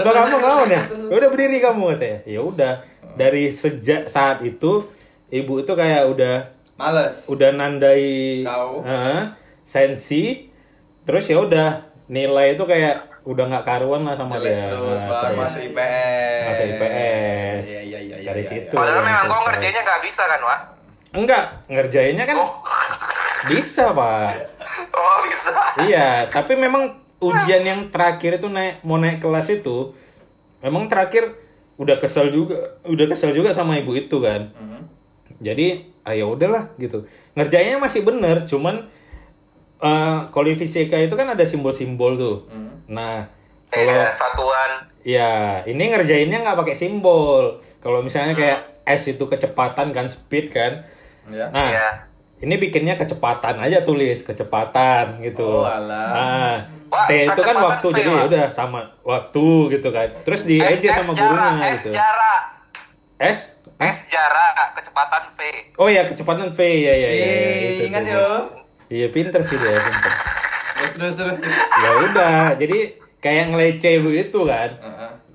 Udah 0.00 0.12
kamu 0.12 0.36
ngelawan 0.40 0.68
ya? 0.68 0.82
Ya 0.88 1.14
Udah 1.20 1.28
berdiri 1.28 1.60
kamu 1.60 1.96
katanya. 1.96 2.18
Ya 2.24 2.40
udah. 2.40 2.74
Dari 3.16 3.52
sejak 3.52 4.08
saat 4.08 4.40
itu 4.40 4.88
ibu 5.28 5.60
itu 5.60 5.72
kayak 5.76 6.08
udah 6.16 6.48
males 6.80 7.28
udah 7.28 7.50
nandai 7.52 8.40
Tahu. 8.46 8.86
Heeh, 8.88 9.20
sensi 9.68 10.48
terus 11.04 11.28
ya 11.28 11.36
udah 11.38 11.68
nilai 12.08 12.56
itu 12.56 12.64
kayak 12.64 13.04
udah 13.22 13.44
nggak 13.46 13.64
karuan 13.68 14.00
lah 14.02 14.16
sama 14.16 14.40
Jelek 14.40 14.48
dia. 14.48 14.64
terus 14.72 14.96
Nah, 14.98 15.10
baru 15.12 15.36
masuk 15.36 15.60
IPS 15.62 16.44
Masuk 16.48 16.66
IPS. 16.66 17.64
iya 17.68 17.80
iya 17.82 17.98
iya 18.00 18.16
Dari 18.24 18.40
iya, 18.40 18.48
situ. 18.48 18.72
iya. 18.72 18.78
padahal 18.80 19.02
memang 19.02 19.24
kau 19.28 19.42
ngerjainnya 19.44 19.82
nggak 19.84 20.00
bisa 20.02 20.22
kan 20.24 20.40
wak 20.42 20.60
Enggak, 21.08 21.44
ngerjainnya 21.66 22.24
kan 22.24 22.36
oh 22.36 22.50
bisa, 23.46 23.84
Pak. 23.90 24.32
oh 24.90 25.18
bisa 25.22 25.52
iya, 25.82 26.08
tapi 26.26 26.52
memang 26.54 26.88
ujian 27.18 27.62
yang 27.62 27.80
terakhir 27.88 28.36
itu 28.36 28.46
naik 28.46 28.80
mau 28.82 28.96
naik 28.96 29.16
kelas 29.18 29.48
itu 29.50 29.92
memang 30.58 30.84
terakhir 30.84 31.32
udah 31.76 31.96
kesel 31.96 32.28
juga, 32.28 32.56
udah 32.82 33.06
kesel 33.06 33.30
juga 33.30 33.52
sama 33.52 33.78
ibu 33.78 33.94
itu 33.94 34.18
kan. 34.18 34.50
Mhm. 34.52 34.80
Jadi, 35.38 35.66
ayo 36.02 36.34
udahlah 36.34 36.74
gitu. 36.74 37.06
Ngerjainnya 37.32 37.78
masih 37.78 38.02
bener, 38.02 38.42
cuman 38.44 38.90
eh 39.78 40.18
kalau 40.28 40.48
fisika 40.52 40.96
itu 40.96 41.14
kan 41.14 41.28
ada 41.28 41.42
simbol-simbol 41.42 42.12
tuh. 42.14 42.36
Mhm. 42.48 42.70
Nah, 42.88 43.30
kalau 43.68 43.94
Iya, 43.94 44.10
satuan 44.10 44.70
ya 45.00 45.32
ini 45.62 45.88
ngerjainnya 45.88 46.40
nggak 46.40 46.58
pakai 46.58 46.74
simbol. 46.74 47.44
Kalau 47.78 48.02
misalnya 48.02 48.34
kayak 48.34 48.60
S 48.84 49.06
itu 49.08 49.22
kecepatan 49.22 49.92
kan, 49.92 50.08
speed 50.08 50.50
kan. 50.50 50.82
ya 51.28 51.46
Nah, 51.48 51.68
Iya. 51.68 51.88
ini 52.40 52.56
bikinnya 52.56 52.96
kecepatan 52.96 53.58
aja 53.58 53.82
tulis 53.82 54.22
kecepatan 54.22 55.20
gitu. 55.20 55.44
Oh, 55.44 55.62
alah. 55.62 56.08
Nah, 56.10 56.56
Wah, 56.88 57.04
T 57.04 57.12
itu 57.22 57.42
kan 57.44 57.56
waktu 57.60 57.86
jadi 57.92 58.10
ya 58.10 58.22
udah 58.24 58.44
sama 58.48 58.80
waktu 59.02 59.46
gitu 59.70 59.92
kan. 59.92 60.08
Terus 60.22 60.42
di 60.42 60.56
S, 60.56 60.72
aja 60.74 60.88
S 60.88 60.96
sama 60.96 61.12
jarak, 61.12 61.28
gurunya 61.28 61.52
S 61.60 61.74
gitu. 61.76 61.90
jarak 61.92 62.42
S? 63.20 63.38
S 63.76 63.96
jarak 64.08 64.52
kecepatan 64.74 65.22
V 65.36 65.40
Oh 65.76 65.86
ya 65.86 66.02
kecepatan 66.02 66.48
V 66.50 66.58
ya 66.58 66.90
ya 66.90 66.96
ya. 66.96 67.08
ya, 67.12 67.12
Ih, 67.12 67.68
itu 67.68 67.82
ingat 67.86 68.02
tuh. 68.02 68.16
yo 68.16 68.28
Iya 68.88 69.06
pinter 69.08 69.40
sih 69.40 69.54
dia 69.54 69.76
pinter. 69.76 70.12
terus 70.94 71.14
terus 71.14 71.36
terus 71.38 71.56
Ya 71.76 71.90
udah, 72.02 72.40
jadi 72.54 72.78
kayak 73.18 73.44
ngelece 73.48 74.00
begitu 74.00 74.44
kan. 74.44 74.70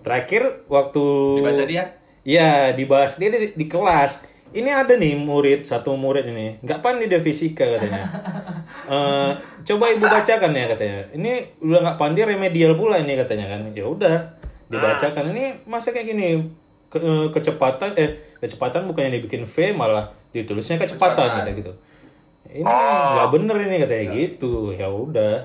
Terakhir 0.01 0.65
waktu 0.67 1.03
Dibaca 1.37 1.63
dia? 1.63 1.83
Iya, 2.23 2.71
dibahas 2.71 3.15
dia 3.15 3.29
di, 3.29 3.51
di 3.51 3.65
kelas. 3.65 4.23
Ini 4.49 4.69
ada 4.69 4.93
nih 4.93 5.15
murid, 5.15 5.63
satu 5.63 5.93
murid 5.93 6.25
ini. 6.25 6.57
Nggak 6.59 6.79
pandai 6.79 7.07
dia 7.07 7.19
fisika 7.19 7.65
katanya. 7.69 8.03
Eh, 8.83 9.31
coba 9.63 9.87
ibu 9.87 10.03
bacakan 10.03 10.51
ya 10.51 10.67
katanya. 10.67 11.07
Ini 11.13 11.31
udah 11.61 11.79
nggak 11.79 11.97
pandai 11.97 12.25
remedial 12.25 12.73
pula 12.73 12.97
ini 12.97 13.15
katanya 13.15 13.47
kan. 13.47 13.71
Ya 13.71 13.85
udah. 13.85 14.17
dibacakan 14.65 15.29
ini 15.29 15.53
masa 15.63 15.93
kayak 15.93 16.09
gini 16.09 16.49
ke- 16.89 16.97
eh, 16.97 17.27
kecepatan 17.29 17.93
eh 17.93 18.09
kecepatan 18.39 18.83
bukannya 18.83 19.13
dibikin 19.13 19.45
V 19.45 19.71
malah 19.71 20.09
ditulisnya 20.31 20.75
kecepatan 20.75 21.45
Kecepatan. 21.45 21.53
gitu 21.53 21.71
ini 22.53 22.63
nggak 22.63 23.29
bener 23.29 23.55
ini 23.59 23.75
katanya 23.79 24.05
gitu 24.11 24.53
ya 24.71 24.87
udah 24.87 25.35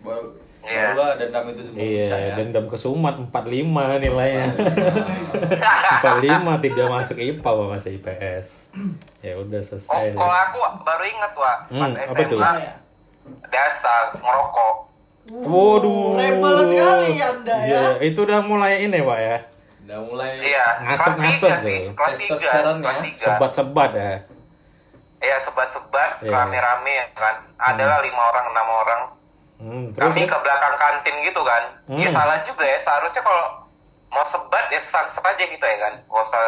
baru 0.00 0.28
Iya. 0.60 0.92
barulah 0.92 1.16
dendam 1.16 1.44
itu 1.48 1.60
semua 1.64 1.80
iya 1.80 2.04
ya. 2.12 2.34
dendam 2.36 2.64
kesumat 2.66 3.14
45 3.24 3.72
nilainya 4.04 4.46
45 6.04 6.60
tidak 6.60 6.86
masuk 6.90 7.16
IPA 7.16 7.48
apa 7.48 7.64
masuk 7.70 7.90
IPS 7.94 8.46
ya 9.18 9.32
udah 9.34 9.56
Oh, 9.56 9.64
selesai 9.64 10.12
kalau 10.12 10.28
aku 10.28 10.56
baru 10.82 11.04
ingat 11.06 11.32
wa 11.32 11.52
pas 11.64 11.72
Hmm, 11.72 11.92
apa 11.94 12.22
tuh? 12.22 12.36
SMA 12.38 12.52
ya. 12.58 12.74
biasa 13.44 13.92
ngerokok. 14.14 14.74
Waduh. 15.28 16.16
Rebel 16.16 16.56
sekali 16.66 17.12
Anda 17.18 17.56
ya. 17.58 17.66
Iya, 17.66 17.82
itu 18.02 18.18
udah 18.18 18.40
mulai 18.42 18.80
ini, 18.82 18.98
Pak 18.98 19.18
ya. 19.18 19.36
udah 19.84 19.98
mulai 20.02 20.28
Iya, 20.38 20.66
Ngasep- 20.82 20.96
kelas 21.14 21.16
ngasep 21.18 21.48
tiga 21.48 21.56
sih, 21.60 21.78
tuh. 21.78 21.92
Testosteron 21.98 22.76
ya. 22.78 22.92
Sebat-sebat 23.14 23.90
ya. 23.92 24.12
Iya, 25.18 25.36
sebat-sebat, 25.40 26.22
Iya. 26.22 26.30
rame-rame 26.30 26.92
ya 26.92 27.06
kan. 27.12 27.36
Adalah 27.58 27.98
lima 28.00 28.22
orang, 28.24 28.46
enam 28.48 28.68
orang. 28.72 29.00
Hmm, 29.58 29.84
terus, 29.90 30.02
Kami 30.04 30.22
terus? 30.22 30.30
ke 30.30 30.38
belakang 30.38 30.76
kantin 30.78 31.16
gitu 31.20 31.42
kan. 31.42 31.62
Ya 31.88 32.06
Hmm. 32.06 32.14
salah 32.14 32.38
juga 32.42 32.62
ya. 32.62 32.78
Seharusnya 32.78 33.20
kalau 33.20 33.66
mau 34.08 34.22
sebat 34.24 34.70
ya 34.70 34.78
sansep 34.80 35.18
aja 35.20 35.44
gitu 35.44 35.58
ya 35.60 35.76
kan. 35.80 35.94
Gak 36.00 36.22
usah 36.22 36.44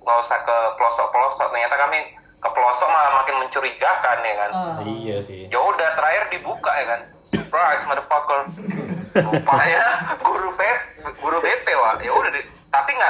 gak 0.00 0.18
usah 0.18 0.38
ke 0.40 0.56
pelosok-pelosok. 0.74 1.46
Ternyata 1.48 1.76
kami 1.78 1.98
ke 2.36 2.48
pelosok 2.48 2.88
malah 2.88 3.12
makin 3.14 3.34
mencurigakan 3.38 4.18
ya 4.20 4.34
kan. 4.36 4.50
Ah. 4.50 4.78
Iya 4.82 5.16
sih. 5.20 5.46
Ya 5.46 5.60
udah 5.60 5.88
terakhir 5.94 6.24
dibuka 6.28 6.70
ya 6.74 6.86
kan. 6.88 7.00
Surprise 7.22 7.82
motherfucker. 7.84 8.40
Rupanya 9.18 9.84
guru 10.18 10.50
BP, 10.52 10.82
guru 11.16 11.38
BP 11.38 11.66
wah. 11.76 11.94
Ya 11.98 12.10
udah 12.10 12.30
di- 12.32 12.48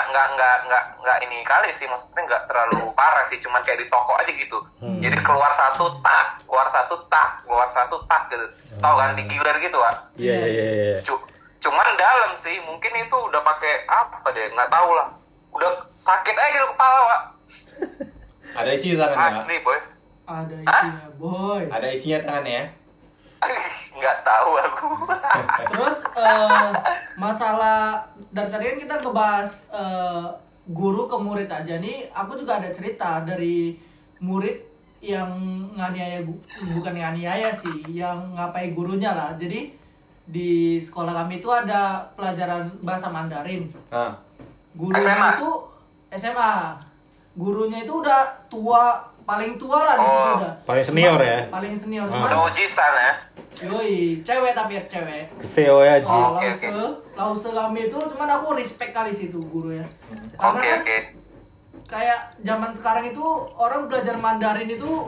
nggak 0.09 0.27
nggak 0.33 0.57
nggak 0.65 0.85
nggak 0.99 1.19
ini 1.23 1.39
kali 1.43 1.71
sih 1.71 1.85
maksudnya 1.85 2.23
nggak 2.25 2.43
terlalu 2.45 2.91
parah 2.93 3.25
sih 3.25 3.39
cuman 3.39 3.61
kayak 3.61 3.79
di 3.79 3.89
toko 3.89 4.13
aja 4.15 4.31
gitu 4.31 4.59
Hmm. 4.79 4.99
jadi 4.99 5.19
keluar 5.19 5.51
satu 5.53 5.91
tak 5.99 6.39
keluar 6.43 6.69
satu 6.69 6.95
tak 7.07 7.43
keluar 7.43 7.67
satu 7.69 7.99
tak 8.05 8.23
gitu 8.29 8.47
tahu 8.77 8.95
kan 8.97 9.13
digilir 9.13 9.57
gitu 9.59 9.75
Wak? 9.77 9.97
Iya, 10.15 10.35
iya, 10.39 10.47
iya, 10.47 10.67
iya. 10.71 10.99
Cu- 11.03 11.27
cuman 11.59 11.87
dalam 11.95 12.33
sih 12.35 12.55
mungkin 12.61 12.95
itu 12.97 13.17
udah 13.21 13.43
pakai 13.43 13.83
apa 13.85 14.23
deh 14.31 14.47
nggak 14.49 14.69
tahu 14.69 14.91
lah 14.93 15.09
udah 15.51 15.71
sakit 15.97 16.31
aja 16.33 16.51
gitu 16.53 16.67
kepala 16.69 17.01
Wak. 17.05 17.21
ada 18.55 18.71
isi 18.71 18.95
tangannya 18.95 19.29
asli 19.37 19.57
boy 19.61 19.79
Ada 20.25 20.55
isinya, 20.57 21.05
boy. 21.17 21.63
ada 21.69 21.87
isinya 21.89 22.19
tangannya 22.23 22.55
ya 22.55 22.65
nggak 23.99 24.18
tahu 24.22 24.51
aku 24.59 24.86
Terus 25.74 25.99
eh, 26.14 26.70
masalah 27.18 28.07
dari 28.30 28.49
tadi 28.51 28.64
kan 28.70 28.78
kita 28.78 28.95
ngebahas 29.03 29.51
eh, 29.72 30.26
guru 30.68 31.09
ke 31.09 31.16
murid 31.16 31.49
aja 31.49 31.80
nih. 31.80 32.12
Aku 32.12 32.36
juga 32.36 32.61
ada 32.61 32.68
cerita 32.68 33.24
dari 33.24 33.78
murid 34.20 34.68
yang 34.99 35.30
nganiaya 35.78 36.26
bukan 36.74 36.95
nganiaya 36.95 37.55
sih, 37.55 37.86
yang 37.89 38.34
ngapai 38.34 38.74
gurunya 38.74 39.14
lah. 39.14 39.32
Jadi 39.39 39.72
di 40.28 40.76
sekolah 40.76 41.24
kami 41.24 41.41
itu 41.41 41.49
ada 41.49 42.05
pelajaran 42.12 42.68
bahasa 42.84 43.09
Mandarin. 43.09 43.72
nah 43.89 44.20
Gurunya 44.76 45.16
SMA? 45.16 45.28
itu 45.34 45.51
SMA. 46.12 46.55
Gurunya 47.39 47.78
itu 47.86 47.93
udah 48.05 48.22
tua, 48.53 49.08
paling 49.29 49.53
tua 49.55 49.79
lah 49.79 49.95
di 49.95 50.07
situ 50.07 50.16
Oh, 50.24 50.37
udah. 50.41 50.53
paling 50.64 50.85
senior 50.87 51.20
ya? 51.20 51.39
Paling 51.47 51.74
senior. 51.76 52.07
Cuman, 52.09 52.24
udah 52.24 52.41
uji 52.49 52.64
sana 52.64 53.09
yoi, 53.59 54.22
cewek 54.22 54.53
tapi 54.55 54.72
ya 54.74 54.83
cewek. 54.87 55.24
Seo 55.43 55.83
ya, 55.83 55.99
Ji. 55.99 56.07
Oh, 56.09 56.33
Oke, 56.33 56.47
lause, 56.47 56.70
lause 57.12 57.49
kami 57.51 57.81
itu 57.85 57.99
cuman 57.99 58.29
aku 58.33 58.55
respect 58.55 58.95
kali 58.95 59.11
situ 59.11 59.43
gurunya. 59.43 59.85
Karena 60.33 60.49
oke 60.55 60.62
kan 60.62 60.81
oke 60.81 60.99
kayak 61.85 62.18
zaman 62.41 62.72
sekarang 62.72 63.05
itu 63.07 63.24
orang 63.55 63.85
belajar 63.87 64.14
Mandarin 64.16 64.68
itu 64.68 65.05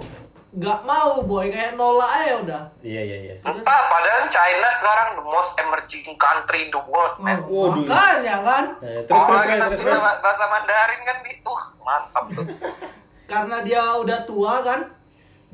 nggak 0.51 0.83
mau 0.83 1.23
boy 1.23 1.47
kayak 1.47 1.79
nolak 1.79 2.11
aja 2.11 2.35
udah. 2.43 2.63
Iya, 2.83 3.01
iya, 3.01 3.17
iya. 3.23 3.35
Terus 3.39 3.63
Entah, 3.63 3.81
padahal 3.87 4.27
China 4.27 4.69
sekarang 4.75 5.09
the 5.15 5.25
most 5.25 5.55
emerging 5.57 6.11
country 6.19 6.67
in 6.67 6.71
the 6.71 6.83
world, 6.83 7.15
oh, 7.15 7.23
man. 7.23 7.39
Waduh. 7.47 7.87
makanya 7.87 8.37
kan 8.43 8.65
Eh, 8.83 9.07
terus, 9.07 9.23
terus, 9.23 9.31
Orang 9.31 9.47
terus, 9.47 9.63
terus, 9.63 9.79
bisa 9.79 9.95
terus. 9.95 10.19
bahasa 10.19 10.45
Mandarin 10.45 11.01
kan 11.01 11.17
di, 11.23 11.33
uh 11.41 11.63
mantap 11.81 12.25
tuh. 12.35 12.47
karena 13.31 13.63
dia 13.63 13.95
udah 13.95 14.27
tua 14.27 14.59
kan. 14.67 14.83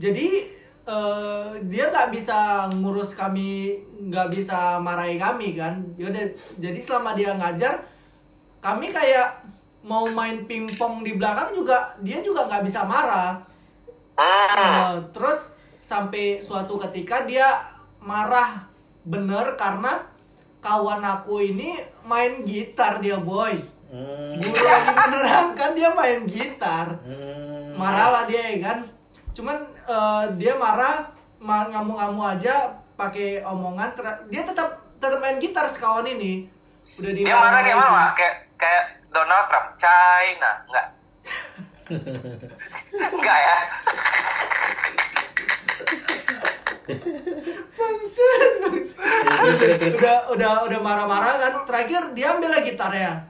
Jadi 0.01 0.49
eh, 0.89 1.49
dia 1.69 1.93
nggak 1.93 2.09
bisa 2.09 2.65
ngurus 2.73 3.13
kami, 3.13 3.77
nggak 4.09 4.33
bisa 4.33 4.81
marahi 4.81 5.21
kami 5.21 5.53
kan. 5.53 5.85
Yaudah, 6.01 6.25
jadi 6.57 6.79
selama 6.81 7.13
dia 7.13 7.37
ngajar, 7.37 7.85
kami 8.65 8.89
kayak 8.89 9.45
mau 9.85 10.09
main 10.09 10.49
pingpong 10.49 11.05
di 11.05 11.15
belakang 11.15 11.55
juga 11.55 11.95
dia 12.01 12.25
juga 12.25 12.49
nggak 12.49 12.65
bisa 12.65 12.89
marah. 12.89 13.45
Eh, 14.17 14.97
terus 15.13 15.53
sampai 15.85 16.41
suatu 16.41 16.81
ketika 16.89 17.29
dia 17.29 17.47
marah 18.01 18.65
bener 19.07 19.55
karena 19.55 20.03
kawan 20.59 20.99
aku 21.05 21.39
ini 21.45 21.79
main 22.03 22.43
gitar 22.43 22.99
dia 22.99 23.21
boy. 23.21 23.55
Hmm, 23.87 24.35
Guru 24.43 24.67
lagi 24.67 24.91
menerangkan 24.91 25.71
dia 25.79 25.91
main 25.95 26.27
gitar. 26.27 26.99
hmm. 27.07 27.46
Marah 27.77 28.09
lah 28.11 28.23
dia 28.25 28.43
ya 28.53 28.59
kan. 28.65 28.79
Cuman 29.33 29.57
eh, 29.87 30.25
dia 30.41 30.57
marah 30.57 31.13
ma- 31.39 31.69
ngamuk-ngamuk 31.69 32.27
aja 32.37 32.73
pakai 32.97 33.45
omongan 33.45 33.93
dia 34.33 34.43
tetap 34.43 34.81
tetap 34.97 35.21
main 35.21 35.37
gitar 35.37 35.69
sekawan 35.69 36.09
ini. 36.09 36.49
Udah 36.97 37.13
di 37.13 37.23
Dia 37.23 37.37
marah 37.37 37.61
kayak 37.61 37.77
mana? 37.77 38.05
Kayak 38.17 38.35
kayak 38.57 38.85
Donald 39.13 39.45
Trump, 39.49 39.69
China, 39.77 40.51
enggak? 40.65 40.87
enggak 43.13 43.39
ya? 43.47 43.57
Bangsat, 47.77 48.51
bangsat. 48.63 49.81
udah 49.99 50.17
udah 50.33 50.53
udah 50.71 50.81
marah-marah 50.81 51.35
kan 51.39 51.53
terakhir 51.67 52.15
dia 52.15 52.35
ambil 52.35 52.51
lagi 52.51 52.75
gitarnya 52.75 53.27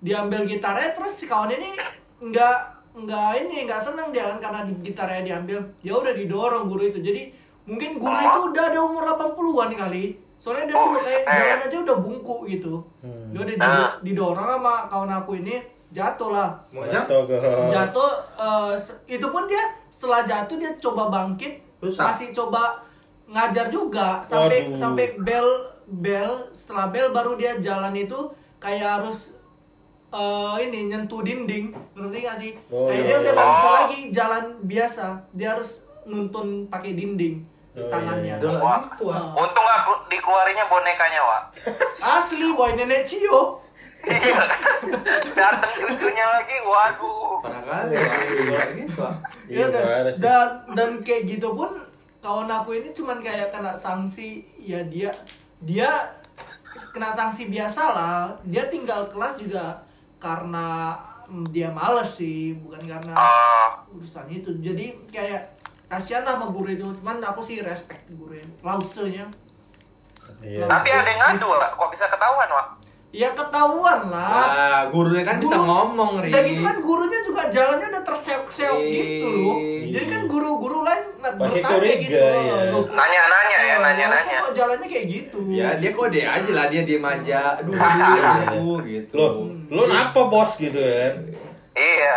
dia 0.00 0.16
ambil 0.20 0.44
gitarnya 0.44 0.92
terus 0.92 1.16
si 1.16 1.24
kawan 1.24 1.52
ini 1.52 1.76
nggak 2.20 2.58
nggak 2.96 3.30
ini 3.38 3.56
nggak 3.64 3.76
seneng 3.78 4.08
dia 4.08 4.24
kan 4.26 4.38
karena 4.40 4.60
di- 4.64 4.80
gitarnya 4.82 5.22
diambil. 5.22 5.58
Ya 5.80 5.92
udah 5.92 6.12
didorong 6.12 6.64
guru 6.66 6.82
itu. 6.82 6.98
Jadi 6.98 7.28
mungkin 7.62 7.96
guru 7.96 8.08
itu 8.14 8.40
udah 8.50 8.64
ada 8.66 8.80
umur 8.80 9.04
80-an 9.06 9.70
kali. 9.74 10.04
Soalnya 10.36 10.64
dia 10.66 10.76
udah 10.76 10.96
kayak 10.96 11.22
Buset. 11.22 11.36
jalan 11.38 11.60
aja 11.62 11.76
udah 11.82 11.96
bungkuk 11.98 12.40
gitu. 12.46 12.74
Dia 13.30 13.40
udah 13.42 13.54
di- 13.54 13.60
didorong 14.06 14.48
sama 14.50 14.74
kawan 14.86 15.12
aku 15.14 15.32
ini 15.36 15.56
jatuh 15.88 16.30
lah. 16.30 16.48
Jatuh? 17.70 18.10
Eh, 18.34 18.72
se- 18.76 19.00
itu 19.06 19.26
pun 19.26 19.44
dia 19.44 19.60
setelah 19.88 20.20
jatuh 20.22 20.56
dia 20.56 20.72
coba 20.76 21.02
bangkit. 21.06 21.52
Masih 22.02 22.32
coba 22.32 22.80
ngajar 23.26 23.68
juga. 23.68 24.20
Sampai 24.22 24.66
Waduh. 24.66 24.76
sampai 24.76 25.06
bel 25.18 25.48
bel 25.86 26.32
setelah 26.50 26.88
bel 26.88 27.10
baru 27.10 27.34
dia 27.34 27.56
jalan 27.58 27.94
itu 27.94 28.16
kayak 28.56 29.00
harus 29.00 29.38
eh, 30.16 30.54
ini 30.62 30.88
nyentuh 30.88 31.20
dinding 31.20 31.66
ngerti 31.92 32.18
gak 32.18 32.36
sih 32.36 32.52
Oh, 32.66 32.86
kayak 32.86 32.96
iya, 32.96 33.06
dia 33.06 33.16
udah 33.18 33.26
iya. 33.26 33.36
gak 33.36 33.48
bisa 33.50 33.60
Oh. 33.62 33.74
lagi 33.76 33.98
jalan 34.10 34.44
biasa 34.62 35.04
dia 35.30 35.48
harus 35.50 35.70
nuntun 36.04 36.48
pakai 36.66 36.92
dinding 36.92 37.44
di 37.70 37.78
Oh, 37.78 37.86
tangannya 37.86 38.34
iya, 38.34 38.40
lah 38.40 38.56
Wah. 38.58 38.78
gitu. 38.88 39.04
Untung 39.12 39.60
nggak 39.62 39.80
bu- 39.84 40.04
dikeluarinnya 40.06 40.64
bonekanya, 40.64 41.20
Wak. 41.20 41.42
asli 42.00 42.48
boy 42.50 42.72
nenek 42.72 43.04
Cio 43.04 43.60
Iya. 44.02 44.38
Datang 45.34 45.72
cucunya 45.74 46.26
lagi, 46.26 46.56
waduh. 46.62 47.36
parah 47.38 47.60
kali 47.60 47.94
Wak. 47.94 48.16
Udah 48.38 48.64
gitu 48.72 49.00
ah. 49.00 49.16
Iya, 49.44 49.66
Ya, 49.66 49.66
dan, 49.68 50.04
dan 50.16 50.46
dan 50.72 50.90
kayak 51.00 51.22
gitu 51.28 51.52
pun 51.52 51.68
kawan 52.18 52.48
aku 52.48 52.70
ini 52.74 52.90
cuman 52.90 53.18
kayak 53.18 53.50
kena 53.50 53.70
sanksi 53.70 54.40
ya 54.56 54.80
dia 54.82 55.12
dia 55.58 55.90
kena 56.90 57.08
sanksi 57.08 57.46
biasa 57.46 57.82
lah 57.88 58.18
dia 58.42 58.66
tinggal 58.66 59.06
kelas 59.06 59.36
juga 59.36 59.78
karena 60.16 60.96
mm, 61.26 61.46
dia 61.50 61.68
males 61.70 62.16
sih 62.16 62.56
bukan 62.56 62.80
karena 62.80 63.14
urusan 63.92 64.26
itu 64.28 64.50
jadi 64.60 64.96
kayak 65.08 65.42
kasihan 65.86 66.26
lah 66.26 66.34
sama 66.36 66.50
guru 66.50 66.68
itu 66.68 66.86
cuman 66.98 67.22
aku 67.22 67.40
sih 67.40 67.62
respect 67.62 68.08
guru 68.10 68.34
yang 68.36 68.50
lausenya 68.60 69.26
Iya. 70.42 70.66
tapi 70.66 70.90
ada 70.90 71.06
yang 71.06 71.20
ngadu, 71.22 71.46
Wak. 71.48 71.78
Kok 71.78 71.90
bisa 71.94 72.10
ketahuan, 72.10 72.50
Wak? 72.50 72.66
Ya 73.16 73.32
ketahuan 73.32 74.00
lah 74.06 74.44
Nah, 74.46 74.80
gurunya 74.88 75.24
kan 75.24 75.36
bisa 75.38 75.56
Guru- 75.56 75.64
ngomong, 75.66 76.10
Ri. 76.20 76.28
dan 76.28 76.44
itu 76.44 76.60
kan 76.60 76.76
gurunya 76.78 77.20
juga 77.22 77.42
jalannya 77.48 77.88
udah 77.88 78.04
terseok-seok 78.04 78.76
Iya. 78.78 78.92
gitu 78.92 79.28
loh 79.30 79.56
jadi 79.86 80.06
kan 80.06 80.22
guru-guru 80.26 80.78
lain 80.82 81.04
Pasti 81.16 81.38
bertanya 81.38 81.68
curiga, 81.72 81.96
gitu 81.98 82.16
loh. 82.20 82.42
ya. 82.44 82.60
Loh, 82.70 82.84
Nanya-nanya 82.88 83.58
ya, 83.60 83.74
Oh, 83.74 83.82
nanya-nanya. 83.82 84.38
kok 84.40 84.52
jalannya 84.54 84.86
kayak 84.86 85.06
gitu. 85.08 85.38
Ya 85.48 85.68
dia 85.74 85.90
kode 85.90 86.20
aja 86.20 86.50
lah 86.52 86.66
dia 86.68 86.82
diem 86.82 87.02
aja. 87.02 87.40
Aduh, 87.56 87.74
Iya. 87.74 88.30
aduh, 88.46 88.78
gitu. 88.84 89.14
Lo, 89.16 89.26
lo 89.66 89.82
napa 89.86 90.22
bos 90.24 90.54
gitu 90.54 90.76
ya? 90.76 91.10
Iya. 91.10 91.10
Iya. 91.74 92.16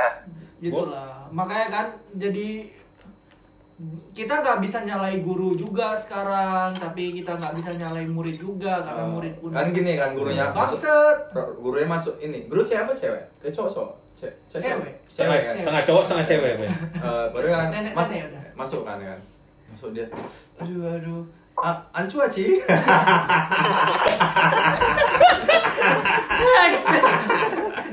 Gitulah. 0.62 1.26
Makanya 1.30 1.68
kan 1.70 1.86
jadi 2.14 2.70
kita 4.20 4.34
nggak 4.36 4.60
bisa 4.60 4.84
nyalai 4.84 5.20
guru 5.20 5.56
juga 5.56 5.96
sekarang 5.96 6.76
tapi 6.76 7.16
kita 7.16 7.32
nggak 7.34 7.56
bisa 7.56 7.72
nyalai 7.74 8.04
murid 8.04 8.36
juga 8.36 8.84
karena 8.84 9.08
murid 9.08 9.34
pun. 9.40 9.48
Kan 9.50 9.72
gini 9.72 9.96
kan 9.96 10.12
gurunya 10.12 10.52
masuk 10.52 10.76
bangset 10.76 11.18
ro- 11.32 11.56
gurunya 11.58 11.88
masuk 11.88 12.20
ini. 12.20 12.44
Guru 12.46 12.62
cewek 12.62 12.84
apa 12.84 12.92
cewek? 12.94 13.24
Eh 13.40 13.48
cowok 13.48 13.72
cowok. 13.72 13.92
Cewek 14.20 14.36
cewek. 14.52 14.62
Cewek. 14.68 14.94
cewek 15.08 15.40
kan? 15.42 15.54
Setengah 15.56 15.84
cowok, 15.86 16.04
setengah 16.04 16.26
cewek. 16.28 16.52
Boy. 16.58 16.68
Eh, 16.68 17.26
baru 17.32 17.48
kan 17.50 17.66
Nenek- 17.72 17.96
masuk 17.96 18.14
nenek 18.14 18.28
udah. 18.28 18.44
masuk 18.54 18.82
kan 18.84 18.98
kan? 19.00 19.20
Masuk 19.72 19.90
dia. 19.96 20.06
Aduh 20.60 20.84
aduh. 20.86 21.24
Ah, 21.56 21.76
ancu 21.92 22.20
aci. 22.20 22.60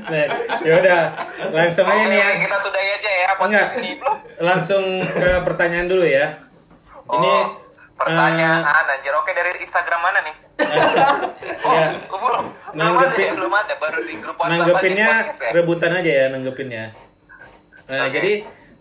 Nah, 0.07 0.23
yaudah, 0.63 1.11
langsung 1.51 1.83
aja 1.83 2.05
nih 2.07 2.15
ya. 2.15 2.29
Kita 2.39 2.55
sudahi 2.57 2.89
aja 2.95 3.09
ya 3.11 3.27
Enggak, 3.27 3.35
podcast 3.37 3.71
ini 3.77 3.91
langsung 4.37 4.83
ke 5.01 5.31
pertanyaan 5.43 5.87
dulu 5.87 6.03
ya. 6.03 6.37
Ini 7.07 7.33
oh, 7.33 7.45
pertanyaan 7.95 8.61
anjir 8.63 9.09
oke 9.11 9.31
dari 9.31 9.57
Instagram 9.59 10.01
mana 10.01 10.19
nih 10.21 10.35
oh 11.65 11.71
ya, 11.71 11.87
belum 12.03 12.11
belum 12.11 12.43
ada 12.43 12.73
Nanggepin- 12.73 13.23
ya 13.23 13.33
belum 13.33 13.53
ada 13.53 13.73
baru 13.77 13.99
di 14.01 14.13
grup 14.17 14.35
WhatsApp 14.35 14.53
nanggepinnya 14.53 15.07
ya. 15.07 15.49
rebutan 15.51 15.91
aja 15.93 16.11
ya 16.11 16.25
nanggepinnya. 16.29 16.83
Nah, 17.87 18.03
Oke. 18.03 18.11
jadi 18.11 18.33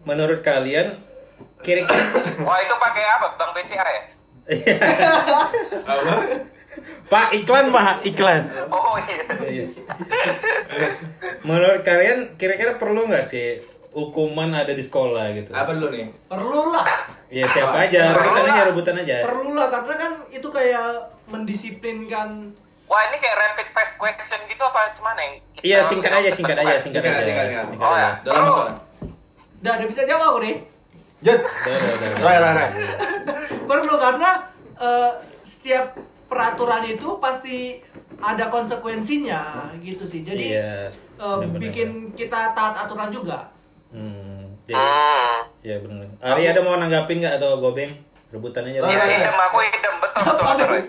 menurut 0.02 0.40
kalian 0.40 0.96
kira-kira 1.60 2.00
wah 2.46 2.58
itu 2.58 2.74
pakai 2.74 3.02
apa 3.06 3.26
bang 3.36 3.50
BCA 3.52 3.86
ya 3.86 4.02
apa 5.84 6.12
Pak 7.12 7.26
iklan 7.34 7.66
Pak 7.70 8.02
iklan. 8.04 8.42
oh 8.66 8.96
iya 8.98 9.22
Iya. 9.46 9.64
Menurut 11.40 11.80
kalian 11.82 12.34
kira-kira 12.34 12.74
perlu 12.74 13.06
nggak 13.06 13.22
sih 13.22 13.62
hukuman 13.96 14.52
ada 14.52 14.70
di 14.70 14.82
sekolah 14.82 15.32
gitu? 15.32 15.50
apa 15.50 15.72
dulu 15.72 15.88
nih 15.88 16.12
perlu 16.28 16.62
lah 16.70 16.84
Ya 17.26 17.42
siapa 17.48 17.74
aja, 17.82 18.14
rebutan 18.14 18.44
aja, 18.46 18.62
rebutan 18.64 18.96
aja. 18.98 19.16
perlu 19.24 19.50
lah 19.52 19.66
karena 19.66 19.94
kan 19.96 20.12
itu 20.28 20.46
kayak 20.46 20.86
mendisiplinkan 21.26 22.54
wah 22.86 23.02
ini 23.04 23.16
kayak 23.16 23.36
rapid 23.36 23.68
fast 23.68 23.96
question 23.96 24.38
gitu 24.44 24.60
apa 24.60 24.92
cuman 24.92 25.16
yang 25.16 25.32
kita 25.52 25.64
Iya 25.64 25.78
singkat 25.82 26.12
aja, 26.12 26.30
singkat 26.30 26.54
aja, 26.54 26.74
singkat 26.76 27.02
Singkat, 27.02 27.10
aja. 27.12 27.24
singkat, 27.24 27.46
singkat. 27.46 27.66
Singkat 27.66 27.82
Oh, 27.82 27.90
aja. 27.90 27.98
ya. 27.98 28.10
dalam 28.22 28.42
suara 28.46 28.72
udah 29.56 29.72
udah 29.74 29.88
bisa 29.88 30.02
jawab 30.04 30.24
aku 30.28 30.38
nih 30.40 30.56
Jod 31.18 31.40
Udah, 31.40 31.48
udah, 31.72 31.94
udah. 31.96 32.10
Rai 32.22 32.36
Rai 32.38 32.52
Rai 32.54 32.68
perlu 33.70 33.94
karena 33.96 34.30
eh, 34.76 35.10
setiap 35.42 35.86
peraturan 36.26 36.84
itu 36.84 37.08
pasti 37.16 37.80
ada 38.18 38.44
konsekuensinya 38.46 39.42
gitu 39.78 40.04
sih 40.04 40.22
jadi 40.22 40.44
Iya, 40.52 40.70
eh, 40.92 40.92
benar-benar. 41.18 41.58
bikin 41.60 41.88
kita 42.12 42.52
taat 42.52 42.74
aturan 42.78 43.10
juga 43.10 43.50
Hmm, 43.88 44.42
jadi, 44.64 44.74
Hmm. 44.74 45.38
ya 45.60 45.76
benar. 45.78 46.06
Ari 46.18 46.42
ada 46.44 46.60
mau 46.60 46.74
nanggapin 46.74 47.18
nggak 47.18 47.36
atau 47.36 47.58
gobeng? 47.58 47.90
Rebutan 48.28 48.64
aja. 48.64 48.78
Rai, 48.78 48.90
Ya, 48.90 48.98
Rai, 48.98 49.08
Rai. 49.08 49.18
idem 49.20 49.36
aku 49.40 49.58
idem 49.62 49.94
betul 49.96 50.22
betul 50.24 50.44
betul 50.44 50.66
Roy. 50.66 50.82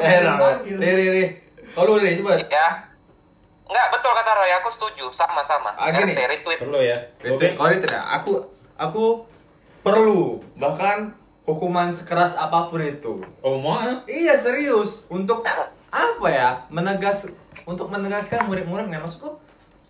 eh 0.00 0.18
Rai 0.18 1.24
kalau 1.70 1.92
Rai 1.96 2.16
coba 2.16 2.32
ya 2.42 2.66
Enggak 3.62 3.86
betul 3.92 4.10
kata 4.12 4.30
Roy 4.34 4.50
aku 4.52 4.68
setuju 4.70 5.04
sama 5.10 5.40
sama 5.40 5.70
Ah, 5.72 5.92
gini. 5.92 6.10
RT 6.10 6.20
retweet 6.28 6.58
Perlu 6.58 6.80
ya. 6.80 6.98
Retweet, 7.20 7.54
oh 7.54 7.66
retweet 7.66 7.86
ya. 7.88 8.02
Aku 8.16 8.32
aku 8.74 9.04
perlu 9.80 10.22
bahkan 10.56 11.14
hukuman 11.42 11.90
sekeras 11.90 12.34
apa 12.34 12.66
pun 12.66 12.80
itu. 12.80 13.22
Oh 13.38 13.56
mau? 13.56 13.74
ah? 13.74 14.02
Iya 14.04 14.34
serius 14.34 15.06
untuk 15.06 15.46
apa 15.88 16.26
ya 16.26 16.48
menegas 16.66 17.26
untuk 17.62 17.86
menegaskan 17.88 18.42
murid-muridnya 18.44 18.98
maksudku 18.98 19.38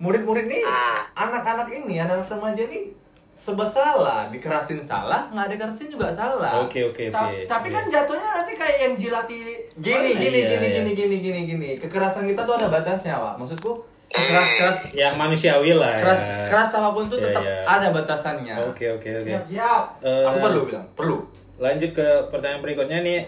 murid-murid 0.00 0.46
nih 0.46 0.64
anak-anak 1.12 1.68
ini 1.70 1.96
anak 1.96 2.24
remaja 2.24 2.62
ini 2.62 2.88
sebab 3.36 3.64
salah 3.64 4.28
dikerasin 4.28 4.80
salah 4.80 5.24
nggak 5.26 5.48
dikerasin 5.50 5.88
juga 5.88 6.08
salah. 6.10 6.60
Oke 6.60 6.80
oke 6.82 7.08
Ta- 7.08 7.24
oke. 7.26 7.44
tapi 7.44 7.68
kan 7.68 7.84
Iya. 7.84 7.92
jatuhnya 7.98 8.28
nanti 8.34 8.52
kayak 8.52 8.76
yang 8.78 8.92
jilati 8.94 9.40
Gini 9.78 10.08
Oh, 10.10 10.16
gini 10.18 10.38
Iya, 10.38 10.48
gini 10.50 10.66
iya. 10.66 10.72
gini 10.74 10.90
gini 10.92 11.16
gini 11.18 11.40
gini 11.46 11.68
kekerasan 11.76 12.24
kita 12.26 12.42
tuh 12.42 12.52
ada 12.54 12.68
batasnya 12.68 13.14
pak 13.14 13.34
maksudku 13.36 13.80
sekeras 14.04 14.48
keras 14.58 14.78
yang 14.92 15.14
manusiawi 15.14 15.72
lah. 15.72 15.94
keras 15.96 16.20
ya. 16.20 16.42
keras 16.44 16.70
apa 16.74 16.90
pun 16.90 17.06
tuh 17.06 17.16
Iya, 17.16 17.24
tetap 17.26 17.42
iya. 17.42 17.56
ada 17.64 17.88
batasannya. 17.90 18.54
Oke 18.66 18.84
oke 18.90 19.08
oke. 19.14 19.24
siap 19.26 19.44
siap 19.46 19.84
Eh, 20.00 20.24
Aku 20.26 20.36
perlu 20.38 20.60
bilang 20.66 20.86
perlu. 20.92 21.16
Lanjut 21.56 21.90
ke 21.90 22.06
pertanyaan 22.26 22.60
berikutnya 22.60 23.00
nih. 23.00 23.20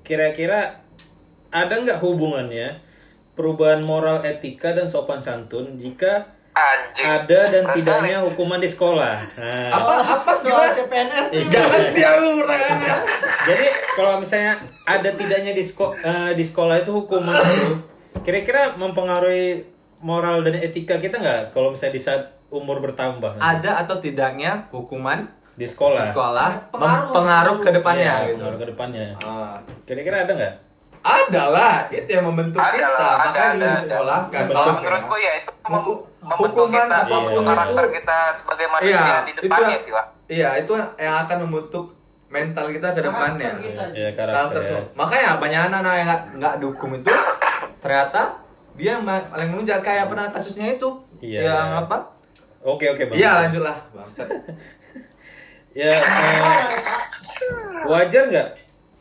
Kira-kira 0.00 0.80
ada 1.50 1.74
nggak 1.74 1.98
hubungannya 1.98 2.80
perubahan 3.40 3.80
moral 3.80 4.20
etika 4.22 4.70
dan 4.70 4.84
sopan 4.84 5.18
santun 5.18 5.72
jika 5.74 6.28
anjing 6.52 7.06
ada 7.06 7.40
dan 7.48 7.62
Betul. 7.64 7.76
tidaknya 7.78 8.16
hukuman 8.20 8.60
di 8.60 8.68
sekolah? 8.68 9.16
Nah, 9.34 9.68
Apa 9.70 9.92
apa 10.04 10.32
soal? 10.34 10.68
CPNS 10.70 11.26
nih 11.30 11.40
Iya. 11.42 11.60
Ganti 11.64 12.00
aku 12.02 12.24
pertanyaannya. 12.38 12.94
Jadi 13.42 13.66
kalau 13.90 14.14
misalnya 14.18 14.52
ada 14.84 15.10
tidaknya 15.10 15.52
di, 15.52 15.64
sko- 15.64 15.96
eh, 15.96 16.36
di 16.36 16.44
sekolah 16.44 16.76
itu 16.78 16.92
hukuman 16.92 17.32
itu, 17.32 17.80
kira-kira 18.20 18.76
mempengaruhi 18.76 19.64
moral 20.00 20.42
dan 20.42 20.58
etika 20.58 20.96
kita 20.96 21.16
nggak? 21.16 21.40
Kalau 21.50 21.72
misalnya 21.72 21.94
di 21.94 22.02
saat 22.02 22.22
umur 22.50 22.82
bertambah 22.82 23.38
Ada 23.38 23.80
atau 23.80 23.96
tidaknya 23.96 24.68
hukuman 24.68 25.24
di 25.54 25.64
sekolah? 25.64 26.02
di 26.02 26.10
sekolah 26.10 26.50
Pengaruh. 26.68 27.08
pengaruh 27.10 27.56
ke 27.58 27.70
depannya 27.72 28.04
Iya, 28.04 28.26
gitu. 28.26 28.36
pengaruh 28.36 28.58
ke 28.58 28.66
depannya. 28.68 29.06
Ah. 29.16 29.56
Kira-kira 29.82 30.28
ada 30.28 30.32
nggak? 30.34 30.54
Ada 31.00 31.42
lah, 31.48 31.74
itu 31.88 32.06
yang 32.06 32.26
membentuk 32.26 32.56
Ada 32.56 32.70
kita. 32.70 32.88
lah, 32.90 33.00
ada, 33.10 33.20
Makanya 33.22 33.50
kita 33.50 33.56
ada, 33.56 33.70
disekolahkan. 33.72 34.40
ada. 34.42 34.52
Kalau 34.52 34.72
menurutku 34.74 35.14
ya 35.16 35.32
itu 35.34 35.50
membentuk 35.62 35.98
hukuman 36.36 36.68
kita, 36.82 36.92
apa 36.94 37.06
pun 37.06 37.16
membentuk 37.16 37.42
karakter 37.46 37.72
itu- 37.82 37.94
kita 37.96 38.18
sebagai 38.34 38.66
manusia 38.68 38.92
Iya, 38.92 39.16
di 39.18 39.30
itu 39.30 39.40
depannya 39.42 39.76
sih 39.78 39.90
pak 39.90 40.06
Iya, 40.28 40.48
itu 40.58 40.72
yang 40.96 41.16
akan 41.18 41.36
membentuk 41.42 41.84
mental 42.28 42.66
kita 42.68 42.88
ke 42.90 43.00
depannya. 43.00 43.48
Karakter 43.48 43.64
kita. 43.64 43.84
Ya 43.92 44.08
karakter. 44.12 44.60
ya. 44.62 44.80
Makanya 44.94 45.30
banyak 45.36 45.60
anak-anak 45.64 45.94
yang 45.94 46.06
nggak 46.06 46.22
nggak 46.36 46.54
dukung 46.60 46.92
itu 46.94 47.10
ternyata 47.80 48.22
dia 48.72 48.90
yang 48.92 49.02
paling 49.02 49.48
menunjuk 49.50 49.80
kayak 49.80 50.06
pernah 50.06 50.28
kasusnya 50.28 50.66
itu 50.70 50.88
Iya. 51.18 51.40
yang 51.44 51.68
apa? 51.80 51.96
Oke 52.62 52.86
oke 52.86 53.02
bang. 53.06 53.16
Iya 53.16 53.30
lanjutlah 53.40 53.76
bangsat. 53.90 54.28
Ya 55.72 55.86
eh, 55.86 56.66
wajar 57.84 58.26
nggak 58.26 58.48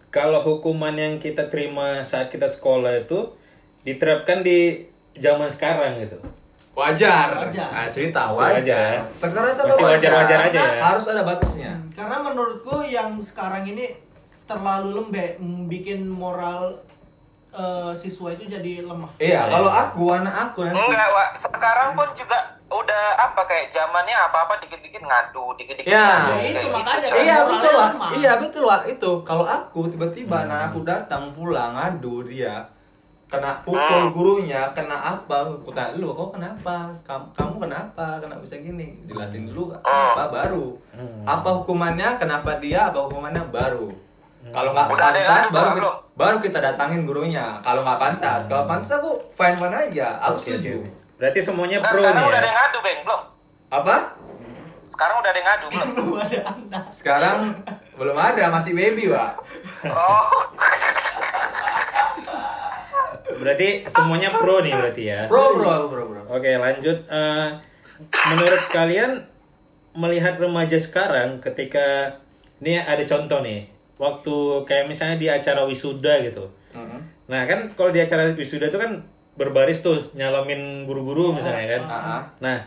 kalau 0.10 0.42
hukuman 0.42 0.94
yang 0.94 1.18
kita 1.18 1.48
terima 1.48 2.02
saat 2.02 2.30
kita 2.30 2.50
sekolah 2.50 3.06
itu 3.06 3.30
diterapkan 3.82 4.42
di 4.42 4.86
zaman 5.14 5.48
sekarang 5.48 6.02
gitu? 6.02 6.18
Wajar. 6.74 7.36
Wajar. 7.46 7.70
Nah, 7.70 7.88
cerita 7.92 8.32
wajar. 8.32 8.62
wajar? 8.64 8.92
Sekarang 9.12 9.52
sama 9.52 9.76
Masih 9.76 9.86
wajar-wajar 9.86 10.40
aja 10.48 10.62
ya? 10.64 10.82
Harus 10.82 11.06
ada 11.12 11.22
batasnya. 11.22 11.72
Hmm, 11.76 11.92
karena 11.92 12.16
menurutku 12.24 12.82
yang 12.82 13.20
sekarang 13.20 13.68
ini 13.68 13.92
terlalu 14.48 14.98
lembek 14.98 15.38
mm, 15.38 15.68
bikin 15.68 16.08
moral 16.08 16.74
eh, 17.52 17.92
siswa 17.94 18.34
itu 18.34 18.50
jadi 18.50 18.82
lemah 18.82 19.10
Iya, 19.18 19.46
Iya. 19.46 19.54
kalau 19.54 19.70
aku 19.70 20.04
anak 20.10 20.36
aku 20.50 20.66
nanti 20.66 20.80
enggak 20.80 21.10
pak 21.10 21.30
sekarang 21.38 21.90
pun 21.94 22.08
juga 22.14 22.38
udah 22.70 23.06
apa 23.18 23.42
kayak 23.50 23.74
zamannya 23.74 24.14
apa 24.14 24.46
apa 24.46 24.54
dikit 24.62 24.78
dikit 24.86 25.02
ngadu 25.02 25.58
dikit 25.58 25.74
dikit 25.74 25.90
Ya, 25.90 26.06
ngadu 26.22 26.34
itu 26.46 26.54
kayak 26.54 26.70
makanya 26.70 27.02
gitu, 27.02 27.10
kan. 27.10 27.22
Iya 27.26 27.38
betul 27.50 27.74
lah. 27.74 27.90
Iya 28.14 28.32
betul 28.38 28.64
lah 28.70 28.82
itu. 28.86 29.12
Kalau 29.26 29.46
aku 29.46 29.80
tiba-tiba 29.90 30.46
anak 30.46 30.70
aku 30.70 30.86
datang 30.86 31.34
pulang 31.34 31.74
ngadu 31.74 32.30
dia 32.30 32.62
kena 33.30 33.62
pukul 33.62 34.10
gurunya, 34.10 34.74
kena 34.74 34.98
apa? 34.98 35.46
Aku 35.46 35.70
tanya 35.70 36.02
lu, 36.02 36.10
kok 36.18 36.34
kenapa? 36.34 36.90
Kamu, 37.06 37.30
kamu 37.38 37.56
kenapa? 37.62 38.18
Kenapa 38.18 38.42
bisa 38.42 38.58
gini? 38.58 39.06
Jelasin 39.06 39.46
dulu 39.46 39.70
apa 39.86 40.34
baru. 40.34 40.74
Apa 41.30 41.62
hukumannya? 41.62 42.18
Kenapa 42.18 42.58
dia? 42.58 42.90
Apa 42.90 43.06
hukumannya 43.06 43.46
baru? 43.54 43.94
Kalau 44.50 44.74
nggak 44.74 44.88
pantas 44.98 45.52
baru 45.54 45.70
kita, 45.78 45.90
baru 46.18 46.38
kita 46.42 46.58
datangin 46.58 47.06
gurunya. 47.06 47.62
Kalau 47.62 47.86
nggak 47.86 48.02
pantas, 48.02 48.50
kalau 48.50 48.66
pantas 48.66 48.98
aku 48.98 49.22
fine 49.38 49.58
fine 49.62 49.76
aja. 49.78 50.18
Aku 50.26 50.42
setuju. 50.42 50.82
oke. 50.82 50.99
Berarti 51.20 51.40
semuanya 51.40 51.78
Nah, 51.78 51.92
pro 51.92 52.00
sekarang 52.00 52.16
nih 52.16 52.24
udah 52.24 52.32
ya? 52.32 52.40
ada 52.40 52.48
yang 52.48 52.58
ngadu 52.58 52.80
beng 52.80 53.00
belum 53.04 53.22
Apa? 53.70 53.96
sekarang 54.90 55.16
udah 55.16 55.30
ada 55.30 55.38
yang 55.38 55.48
ngadu 55.48 55.66
belum 55.70 55.90
belum 55.94 56.16
ada 56.18 56.40
anak 56.42 56.84
Sekarang 56.90 57.38
belum 57.94 58.18
ada, 58.18 58.44
masih 58.50 58.72
baby, 58.74 59.04
Pak. 59.08 59.32
oh 59.86 60.26
Berarti 63.40 63.88
semuanya 63.88 64.30
pro 64.34 64.60
nih 64.60 64.74
berarti 64.74 65.04
ya? 65.06 65.22
Bro, 65.28 65.56
bro, 65.56 65.88
bro, 65.88 66.04
bro. 66.06 66.22
Oke 66.30 66.52
lanjut. 66.56 66.98
Eh, 67.06 67.48
menurut 68.28 68.64
kalian 68.70 69.24
melihat 69.94 70.36
remaja 70.36 70.76
sekarang 70.76 71.40
ketika 71.40 72.20
ini 72.60 72.76
ada 72.78 73.00
contoh 73.04 73.40
nih 73.40 73.68
waktu 73.96 74.36
kayak 74.64 74.88
misalnya 74.88 75.16
di 75.16 75.28
acara 75.28 75.64
wisuda 75.64 76.20
gitu. 76.24 76.52
Mm-mm. 76.72 77.00
Nah 77.28 77.42
kan 77.44 77.72
kalau 77.74 77.90
di 77.90 78.00
acara 78.00 78.28
wisuda 78.32 78.68
itu 78.68 78.80
kan 78.80 79.04
berbaris 79.40 79.80
tuh 79.80 80.12
nyalamin 80.12 80.84
guru-guru 80.84 81.32
misalnya 81.32 81.80
kan. 81.80 81.84
Ah, 81.88 81.96
ah. 81.96 82.22
Nah 82.44 82.58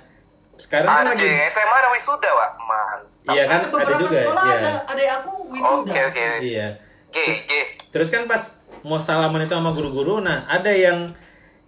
sekarang 0.57 0.89
kan 0.89 1.05
lagi 1.13 1.29
SMA 1.53 1.77
ada 1.77 1.91
wisuda 1.91 2.31
pak 2.33 2.51
man 2.69 2.99
iya 3.35 3.43
kan 3.49 3.61
Ada 3.67 3.95
juga 3.99 4.15
sekolah 4.21 4.45
iya. 4.47 4.57
ada 4.61 4.73
ada 4.95 5.03
aku 5.23 5.33
wisuda 5.51 5.91
oke 5.91 6.01
oke 6.13 6.27
Iya. 6.45 6.69
G 7.13 7.17
G 7.45 7.51
Terus 7.93 8.09
kan 8.09 8.25
pas 8.25 8.41
mau 8.83 8.97
salaman 8.99 9.45
itu 9.45 9.53
sama 9.53 9.71
guru-guru, 9.77 10.25
nah 10.25 10.49
ada 10.49 10.73
yang 10.73 11.13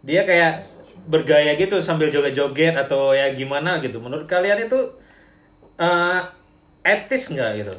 dia 0.00 0.24
kayak 0.24 0.66
bergaya 1.04 1.52
gitu 1.60 1.84
sambil 1.84 2.08
joget-joget 2.08 2.74
atau 2.74 3.12
ya 3.12 3.28
gimana 3.36 3.78
gitu. 3.84 4.00
Menurut 4.00 4.24
kalian 4.24 4.66
itu 4.66 4.80
eh, 5.76 6.20
etis 6.80 7.28
nggak 7.28 7.50
gitu? 7.60 7.74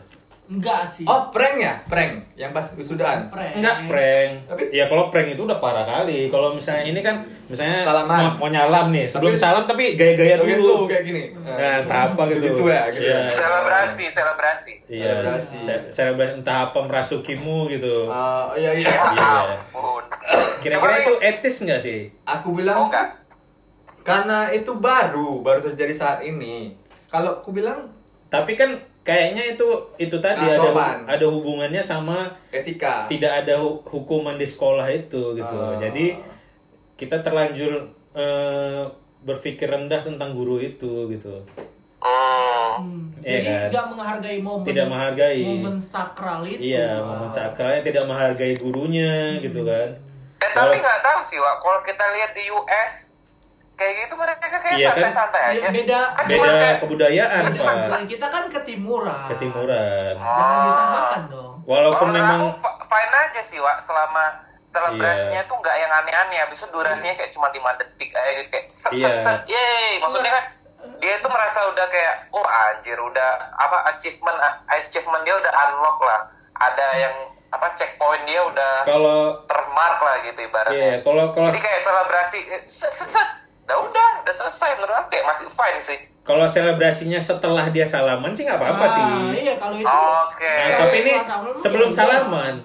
Enggak 0.46 0.86
sih. 0.86 1.02
Oh, 1.04 1.34
prank 1.34 1.58
ya? 1.58 1.74
Prank 1.84 2.38
yang 2.38 2.54
pas 2.54 2.62
wisudaan. 2.70 3.34
Prank. 3.34 3.58
Enggak 3.58 3.90
prank. 3.90 4.32
Tapi- 4.46 4.70
ya 4.70 4.86
kalau 4.86 5.10
prank 5.10 5.34
itu 5.34 5.42
udah 5.42 5.58
parah 5.58 5.82
kali. 5.84 6.30
Kalau 6.30 6.54
misalnya 6.54 6.86
ini 6.86 7.02
kan 7.02 7.18
misalnya 7.46 7.82
Salaman. 7.82 8.38
mau, 8.38 8.46
mau 8.46 8.50
nyalam 8.50 8.94
nih, 8.94 9.06
sebelum 9.06 9.34
Tapi- 9.34 9.42
salam 9.42 9.64
tapi 9.64 9.84
gaya-gaya 9.94 10.38
Kayak 10.38 10.46
dulu. 10.56 10.70
gitu, 10.70 10.86
kayak 10.86 11.04
gini. 11.04 11.24
Nah, 11.36 11.82
entah 11.82 12.02
apa 12.08 12.22
gitu. 12.28 12.46
Gitu 12.46 12.64
ya, 12.68 12.82
gitu 12.90 13.02
Iya. 13.04 13.18
ya. 13.18 13.28
Selebrasi, 13.28 14.06
selebrasi. 14.08 14.74
Iya, 14.86 15.06
Selebrasi. 15.18 15.58
se- 15.60 15.86
selebrasi 15.90 16.32
entah 16.36 16.58
apa 16.64 16.80
merasukimu 16.80 17.58
gitu. 17.68 17.96
Ah, 18.06 18.54
iya 18.54 18.72
iya. 18.72 18.86
Iya. 18.86 19.34
Ampun. 19.52 20.04
Kira-kira 20.62 20.96
itu 21.00 21.14
etis 21.20 21.56
nggak 21.60 21.82
sih? 21.82 22.00
Aku 22.24 22.54
bilang 22.54 22.78
Oh, 22.78 22.86
sih, 22.86 22.94
enggak. 22.94 23.10
karena 24.02 24.50
itu 24.52 24.72
baru, 24.76 25.42
baru 25.42 25.62
terjadi 25.64 25.94
saat 25.94 26.20
ini. 26.22 26.78
Kalau 27.08 27.42
aku 27.42 27.50
bilang 27.50 27.90
Tapi 28.26 28.54
kan 28.54 28.74
kayaknya 29.06 29.54
itu 29.54 29.68
itu 29.96 30.18
tadi 30.18 30.42
Nggak 30.42 30.50
ada 30.52 30.66
sopan. 30.66 30.98
ada 31.08 31.26
hubungannya 31.28 31.80
sama 31.80 32.18
etika. 32.50 33.06
tidak 33.06 33.46
ada 33.46 33.56
hu- 33.56 33.86
hukuman 33.86 34.34
di 34.34 34.44
sekolah 34.44 34.84
itu 34.88 35.34
gitu. 35.34 35.56
Ah. 35.56 35.78
Jadi 35.78 36.18
kita 36.96 37.22
terlanjur 37.22 37.86
eh, 38.12 38.82
berpikir 39.22 39.68
rendah 39.68 40.02
tentang 40.02 40.32
guru 40.32 40.58
itu 40.58 41.06
gitu. 41.08 41.46
Hmm. 42.00 42.76
Hmm, 42.76 43.08
Iya 43.22 43.32
Jadi 43.32 43.48
kan? 43.48 43.68
nggak 43.72 43.86
menghargai 43.88 44.40
momen 44.40 44.66
Tidak 44.66 44.86
menghargai. 44.86 45.42
momen 45.44 45.76
sakral 45.78 46.44
itu. 46.44 46.60
Iya, 46.62 47.00
momen 47.00 47.30
sakralnya 47.30 47.82
tidak 47.82 48.04
menghargai 48.04 48.54
gurunya 48.54 49.40
gitu 49.40 49.64
kan. 49.64 49.90
Eh 50.38 50.52
tapi 50.52 50.76
nggak 50.78 51.00
tahu 51.02 51.20
sih, 51.24 51.38
Wak. 51.38 51.56
Kalau 51.58 51.80
kita 51.82 52.06
lihat 52.12 52.32
di 52.32 52.44
US, 52.52 53.15
kayak 53.76 53.94
gitu 54.02 54.14
mereka 54.16 54.46
kayak 54.48 54.74
Iya, 54.74 54.88
kan? 54.88 54.96
santai-santai 54.98 55.42
Iya, 55.42 55.50
aja. 55.52 55.70
beda 55.70 56.00
Kan 56.10 56.26
beda 56.26 56.50
kayak- 56.50 56.80
kebudayaan 56.80 57.42
Beda, 57.46 57.60
pak 57.62 57.76
budaya 57.78 58.06
kita 58.06 58.28
kan 58.30 58.44
ketimuran. 58.50 59.26
ketimuran 59.30 60.14
Jangan 60.16 60.60
disamakan 60.66 61.22
dong. 61.28 61.54
walaupun 61.64 62.08
Kalau 62.08 62.18
memang 62.18 62.40
aku 62.42 62.50
fine 62.86 63.14
aja 63.14 63.42
sih, 63.42 63.60
Wak, 63.60 63.78
selama 63.82 64.24
selebrasinya 64.66 65.42
Iya. 65.42 65.48
tuh 65.48 65.56
nggak 65.58 65.76
yang 65.78 65.92
aneh-aneh. 65.94 66.38
Habis 66.38 66.58
itu 66.58 66.68
durasinya 66.70 67.14
kayak 67.14 67.32
cuma 67.32 67.48
5 67.50 67.72
detik 67.76 68.10
aja 68.12 68.32
gitu 68.34 68.50
kayak 68.50 68.66
set 68.68 68.92
Iya. 68.92 69.06
set 69.06 69.16
set. 69.22 69.38
Yeay, 69.46 70.00
maksudnya 70.00 70.32
kan 70.32 70.44
dia 70.96 71.16
tuh 71.18 71.30
merasa 71.30 71.60
udah 71.66 71.86
kayak 71.86 72.16
oh 72.30 72.46
anjir 72.46 72.96
udah 72.96 73.30
apa 73.54 73.78
achievement 73.90 74.38
achievement 74.70 75.24
dia 75.24 75.36
udah 75.36 75.52
unlock 75.66 75.98
lah. 76.00 76.22
Ada 76.56 76.88
yang 76.98 77.16
apa 77.48 77.72
checkpoint 77.74 78.24
dia 78.26 78.42
udah 78.42 78.84
kalau 78.84 79.40
termark 79.46 79.96
lah 79.98 80.16
gitu 80.22 80.40
ibaratnya. 80.42 80.76
iya 80.76 80.96
kalau 81.02 81.32
kalau 81.32 81.48
Jadi 81.48 81.60
kayak 81.62 81.82
selebrasi 81.82 82.40
eh, 82.50 82.62
set 82.66 82.92
set 82.92 83.10
set. 83.10 83.28
Udah 83.66 83.78
udah, 83.84 84.10
udah 84.22 84.36
selesai 84.36 84.70
menurut 84.76 84.96
aku 84.96 85.08
kayak 85.10 85.26
masih 85.26 85.46
fine 85.50 85.80
sih. 85.82 86.00
kalau 86.22 86.46
selebrasinya 86.46 87.20
setelah 87.20 87.70
dia 87.70 87.86
salaman 87.86 88.30
sih 88.30 88.42
nggak 88.44 88.56
apa-apa 88.56 88.82
Ah, 88.82 88.90
sih 88.90 89.04
Iya 89.40 89.54
kalau 89.56 89.76
itu. 89.76 89.86
Oke. 89.86 90.42
Nah, 90.48 90.70
Kalau 90.72 90.82
tapi 90.84 90.98
ini 91.00 91.12
sebelum 91.56 91.90
ya 91.90 91.96
salaman 91.96 92.56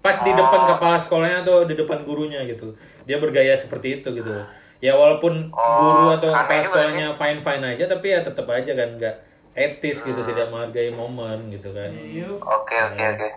pas 0.00 0.16
di 0.16 0.30
Oh. 0.30 0.36
depan 0.36 0.60
kepala 0.68 0.96
sekolahnya 0.96 1.38
atau 1.40 1.56
di 1.62 1.74
depan 1.74 2.02
gurunya 2.02 2.42
gitu 2.44 2.74
dia 3.02 3.16
bergaya 3.16 3.54
seperti 3.54 3.96
itu 3.96 4.08
gitu 4.12 4.30
ya 4.76 4.92
walaupun 4.92 5.50
Oh, 5.50 5.66
guru 5.80 6.06
atau 6.14 6.30
kepala 6.32 6.62
sekolahnya 6.62 7.06
fine 7.12 7.40
fine 7.40 7.64
aja 7.68 7.84
tapi 7.86 8.06
ya 8.08 8.20
tetap 8.20 8.46
aja 8.48 8.72
kan 8.72 8.88
nggak 8.92 9.14
etis 9.52 9.98
gitu 10.00 10.14
Hmm. 10.16 10.28
tidak 10.28 10.46
menghargai 10.48 10.90
momen 10.90 11.48
gitu 11.48 11.70
kan 11.70 11.90
Yuk. 11.90 12.38
Oke 12.38 12.74
oke 12.76 13.02
oke. 13.08 13.28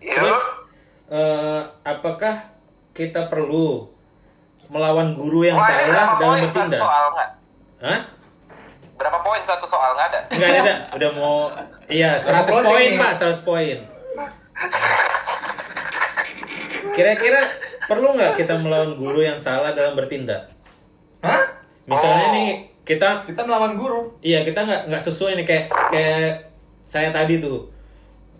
terus 0.00 0.38
eh, 1.08 1.60
apakah 1.84 2.54
kita 2.92 3.26
perlu 3.26 3.86
melawan 4.68 5.12
guru 5.12 5.42
yang 5.42 5.56
Wah, 5.56 5.64
salah 5.66 6.06
satu 6.12 6.24
bertindak 6.38 6.80
soal 6.80 7.04
nggak? 7.10 7.28
Hah? 7.80 8.00
Berapa 8.94 9.18
poin 9.20 9.40
satu 9.42 9.64
soal 9.64 9.90
nggak 9.92 10.06
ada? 10.08 10.20
Enggak 10.28 10.50
ada, 10.58 10.74
udah 10.92 11.10
mau 11.14 11.36
iya 11.86 12.10
100 12.14 12.44
closing 12.44 12.68
poin. 12.68 12.90
Pak, 12.98 13.10
100 13.16 13.40
poin. 13.42 13.76
Kira-kira 16.90 17.40
perlu 17.84 18.08
nggak 18.12 18.34
kita 18.36 18.54
melawan 18.58 18.92
guru 18.94 19.20
yang 19.20 19.38
salah 19.38 19.72
dalam 19.72 19.94
bertindak? 19.94 20.50
Hah? 21.20 21.42
Misalnya 21.84 22.26
Oh. 22.26 22.34
nih 22.34 22.50
kita 22.84 23.24
Kita 23.24 23.42
melawan 23.42 23.74
guru. 23.74 24.12
iya 24.20 24.42
kita 24.42 24.60
nggak 24.60 24.82
nggak 24.88 25.02
sesuai 25.02 25.32
nih 25.36 25.46
kayak 25.46 25.64
kayak 25.88 26.30
saya 26.84 27.08
tadi 27.08 27.38
tuh. 27.38 27.68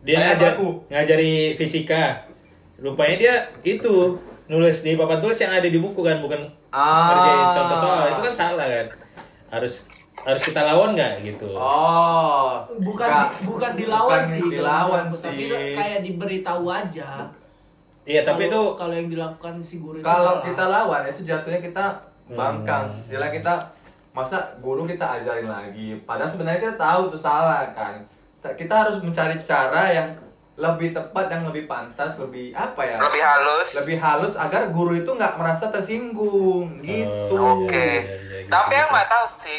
Dia 0.01 0.21
ngajar 0.27 0.57
aku. 0.57 0.85
ngajari 0.89 1.33
fisika. 1.55 2.27
Rupanya 2.79 3.17
dia 3.17 3.35
itu 3.65 4.15
nulis 4.49 4.81
di 4.81 4.93
papan 4.95 5.19
tulis 5.19 5.37
yang 5.37 5.53
ada 5.53 5.65
di 5.65 5.77
buku 5.77 6.01
kan, 6.01 6.19
bukan 6.19 6.41
Ah. 6.69 7.13
ngerjain 7.13 7.47
contoh 7.55 7.79
soal. 7.79 8.05
Itu 8.07 8.23
kan 8.23 8.35
salah 8.35 8.67
kan. 8.67 8.87
Harus 9.51 9.75
harus 10.19 10.43
kita 10.43 10.61
lawan 10.63 10.93
nggak 10.93 11.13
gitu. 11.23 11.49
Oh. 11.53 12.59
bukan 12.77 13.07
Nggak. 13.07 13.29
di- 13.31 13.45
bukan 13.45 13.73
dilawan 13.75 14.09
Bukan 14.19 14.25
sih 14.27 14.43
Dilawan 14.51 15.05
sih. 15.09 15.23
tapi 15.23 15.45
kayak 15.73 16.01
diberitahu 16.03 16.65
aja 16.67 17.11
Iya, 18.03 18.25
tapi 18.25 18.49
itu 18.49 18.61
kalau 18.75 18.91
yang 18.91 19.07
dilakukan 19.07 19.61
si 19.61 19.79
guru 19.79 19.97
itu 19.97 20.03
Kalau 20.03 20.35
salah. 20.35 20.43
kita 20.43 20.65
lawan 20.67 21.03
itu 21.07 21.21
jatuhnya 21.23 21.61
kita 21.61 21.85
bangkang. 22.27 22.85
Hmm. 22.85 22.93
Istilah 22.95 23.29
kita 23.29 23.53
masa 24.11 24.41
guru 24.59 24.83
kita 24.83 25.05
ajarin 25.15 25.45
lagi. 25.47 25.93
Padahal 26.03 26.27
sebenarnya 26.27 26.61
kita 26.63 26.77
tahu 26.79 27.01
itu 27.07 27.19
salah 27.19 27.69
kan. 27.71 28.01
Ta- 28.39 28.53
Kita 28.55 28.75
harus 28.83 28.99
mencari 28.99 29.37
cara 29.39 29.83
yang 29.89 30.09
lebih 30.59 30.91
tepat, 30.91 31.31
yang 31.31 31.47
lebih 31.47 31.65
pantas, 31.65 32.19
lebih 32.19 32.51
apa 32.51 32.83
ya? 32.83 32.99
Lebih 32.99 33.23
halus. 33.23 33.69
lebih 33.79 33.97
halus 33.97 34.35
agar 34.35 34.67
guru 34.69 34.93
itu 34.93 35.07
nggak 35.09 35.39
merasa 35.39 35.71
tersinggung 35.71 36.83
gitu. 36.83 37.31
Oh, 37.33 37.63
Oke. 37.63 37.71
Iya, 37.71 37.95
iya, 37.95 38.39
gitu, 38.43 38.51
Tapi 38.51 38.73
gitu. 38.73 38.83
aku 38.83 38.91
nggak 38.91 39.09
tahu 39.09 39.27
sih. 39.39 39.59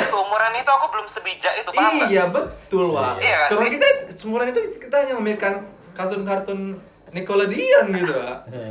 Seumuran 0.00 0.52
itu 0.54 0.70
aku 0.70 0.86
belum 0.88 1.06
sebijak 1.06 1.52
itu 1.58 1.70
paham? 1.70 2.06
Iya 2.06 2.24
betul 2.28 2.86
Wak. 2.90 3.18
Iya 3.18 3.34
nggak 3.36 3.48
Seumuran 3.50 3.72
kita 3.74 3.86
seumuran 4.14 4.46
itu 4.48 4.60
kita 4.78 4.96
hanya 4.96 5.14
memikirkan 5.14 5.54
kartun-kartun 5.92 6.60
Nickelodeon 7.08 7.86
gitu 7.90 8.12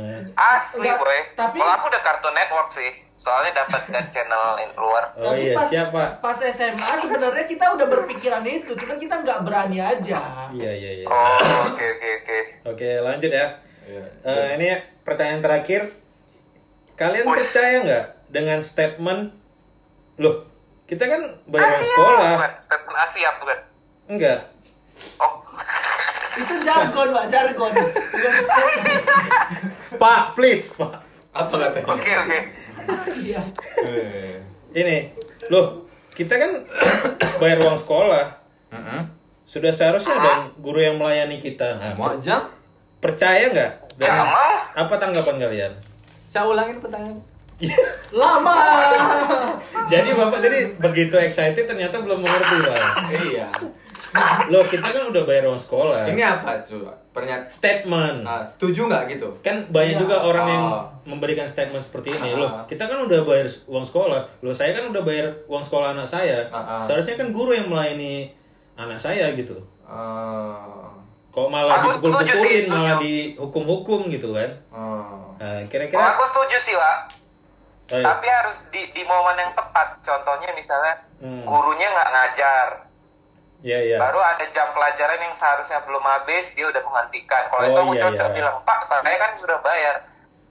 Asli 0.54 0.78
Enggak, 0.80 0.98
boy. 0.98 1.18
tapi- 1.34 1.58
Kalau 1.58 1.74
aku 1.74 1.86
udah 1.86 2.02
Cartoon 2.02 2.34
Network 2.34 2.68
sih. 2.72 2.90
Soalnya 3.18 3.66
dapat 3.66 3.82
kan 3.90 4.06
channel 4.14 4.62
luar. 4.78 5.10
Oh 5.18 5.34
Tapi 5.34 5.50
iya, 5.50 5.54
pas, 5.58 5.66
siapa? 5.66 6.02
pas 6.22 6.38
SMA 6.38 6.92
sebenarnya 7.02 7.44
kita 7.50 7.74
udah 7.74 7.86
berpikiran 7.90 8.46
itu, 8.46 8.78
cuman 8.78 8.94
kita 8.94 9.26
nggak 9.26 9.42
berani 9.42 9.82
aja. 9.82 10.48
Iya, 10.54 10.70
iya, 10.70 10.90
iya. 11.02 11.06
Oh 11.10 11.74
oke 11.74 11.82
oke 11.82 12.08
oke. 12.22 12.38
Oke, 12.70 12.88
lanjut 13.02 13.30
ya. 13.34 13.58
Iya. 13.90 14.02
Eh, 14.22 14.48
ini 14.54 14.66
pertanyaan 15.02 15.42
terakhir. 15.42 15.82
Kalian 16.94 17.26
percaya 17.26 17.76
nggak 17.82 18.04
dengan 18.30 18.58
statement 18.62 19.34
Loh, 20.18 20.50
kita 20.90 21.06
kan 21.06 21.22
bayar 21.46 21.78
Asia 21.78 21.86
sekolah. 21.94 22.30
bukan? 22.34 22.52
Statement 22.58 22.98
Asia 22.98 23.30
bukan? 23.38 23.58
Enggak. 24.10 24.38
Oh. 25.22 25.32
Itu 26.38 26.54
jargon, 26.62 27.08
Pak, 27.14 27.26
jargon. 27.30 27.70
Bukan 27.86 28.32
statement. 28.46 29.02
Pak, 29.94 30.20
please, 30.34 30.74
Pak. 30.74 30.98
Apa 31.30 31.54
katanya? 31.54 31.86
Oke 31.94 32.10
oke. 32.14 32.38
Asia. 32.38 32.67
Eh. 33.78 34.36
Ini, 34.74 34.96
loh, 35.48 35.84
kita 36.10 36.34
kan 36.34 36.50
bayar 37.40 37.62
uang 37.62 37.76
sekolah. 37.76 38.26
Sudah 39.44 39.72
seharusnya 39.72 40.12
ada 40.12 40.32
guru 40.60 40.76
yang 40.76 41.00
melayani 41.00 41.40
kita. 41.40 41.80
Nah, 41.80 41.92
Mau 41.94 42.12
jam? 42.20 42.44
percaya 42.98 43.48
nggak? 43.48 43.72
Dan 43.96 44.10
Jangan. 44.10 44.28
apa 44.76 44.94
tanggapan 44.98 45.36
kalian? 45.38 45.72
Saya 46.28 46.44
ulangin 46.44 46.76
pertanyaan. 46.76 47.16
Lama. 48.14 48.54
Jadi 49.88 50.14
bapak 50.14 50.38
tadi 50.38 50.58
begitu 50.78 51.16
excited 51.16 51.64
ternyata 51.64 51.98
belum 51.98 52.20
mengerti 52.20 52.56
pak. 52.60 52.82
iya. 53.24 53.48
Loh 54.52 54.64
kita 54.64 54.84
kan 54.84 55.04
udah 55.06 55.22
bayar 55.22 55.44
uang 55.46 55.58
sekolah. 55.58 56.06
Ini 56.06 56.22
apa 56.22 56.60
coba? 56.60 56.92
Pernyataan. 57.10 57.50
statement. 57.50 58.22
Nah, 58.22 58.46
setuju 58.46 58.86
nggak 58.86 59.04
gitu? 59.10 59.28
Kan 59.40 59.66
banyak 59.68 59.94
Iya. 59.94 60.00
juga 60.00 60.16
orang 60.20 60.46
yang 60.46 60.64
Oh. 60.64 60.84
memberikan 61.04 61.44
statement 61.44 61.82
seperti 61.82 62.12
ini. 62.12 62.30
Ah. 62.30 62.38
Loh 62.38 62.50
kita 62.64 62.86
kan 62.86 62.98
udah 63.00 63.20
bayar 63.22 63.46
uang 63.66 63.82
sekolah. 63.82 64.22
Loh 64.38 64.54
saya 64.54 64.70
kan 64.70 64.86
udah 64.86 65.02
bayar 65.02 65.26
uang 65.44 65.60
sekolah 65.60 65.92
anak 65.92 66.06
saya. 66.06 66.46
Ah, 66.48 66.58
ah. 66.78 66.82
Seharusnya 66.82 67.16
kan 67.16 67.28
guru 67.30 67.52
yang 67.52 67.66
melayani 67.66 68.30
anak 68.74 68.96
saya 68.96 69.34
gitu. 69.34 69.58
Eh, 69.82 70.86
Kok 71.28 71.48
malah 71.48 71.78
Aku 71.78 71.92
setuju 71.92 72.08
sih, 72.18 72.24
dipukul-pukulin, 72.24 72.64
malah 72.68 72.96
dihukum-hukum 72.98 74.00
gitu 74.08 74.28
kan? 74.32 74.50
eh. 74.50 74.78
Nah, 75.36 75.54
Oh, 75.54 75.62
kira-kira. 75.66 76.02
aku 76.08 76.22
setuju 76.24 76.56
sih, 76.60 76.74
Wak. 76.74 76.98
Eh, 77.90 78.00
Tapi 78.00 78.26
harus 78.26 78.68
di 78.68 78.90
di 78.90 79.02
momen 79.02 79.34
yang 79.34 79.52
tepat. 79.52 79.96
Contohnya 80.00 80.50
misalnya 80.50 80.92
Hmm. 81.16 81.42
gurunya 81.42 81.88
nggak 81.88 82.10
ngajar. 82.10 82.68
Ya 83.60 83.78
ya. 83.80 83.98
Baru 83.98 84.18
ada 84.18 84.44
jam 84.48 84.70
pelajaran 84.70 85.18
yang 85.18 85.34
seharusnya 85.34 85.82
belum 85.82 86.00
habis, 86.00 86.54
dia 86.54 86.66
udah 86.66 86.82
menghentikan. 86.82 87.50
Kalau 87.50 87.62
Oh, 87.62 87.68
itu 87.68 87.78
aku 87.80 87.92
iya, 87.94 88.02
cocok 88.06 88.28
iya. 88.30 88.36
bilang, 88.36 88.56
Pak, 88.62 88.80
saya 88.82 89.16
kan 89.18 89.32
sudah 89.34 89.58
bayar. 89.60 90.06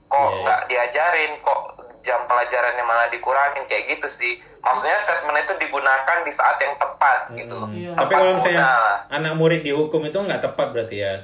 Kok 0.08 0.16
Iya, 0.18 0.28
iya. 0.28 0.42
nggak 0.44 0.60
diajarin? 0.68 1.32
Kok 1.40 1.60
jam 2.00 2.20
pelajarannya 2.24 2.84
malah 2.84 3.08
dikurangin? 3.08 3.64
Kayak 3.64 3.96
gitu 3.96 4.08
sih. 4.08 4.32
Maksudnya 4.58 4.98
statement 5.00 5.38
itu 5.38 5.54
digunakan 5.56 6.18
di 6.20 6.32
saat 6.34 6.58
yang 6.60 6.74
tepat 6.76 7.30
gitu. 7.32 7.56
Hmm. 7.56 7.72
Iya. 7.72 7.92
Tapi 7.96 8.12
Tepat 8.12 8.20
kalau 8.20 8.32
misalnya 8.36 8.60
guna 8.60 8.72
anak 9.08 9.32
murid 9.36 9.60
dihukum 9.62 10.02
itu 10.04 10.18
nggak 10.18 10.42
tepat 10.42 10.66
berarti 10.74 10.96
ya? 10.98 11.14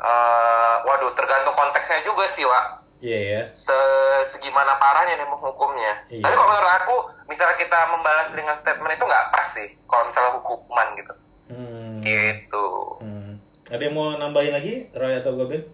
Eh, 0.00 0.76
waduh, 0.80 1.12
tergantung 1.12 1.52
konteksnya 1.52 2.00
juga 2.00 2.24
sih, 2.26 2.40
Wak. 2.42 2.79
Iya 3.00 3.18
ya. 3.18 3.42
Se 3.50 3.76
segimana 4.28 4.76
parahnya 4.76 5.16
nih 5.16 5.28
menghukumnya. 5.28 5.94
Iya. 6.06 6.20
Tapi 6.20 6.34
kalau 6.36 6.48
menurut 6.48 6.72
aku, 6.78 6.96
misalnya 7.26 7.56
kita 7.56 7.78
membalas 7.88 8.28
dengan 8.30 8.54
statement 8.54 8.92
itu 8.92 9.04
nggak 9.04 9.26
pas 9.32 9.46
sih. 9.50 9.68
Kalau 9.84 10.04
misalnya 10.04 10.30
hukuman 10.36 10.88
gitu. 10.94 11.14
Hmm. 11.48 11.96
Gitu. 12.04 12.66
Hmm. 13.00 13.32
Ada 13.66 13.82
yang 13.82 13.94
mau 13.94 14.14
nambahin 14.14 14.52
lagi, 14.52 14.74
Roy 14.92 15.16
atau 15.16 15.32
Gobe? 15.32 15.64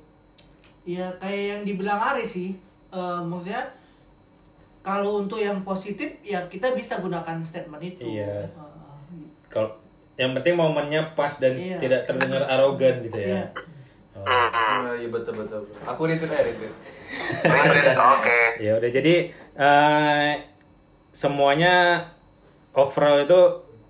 Ya 0.87 1.11
kayak 1.19 1.43
yang 1.43 1.61
dibilang 1.63 1.99
Ari 1.99 2.23
sih, 2.23 2.55
Eh, 2.87 3.21
maksudnya 3.21 3.61
kalau 4.81 5.21
untuk 5.21 5.37
yang 5.37 5.61
positif 5.61 6.23
ya 6.23 6.47
kita 6.47 6.71
bisa 6.73 7.03
gunakan 7.03 7.43
statement 7.43 7.83
itu. 7.83 8.07
Iya. 8.07 8.47
Eh, 8.47 8.49
Kalau 9.51 9.75
yang 10.15 10.33
penting 10.33 10.55
momennya 10.55 11.13
pas 11.13 11.37
dan 11.37 11.59
Iya. 11.59 11.77
tidak 11.77 12.07
terdengar 12.07 12.47
arogan 12.47 13.03
gitu 13.03 13.19
ya. 13.19 13.27
Iya. 13.27 13.45
Oh. 14.17 14.25
Oh, 14.87 14.95
iya 14.97 15.09
betul 15.11 15.35
betul. 15.37 15.61
Aku 15.85 16.09
retweet 16.09 16.31
aja 16.31 16.41
retweet. 16.41 16.73
Oke. 18.15 18.41
Ya 18.59 18.73
udah 18.75 18.91
jadi 18.91 19.15
eh, 19.55 20.31
semuanya 21.11 22.05
overall 22.73 23.21
itu 23.21 23.41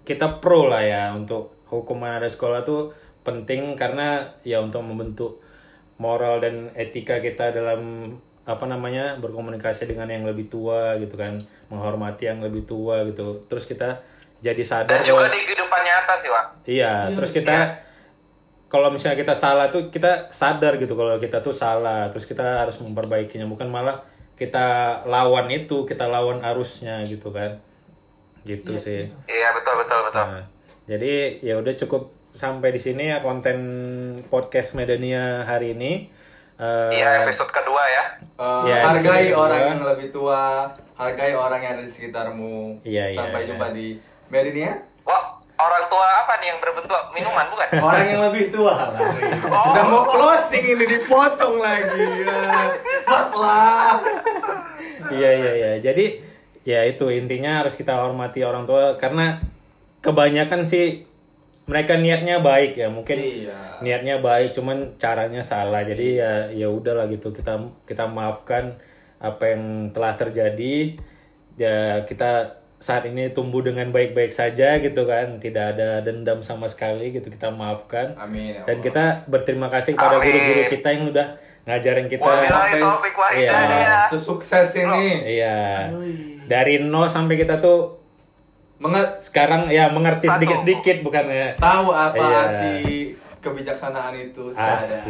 kita 0.02 0.38
pro 0.38 0.66
lah 0.66 0.80
ya 0.80 1.10
untuk 1.10 1.56
hukuman 1.66 2.16
ada 2.16 2.28
sekolah 2.28 2.62
tuh 2.62 2.94
penting 3.22 3.74
karena 3.74 4.22
ya 4.40 4.62
untuk 4.62 4.80
membentuk 4.80 5.42
moral 5.96 6.38
dan 6.38 6.70
etika 6.72 7.18
kita 7.18 7.50
dalam 7.50 8.14
apa 8.46 8.62
namanya 8.62 9.18
berkomunikasi 9.18 9.90
dengan 9.90 10.06
yang 10.06 10.22
lebih 10.22 10.46
tua 10.46 10.94
gitu 10.96 11.18
kan 11.18 11.34
menghormati 11.66 12.30
yang 12.30 12.38
lebih 12.38 12.62
tua 12.62 13.02
gitu 13.02 13.42
terus 13.50 13.66
kita 13.66 13.98
jadi 14.38 14.62
sadar 14.62 15.02
Dan 15.02 15.10
juga 15.10 15.26
bahwa- 15.26 15.34
di 15.34 15.40
kehidupan 15.42 15.80
nyata 15.82 16.14
sih, 16.14 16.30
Wak. 16.30 16.46
Iya, 16.62 17.10
terus 17.10 17.30
kita 17.32 17.56
kalau 18.66 18.90
misalnya 18.90 19.18
kita 19.18 19.34
salah 19.34 19.70
tuh 19.70 19.88
kita 19.94 20.30
sadar 20.34 20.76
gitu 20.82 20.98
kalau 20.98 21.16
kita 21.22 21.38
tuh 21.38 21.54
salah, 21.54 22.10
terus 22.10 22.26
kita 22.26 22.66
harus 22.66 22.76
memperbaikinya 22.82 23.46
bukan 23.46 23.70
malah 23.70 24.02
kita 24.36 25.00
lawan 25.08 25.48
itu, 25.48 25.86
kita 25.88 26.04
lawan 26.10 26.42
arusnya 26.44 27.00
gitu 27.06 27.32
kan. 27.32 27.56
Gitu 28.44 28.76
sih. 28.78 29.08
Iya, 29.26 29.48
betul, 29.56 29.74
betul, 29.80 30.00
betul. 30.06 30.22
Nah, 30.22 30.44
jadi 30.86 31.40
ya 31.42 31.58
udah 31.58 31.74
cukup 31.74 32.14
sampai 32.36 32.68
di 32.70 32.78
sini 32.78 33.08
ya 33.10 33.24
konten 33.24 33.58
podcast 34.28 34.76
Medania 34.76 35.42
hari 35.48 35.72
ini. 35.72 36.12
Eh, 36.56 36.90
Iya, 36.92 37.24
episode 37.24 37.52
kedua 37.52 37.82
ya. 37.88 38.04
Eh, 38.36 38.62
Ya, 38.70 38.76
hargai 38.84 39.32
orang 39.32 39.62
yang 39.76 39.80
lebih 39.82 40.12
tua, 40.12 40.68
hargai 40.96 41.32
orang 41.32 41.60
yang 41.60 41.72
ada 41.80 41.84
di 41.84 41.92
sekitarmu. 41.92 42.80
Iya, 42.84 43.08
iya, 43.12 43.16
Sampai 43.16 43.44
iya. 43.44 43.48
jumpa 43.54 43.66
di 43.72 43.96
Medinia. 44.28 44.72
Orang 45.56 45.84
tua 45.88 46.06
apa 46.24 46.36
nih 46.36 46.52
yang 46.52 46.58
berbentuk 46.60 47.02
minuman 47.16 47.46
bukan? 47.48 47.68
Orang 47.88 48.04
yang 48.04 48.20
lebih 48.28 48.52
tua 48.52 48.76
lah. 48.76 48.92
Udah 49.48 49.84
mau 49.88 50.04
closing 50.04 50.64
ini 50.76 50.84
dipotong 50.84 51.56
lagi. 51.58 52.28
Ya. 52.28 52.76
Fuck 53.08 53.32
lah. 53.40 53.96
Iya 55.08 55.30
iya 55.32 55.52
iya. 55.56 55.72
Jadi 55.80 56.20
ya 56.66 56.84
itu 56.84 57.08
intinya 57.08 57.64
harus 57.64 57.78
kita 57.78 57.94
hormati 57.94 58.42
orang 58.42 58.66
tua 58.66 58.98
karena 59.00 59.38
kebanyakan 60.02 60.66
sih 60.66 61.06
mereka 61.66 61.98
niatnya 61.98 62.38
baik 62.42 62.78
ya 62.78 62.86
mungkin 62.90 63.18
Iya. 63.18 63.82
niatnya 63.82 64.22
baik 64.22 64.54
cuman 64.54 64.94
caranya 64.98 65.42
salah 65.42 65.82
jadi 65.82 66.06
ya 66.14 66.32
ya 66.54 66.68
udahlah 66.70 67.10
gitu 67.10 67.34
kita 67.34 67.58
kita 67.86 68.06
maafkan 68.06 68.78
apa 69.18 69.42
yang 69.50 69.90
telah 69.90 70.14
terjadi 70.14 70.94
ya 71.58 72.02
kita 72.06 72.62
saat 72.76 73.04
ini 73.04 73.32
tumbuh 73.32 73.60
dengan 73.60 73.88
baik-baik 73.88 74.28
saja 74.28 74.76
gitu 74.76 75.04
kan 75.04 75.40
tidak 75.40 75.74
ada 75.74 76.00
dendam 76.00 76.40
sama 76.40 76.68
sekali 76.68 77.08
gitu 77.10 77.26
kita 77.26 77.48
maafkan 77.48 78.12
Amin. 78.14 78.52
ya 78.54 78.62
dan 78.62 78.78
kita 78.78 79.04
berterima 79.24 79.66
kasih 79.66 79.92
kepada 79.92 80.20
guru-guru 80.20 80.62
kita 80.68 80.88
yang 80.90 81.04
udah 81.08 81.28
ngajarin 81.64 82.06
kita 82.06 82.22
sampai- 82.22 82.78
Iya. 83.34 83.50
hidayah. 83.50 84.04
sesukses 84.06 84.68
ini 84.76 85.06
Iya. 85.34 85.90
Dari 86.46 86.78
nol 86.78 87.08
sampai 87.08 87.34
kita 87.34 87.58
tuh 87.58 87.98
Menget 88.76 89.08
sekarang 89.08 89.66
ya 89.66 89.88
mengerti 89.88 90.28
sedikit-sedikit 90.28 91.00
bukan 91.00 91.32
ya. 91.32 91.56
tahu 91.56 91.90
apa 91.90 92.12
Iya. 92.14 92.36
arti 92.38 92.76
kebijaksanaan 93.40 94.12
itu. 94.12 94.52
Asik. 94.52 95.08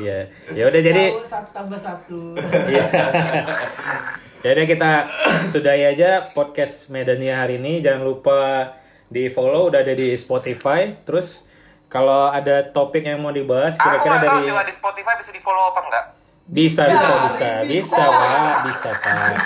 Iya. 0.00 0.32
Ya 0.48 0.64
udah 0.64 0.80
jadi 0.80 1.04
satu 1.20 1.50
tambah 1.52 1.76
satu. 1.76 2.32
Iya. 2.66 2.84
Jadi 4.42 4.66
kita 4.66 5.06
sudahi 5.54 5.94
aja 5.94 6.34
podcast 6.34 6.90
Medania 6.90 7.46
hari 7.46 7.62
ini. 7.62 7.78
Jangan 7.78 8.02
lupa 8.02 8.74
di 9.06 9.30
follow 9.30 9.70
udah 9.70 9.86
ada 9.86 9.94
di 9.94 10.10
Spotify. 10.18 10.98
Terus 11.06 11.46
kalau 11.86 12.26
ada 12.26 12.66
topik 12.66 13.06
yang 13.06 13.22
mau 13.22 13.30
dibahas 13.30 13.78
kira-kira 13.78 14.18
tahu 14.18 14.42
dari 14.42 14.50
di 14.50 14.74
Spotify 14.74 15.14
bisa 15.14 15.30
di 15.30 15.38
follow 15.44 15.70
apa 15.70 15.80
enggak? 15.86 16.06
bisa 16.42 16.90
bisa 16.90 17.30
bisa 17.30 17.62
bisa. 17.62 17.70
bisa 17.70 18.02
pak 18.02 18.66
bisa 18.66 18.90
pak 18.98 19.38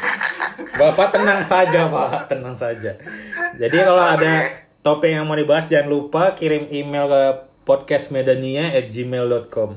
bapak 0.80 1.12
tenang 1.12 1.44
saja 1.44 1.92
pak 1.92 2.32
tenang 2.32 2.56
saja 2.56 2.96
jadi 3.60 3.84
kalau 3.84 4.16
ada 4.16 4.64
topik 4.80 5.12
yang 5.12 5.28
mau 5.28 5.36
dibahas 5.36 5.68
jangan 5.68 5.92
lupa 5.92 6.32
kirim 6.32 6.72
email 6.72 7.04
ke 7.04 7.52
podcastmedania@gmail.com 7.68 9.76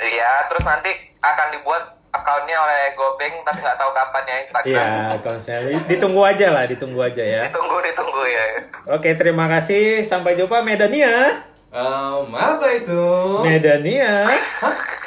Iya, 0.00 0.48
terus 0.48 0.64
nanti 0.64 1.12
akan 1.20 1.52
dibuat 1.52 1.99
akunnya 2.10 2.56
oleh 2.58 2.82
Gobeng 2.98 3.34
tapi 3.46 3.58
nggak 3.62 3.78
tahu 3.78 3.90
kapan 3.94 4.24
ya 4.26 4.36
Instagram. 4.42 4.74
Iya, 4.74 5.18
konser 5.22 5.60
ditunggu 5.86 6.20
aja 6.26 6.46
lah, 6.50 6.64
ditunggu 6.66 7.00
aja 7.00 7.22
ya. 7.22 7.42
Ditunggu, 7.46 7.76
ditunggu 7.82 8.22
ya. 8.26 8.44
Oke, 8.90 9.14
terima 9.14 9.46
kasih. 9.46 10.02
Sampai 10.02 10.34
jumpa 10.34 10.62
Medania. 10.66 11.46
Em, 11.70 12.26
apa 12.34 12.66
itu? 12.74 13.04
Medania. 13.46 14.26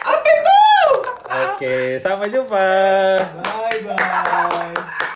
Apa 0.08 0.30
itu? 0.32 0.60
Oke, 1.28 2.00
sampai 2.00 2.32
jumpa. 2.32 2.68
Bye. 3.44 5.03